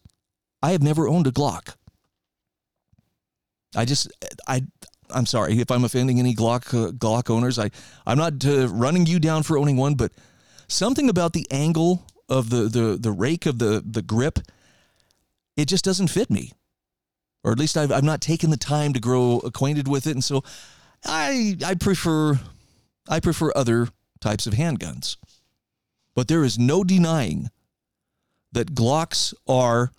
I 0.63 0.71
have 0.71 0.83
never 0.83 1.09
owned 1.09 1.27
a 1.27 1.33
Glock. 1.33 1.75
I 3.75 3.85
just 3.85 4.09
I 4.47 4.63
I'm 5.11 5.27
sorry 5.27 5.61
if 5.61 5.71
I'm 5.71 5.85
offending 5.85 6.19
any 6.19 6.35
Glock 6.35 6.73
uh, 6.73 6.93
Glock 6.93 7.31
owners. 7.31 7.59
I 7.59 7.71
I'm 8.07 8.19
not 8.19 8.45
uh, 8.45 8.69
running 8.69 9.07
you 9.07 9.19
down 9.19 9.43
for 9.43 9.59
owning 9.59 9.77
one, 9.77 9.95
but 9.95 10.13
something 10.69 11.09
about 11.09 11.33
the 11.33 11.47
angle 11.51 12.07
of 12.33 12.51
the 12.51 12.65
the 12.65 12.97
the 12.99 13.13
rake 13.13 13.47
of 13.47 13.59
the 13.59 13.83
the 13.85 14.03
grip, 14.03 14.39
it 15.57 15.67
just 15.67 15.85
doesn't 15.85 16.09
fit 16.09 16.31
me 16.31 16.53
or 17.45 17.53
at 17.53 17.59
least 17.59 17.77
I've, 17.77 17.91
I've 17.91 18.05
not 18.05 18.21
taken 18.21 18.51
the 18.51 18.57
time 18.57 18.93
to 18.93 19.01
grow 19.01 19.41
acquainted 19.45 19.89
with 19.89 20.07
it. 20.07 20.13
And 20.13 20.25
so 20.25 20.45
I, 21.05 21.57
I 21.65 21.75
prefer, 21.75 22.39
I 23.09 23.21
prefer 23.21 23.53
other 23.55 23.89
types 24.21 24.47
of 24.47 24.55
handguns. 24.55 25.17
But 26.15 26.29
there 26.29 26.45
is 26.45 26.59
no 26.59 26.85
denying 26.85 27.51
that 28.53 28.75
Glocks 28.75 29.35
are, 29.49 29.93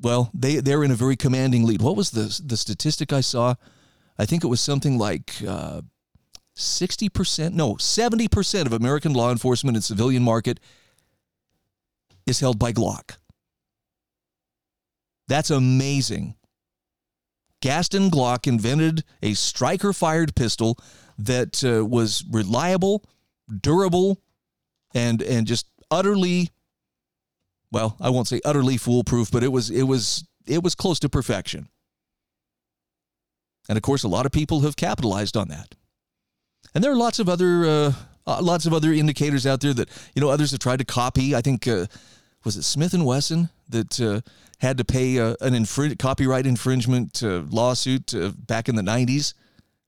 well, 0.00 0.30
they, 0.34 0.56
they're 0.56 0.82
in 0.82 0.90
a 0.90 0.96
very 0.96 1.16
commanding 1.16 1.64
lead. 1.64 1.82
What 1.82 1.96
was 1.96 2.10
the, 2.10 2.40
the 2.44 2.56
statistic 2.56 3.12
I 3.12 3.20
saw? 3.20 3.54
I 4.18 4.24
think 4.24 4.42
it 4.42 4.48
was 4.48 4.60
something 4.60 4.98
like 4.98 5.34
uh, 5.46 5.82
60%, 6.56 7.52
no, 7.52 7.74
70% 7.74 8.66
of 8.66 8.72
American 8.72 9.12
law 9.12 9.30
enforcement 9.30 9.76
and 9.76 9.84
civilian 9.84 10.22
market 10.22 10.58
is 12.26 12.40
held 12.40 12.58
by 12.58 12.72
Glock. 12.72 13.16
That's 15.28 15.50
amazing. 15.50 16.34
Gaston 17.62 18.10
Glock 18.10 18.46
invented 18.46 19.02
a 19.22 19.34
striker 19.34 19.92
fired 19.92 20.36
pistol 20.36 20.78
that 21.18 21.64
uh, 21.64 21.84
was 21.84 22.24
reliable, 22.30 23.04
durable, 23.60 24.20
and 24.94 25.22
and 25.22 25.46
just 25.46 25.66
utterly 25.90 26.50
well, 27.72 27.96
I 28.00 28.10
won't 28.10 28.28
say 28.28 28.40
utterly 28.44 28.76
foolproof, 28.76 29.30
but 29.30 29.42
it 29.42 29.52
was 29.52 29.70
it 29.70 29.84
was 29.84 30.24
it 30.46 30.62
was 30.62 30.74
close 30.74 30.98
to 31.00 31.08
perfection. 31.08 31.68
And 33.68 33.76
of 33.76 33.82
course, 33.82 34.04
a 34.04 34.08
lot 34.08 34.26
of 34.26 34.32
people 34.32 34.60
have 34.60 34.76
capitalized 34.76 35.36
on 35.36 35.48
that. 35.48 35.74
And 36.74 36.84
there 36.84 36.92
are 36.92 36.96
lots 36.96 37.18
of 37.18 37.28
other 37.28 37.66
uh, 37.66 37.92
uh, 38.26 38.40
lots 38.42 38.66
of 38.66 38.72
other 38.72 38.92
indicators 38.92 39.46
out 39.46 39.60
there 39.60 39.74
that 39.74 39.88
you 40.14 40.20
know 40.20 40.28
others 40.28 40.52
have 40.52 40.60
tried 40.60 40.78
to 40.78 40.84
copy. 40.84 41.34
I 41.34 41.40
think 41.40 41.66
uh, 41.66 41.86
was 42.46 42.56
it 42.56 42.62
Smith 42.62 42.94
and 42.94 43.04
Wesson 43.04 43.50
that 43.68 44.00
uh, 44.00 44.20
had 44.60 44.78
to 44.78 44.84
pay 44.84 45.16
a, 45.16 45.36
an 45.40 45.52
infring- 45.52 45.96
copyright 45.96 46.46
infringement 46.46 47.20
uh, 47.22 47.42
lawsuit 47.50 48.14
uh, 48.14 48.30
back 48.38 48.68
in 48.68 48.76
the 48.76 48.82
90s 48.82 49.34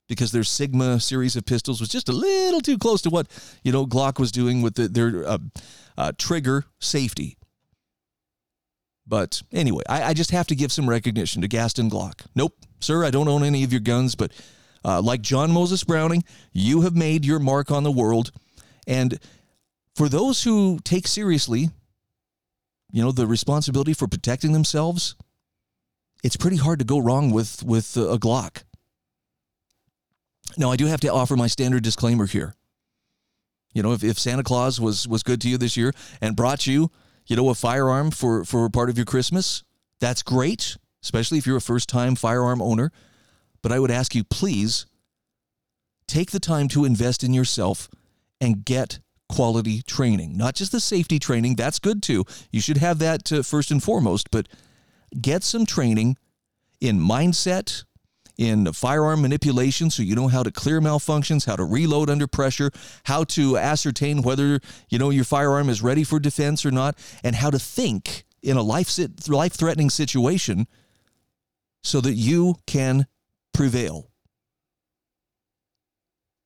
because 0.09 0.33
their 0.33 0.43
Sigma 0.43 0.99
series 0.99 1.37
of 1.37 1.45
pistols 1.45 1.79
was 1.79 1.87
just 1.87 2.09
a 2.09 2.11
little 2.11 2.59
too 2.59 2.77
close 2.77 3.01
to 3.03 3.09
what 3.09 3.27
you 3.63 3.71
know 3.71 3.87
Glock 3.87 4.19
was 4.19 4.31
doing 4.31 4.61
with 4.61 4.75
the, 4.75 4.89
their 4.89 5.25
uh, 5.25 5.37
uh, 5.97 6.11
trigger 6.17 6.65
safety. 6.79 7.37
But 9.07 9.41
anyway, 9.53 9.83
I, 9.87 10.03
I, 10.03 10.13
just 10.13 10.31
have 10.31 10.47
to 10.47 10.55
give 10.55 10.71
some 10.71 10.87
recognition 10.87 11.41
to 11.41 11.47
Gaston 11.47 11.89
Glock. 11.89 12.25
Nope, 12.35 12.53
sir, 12.79 13.05
I 13.05 13.09
don't 13.09 13.29
own 13.29 13.43
any 13.43 13.63
of 13.63 13.71
your 13.71 13.79
guns, 13.79 14.15
but 14.15 14.33
uh, 14.83 15.01
like 15.01 15.21
John 15.21 15.51
Moses 15.51 15.83
Browning, 15.83 16.25
you 16.51 16.81
have 16.81 16.95
made 16.95 17.25
your 17.25 17.39
mark 17.39 17.71
on 17.71 17.83
the 17.83 17.91
world. 17.91 18.31
And 18.85 19.17
for 19.95 20.09
those 20.09 20.43
who 20.43 20.79
take 20.83 21.07
seriously 21.07 21.69
you 22.91 23.03
know, 23.03 23.11
the 23.11 23.27
responsibility 23.27 23.93
for 23.93 24.07
protecting 24.07 24.53
themselves, 24.53 25.15
it's 26.23 26.37
pretty 26.37 26.57
hard 26.57 26.79
to 26.79 26.85
go 26.85 26.99
wrong 26.99 27.31
with 27.31 27.63
with 27.63 27.95
a 27.97 28.17
Glock. 28.17 28.63
Now, 30.57 30.71
I 30.71 30.75
do 30.75 30.87
have 30.87 30.99
to 31.01 31.13
offer 31.13 31.35
my 31.35 31.47
standard 31.47 31.83
disclaimer 31.83 32.25
here. 32.25 32.55
You 33.73 33.83
know, 33.83 33.93
if, 33.93 34.03
if 34.03 34.17
Santa 34.17 34.43
Claus 34.43 34.79
was 34.79 35.07
was 35.07 35.23
good 35.23 35.41
to 35.41 35.49
you 35.49 35.57
this 35.57 35.77
year 35.77 35.93
and 36.21 36.35
brought 36.35 36.65
you, 36.65 36.91
you 37.27 37.35
know, 37.35 37.49
a 37.49 37.55
firearm 37.55 38.11
for 38.11 38.43
for 38.43 38.69
part 38.69 38.89
of 38.89 38.97
your 38.97 39.05
Christmas, 39.05 39.63
that's 39.99 40.23
great, 40.23 40.77
especially 41.03 41.37
if 41.37 41.45
you're 41.45 41.57
a 41.57 41.61
first 41.61 41.87
time 41.87 42.15
firearm 42.15 42.61
owner. 42.61 42.91
But 43.61 43.71
I 43.71 43.79
would 43.79 43.91
ask 43.91 44.15
you, 44.15 44.23
please 44.23 44.85
take 46.07 46.31
the 46.31 46.39
time 46.39 46.67
to 46.69 46.85
invest 46.85 47.23
in 47.23 47.33
yourself 47.33 47.89
and 48.41 48.65
get 48.65 48.99
quality 49.29 49.81
training, 49.83 50.35
not 50.35 50.55
just 50.55 50.71
the 50.71 50.79
safety 50.79 51.19
training. 51.19 51.55
That's 51.55 51.79
good 51.79 52.01
too. 52.03 52.25
You 52.51 52.59
should 52.59 52.77
have 52.77 52.99
that 52.99 53.31
uh, 53.31 53.43
first 53.43 53.71
and 53.71 53.81
foremost, 53.81 54.31
but 54.31 54.47
get 55.21 55.43
some 55.43 55.65
training 55.65 56.17
in 56.81 56.99
mindset, 56.99 57.83
in 58.37 58.71
firearm 58.71 59.21
manipulation 59.21 59.89
so 59.89 60.01
you 60.01 60.15
know 60.15 60.29
how 60.29 60.43
to 60.43 60.51
clear 60.51 60.79
malfunctions, 60.79 61.45
how 61.45 61.57
to 61.57 61.63
reload 61.65 62.09
under 62.09 62.25
pressure, 62.25 62.71
how 63.03 63.23
to 63.25 63.57
ascertain 63.57 64.21
whether, 64.21 64.61
you 64.89 64.97
know, 64.97 65.09
your 65.09 65.25
firearm 65.25 65.69
is 65.69 65.81
ready 65.81 66.03
for 66.05 66.19
defense 66.19 66.65
or 66.65 66.71
not, 66.71 66.97
and 67.23 67.35
how 67.35 67.49
to 67.49 67.59
think 67.59 68.23
in 68.41 68.55
a 68.55 68.61
life 68.61 68.97
life 69.27 69.53
threatening 69.53 69.89
situation 69.89 70.67
so 71.83 71.99
that 72.01 72.13
you 72.13 72.55
can 72.65 73.05
prevail. 73.53 74.08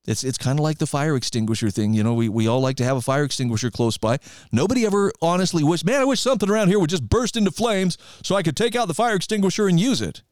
It's 0.06 0.22
it's 0.22 0.36
kind 0.36 0.58
of 0.58 0.62
like 0.62 0.78
the 0.78 0.86
fire 0.86 1.16
extinguisher 1.16 1.70
thing. 1.70 1.94
You 1.94 2.02
know, 2.02 2.14
we, 2.14 2.28
we 2.28 2.46
all 2.46 2.60
like 2.60 2.76
to 2.76 2.84
have 2.84 2.96
a 2.96 3.00
fire 3.00 3.24
extinguisher 3.24 3.70
close 3.70 3.96
by. 3.96 4.18
Nobody 4.52 4.84
ever 4.84 5.10
honestly 5.22 5.64
wish, 5.64 5.84
man, 5.84 6.00
I 6.00 6.04
wish 6.04 6.20
something 6.20 6.50
around 6.50 6.68
here 6.68 6.78
would 6.78 6.90
just 6.90 7.08
burst 7.08 7.36
into 7.36 7.50
flames 7.50 7.96
so 8.22 8.34
I 8.34 8.42
could 8.42 8.56
take 8.56 8.76
out 8.76 8.88
the 8.88 8.94
fire 8.94 9.16
extinguisher 9.16 9.66
and 9.66 9.80
use 9.80 10.02
it. 10.02 10.22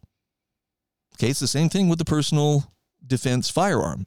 Okay, 1.15 1.31
it's 1.31 1.41
the 1.41 1.49
same 1.49 1.71
thing 1.71 1.89
with 1.89 1.99
the 1.99 2.05
personal 2.05 2.73
defense 3.07 3.49
firearm. 3.49 4.07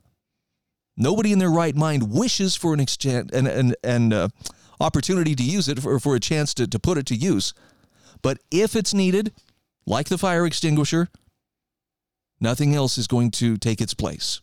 Nobody 0.97 1.31
in 1.31 1.39
their 1.39 1.51
right 1.51 1.75
mind 1.75 2.11
wishes 2.11 2.55
for 2.55 2.73
an 2.73 2.79
exchange 2.79 3.31
and 3.33 3.47
and, 3.47 3.75
and 3.83 4.13
uh, 4.13 4.27
opportunity 4.79 5.35
to 5.35 5.43
use 5.43 5.67
it 5.67 5.79
for, 5.79 5.99
for 5.99 6.15
a 6.15 6.19
chance 6.19 6.53
to, 6.53 6.67
to 6.67 6.79
put 6.79 6.97
it 6.97 7.07
to 7.07 7.15
use. 7.15 7.53
But 8.21 8.37
if 8.51 8.75
it's 8.75 8.93
needed, 8.93 9.33
like 9.85 10.09
the 10.09 10.17
fire 10.17 10.45
extinguisher, 10.45 11.09
nothing 12.39 12.75
else 12.75 12.97
is 12.97 13.07
going 13.07 13.31
to 13.31 13.57
take 13.57 13.81
its 13.81 13.93
place. 13.93 14.41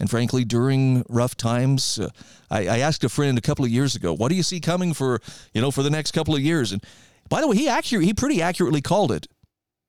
And 0.00 0.10
frankly, 0.10 0.44
during 0.44 1.04
rough 1.08 1.36
times, 1.36 1.98
uh, 1.98 2.08
I, 2.50 2.66
I, 2.66 2.78
asked 2.78 3.04
a 3.04 3.08
friend 3.08 3.38
a 3.38 3.40
couple 3.40 3.64
of 3.64 3.70
years 3.70 3.94
ago, 3.94 4.12
"What 4.12 4.28
do 4.28 4.34
you 4.34 4.42
see 4.42 4.58
coming 4.58 4.92
for 4.92 5.20
you 5.52 5.60
know 5.60 5.70
for 5.70 5.82
the 5.82 5.90
next 5.90 6.10
couple 6.10 6.34
of 6.34 6.40
years?" 6.40 6.72
And 6.72 6.82
by 7.28 7.40
the 7.40 7.46
way, 7.46 7.56
he 7.56 7.68
accurate 7.68 8.04
he 8.04 8.12
pretty 8.12 8.42
accurately 8.42 8.80
called 8.80 9.12
it. 9.12 9.28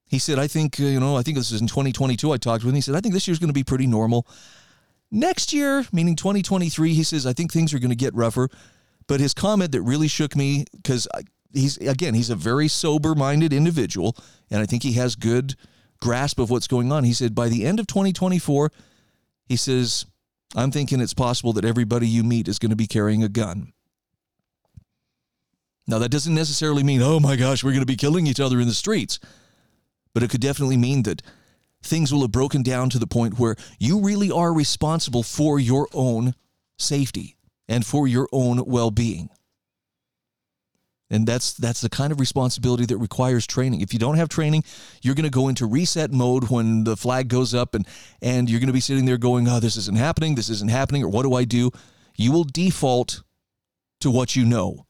He 0.06 0.20
said, 0.20 0.38
"I 0.38 0.48
think 0.48 0.80
uh, 0.80 0.84
you 0.84 1.00
know 1.00 1.18
I 1.18 1.24
think 1.24 1.38
this 1.38 1.52
is 1.52 1.60
in 1.60 1.68
2022." 1.68 2.32
I 2.32 2.38
talked 2.38 2.64
with 2.64 2.72
him. 2.72 2.76
He 2.76 2.82
said, 2.82 2.96
"I 2.96 3.02
think 3.02 3.14
this 3.14 3.28
year's 3.28 3.40
going 3.40 3.50
to 3.50 3.54
be 3.54 3.64
pretty 3.64 3.88
normal." 3.88 4.28
Next 5.12 5.54
year, 5.54 5.86
meaning 5.92 6.16
2023, 6.16 6.94
he 6.94 7.04
says, 7.04 7.26
"I 7.26 7.34
think 7.34 7.52
things 7.52 7.74
are 7.74 7.80
going 7.80 7.90
to 7.90 7.96
get 7.96 8.14
rougher." 8.14 8.50
But 9.08 9.20
his 9.20 9.34
comment 9.34 9.72
that 9.72 9.82
really 9.82 10.08
shook 10.08 10.36
me 10.36 10.66
because 10.76 11.08
he's 11.52 11.78
again 11.78 12.14
he's 12.14 12.30
a 12.30 12.36
very 12.36 12.68
sober-minded 12.68 13.54
individual, 13.54 14.16
and 14.52 14.62
I 14.62 14.68
think 14.68 14.84
he 14.84 14.94
has 14.94 15.16
good 15.16 15.56
grasp 16.00 16.40
of 16.40 16.52
what's 16.52 16.68
going 16.68 16.92
on. 16.92 17.06
He 17.06 17.14
said, 17.14 17.34
"By 17.34 17.50
the 17.50 17.66
end 17.66 17.80
of 17.80 17.88
2024." 17.88 18.72
He 19.46 19.56
says, 19.56 20.06
I'm 20.56 20.72
thinking 20.72 21.00
it's 21.00 21.14
possible 21.14 21.54
that 21.54 21.66
everybody 21.66 22.08
you 22.08 22.24
meet 22.24 22.48
is 22.48 22.60
going 22.60 22.70
to 22.70 22.76
be 22.76 22.88
carrying 22.88 23.24
a 23.24 23.30
gun. 23.30 23.74
Now, 25.88 26.00
that 26.00 26.10
doesn't 26.10 26.34
necessarily 26.34 26.84
mean, 26.84 27.02
oh 27.02 27.20
my 27.20 27.36
gosh, 27.36 27.64
we're 27.64 27.72
going 27.72 27.82
to 27.82 27.86
be 27.86 27.96
killing 27.96 28.26
each 28.26 28.40
other 28.40 28.60
in 28.60 28.68
the 28.68 28.74
streets. 28.74 29.20
But 30.14 30.24
it 30.24 30.30
could 30.30 30.42
definitely 30.42 30.78
mean 30.78 31.04
that 31.04 31.22
things 31.84 32.12
will 32.12 32.22
have 32.22 32.32
broken 32.32 32.64
down 32.64 32.90
to 32.90 33.00
the 33.00 33.06
point 33.06 33.38
where 33.38 33.56
you 33.80 34.02
really 34.02 34.32
are 34.32 34.54
responsible 34.54 35.22
for 35.22 35.60
your 35.60 35.88
own 35.94 36.34
safety 36.80 37.38
and 37.68 37.86
for 37.86 38.08
your 38.08 38.28
own 38.32 38.64
well 38.66 38.92
being. 38.92 39.30
And 41.10 41.28
that's 41.28 41.54
that's 41.54 41.82
the 41.82 41.90
kind 41.90 42.12
of 42.12 42.20
responsibility 42.20 42.86
that 42.88 42.98
requires 42.98 43.46
training. 43.46 43.82
If 43.82 43.94
you 43.94 44.00
don't 44.00 44.16
have 44.16 44.28
training, 44.28 44.64
you're 45.04 45.14
going 45.14 45.26
to 45.26 45.30
go 45.30 45.48
into 45.48 45.68
reset 45.68 46.12
mode 46.12 46.50
when 46.50 46.84
the 46.84 46.98
flag 46.98 47.28
goes 47.28 47.54
up 47.54 47.76
and 47.76 47.88
and 48.22 48.50
you're 48.50 48.60
going 48.60 48.68
to 48.68 48.74
be 48.74 48.80
sitting 48.80 49.06
there 49.06 49.18
going, 49.18 49.48
"Oh, 49.48 49.60
this 49.60 49.78
isn't 49.78 49.98
happening. 49.98 50.34
This 50.34 50.50
isn't 50.50 50.72
happening." 50.72 51.04
Or 51.04 51.10
what 51.10 51.24
do 51.24 51.36
I 51.36 51.44
do? 51.44 51.70
You 52.18 52.32
will 52.32 52.44
default 52.44 53.22
to 54.02 54.10
what 54.10 54.36
you 54.36 54.46
know. 54.46 54.86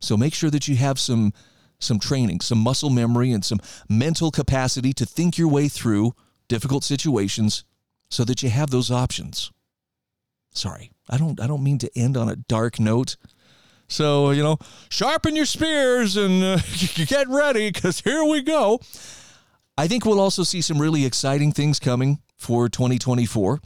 So 0.00 0.16
make 0.16 0.34
sure 0.34 0.50
that 0.50 0.66
you 0.66 0.76
have 0.76 0.98
some 0.98 1.32
some 1.78 1.98
training, 1.98 2.40
some 2.40 2.58
muscle 2.58 2.90
memory 2.90 3.32
and 3.32 3.44
some 3.44 3.60
mental 3.88 4.30
capacity 4.30 4.92
to 4.94 5.06
think 5.06 5.38
your 5.38 5.48
way 5.48 5.68
through 5.68 6.14
difficult 6.48 6.84
situations 6.84 7.64
so 8.10 8.24
that 8.24 8.42
you 8.42 8.48
have 8.48 8.70
those 8.70 8.90
options. 8.90 9.52
Sorry. 10.52 10.90
I 11.08 11.18
don't 11.18 11.40
I 11.40 11.46
don't 11.46 11.62
mean 11.62 11.78
to 11.78 11.98
end 11.98 12.16
on 12.16 12.28
a 12.28 12.36
dark 12.36 12.80
note. 12.80 13.16
So, 13.88 14.30
you 14.30 14.42
know, 14.42 14.58
sharpen 14.88 15.36
your 15.36 15.46
spears 15.46 16.16
and 16.16 16.42
uh, 16.42 16.58
get 17.06 17.28
ready 17.28 17.70
because 17.70 18.00
here 18.00 18.24
we 18.24 18.42
go. 18.42 18.80
I 19.78 19.86
think 19.88 20.04
we'll 20.04 20.20
also 20.20 20.42
see 20.42 20.60
some 20.60 20.80
really 20.80 21.04
exciting 21.04 21.52
things 21.52 21.78
coming 21.78 22.20
for 22.36 22.68
2024. 22.68 23.60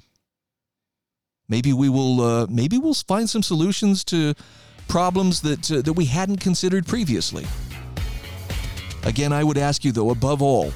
Maybe 1.49 1.73
we 1.73 1.89
will 1.89 2.21
uh, 2.21 2.47
maybe 2.49 2.79
we'll 2.79 2.95
find 2.95 3.29
some 3.29 3.43
solutions 3.43 4.05
to 4.05 4.35
problems 4.89 5.41
that 5.43 5.71
uh, 5.71 5.83
that 5.83 5.95
we 5.95 6.05
hadn't 6.05 6.39
considered 6.39 6.87
previously. 6.87 7.47
Again, 9.05 9.33
I 9.33 9.43
would 9.43 9.59
ask 9.59 9.85
you 9.85 9.93
though 9.93 10.11
above 10.11 10.43
all, 10.43 10.73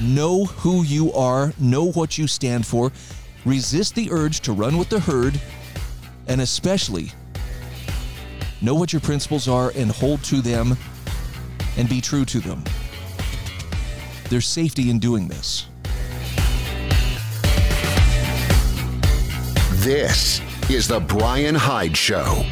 know 0.00 0.44
who 0.44 0.82
you 0.84 1.12
are, 1.12 1.52
know 1.58 1.90
what 1.92 2.16
you 2.16 2.26
stand 2.26 2.66
for, 2.66 2.92
resist 3.44 3.94
the 3.94 4.10
urge 4.10 4.40
to 4.40 4.52
run 4.52 4.78
with 4.78 4.88
the 4.88 5.00
herd, 5.00 5.38
and 6.28 6.40
especially 6.40 7.12
Know 8.62 8.74
what 8.74 8.92
your 8.92 9.00
principles 9.00 9.48
are 9.48 9.72
and 9.74 9.90
hold 9.90 10.22
to 10.24 10.42
them 10.42 10.76
and 11.78 11.88
be 11.88 12.00
true 12.00 12.26
to 12.26 12.40
them. 12.40 12.62
There's 14.28 14.46
safety 14.46 14.90
in 14.90 14.98
doing 14.98 15.28
this. 15.28 15.66
This 19.82 20.42
is 20.68 20.86
The 20.86 21.00
Bryan 21.00 21.54
Hyde 21.54 21.96
Show. 21.96 22.44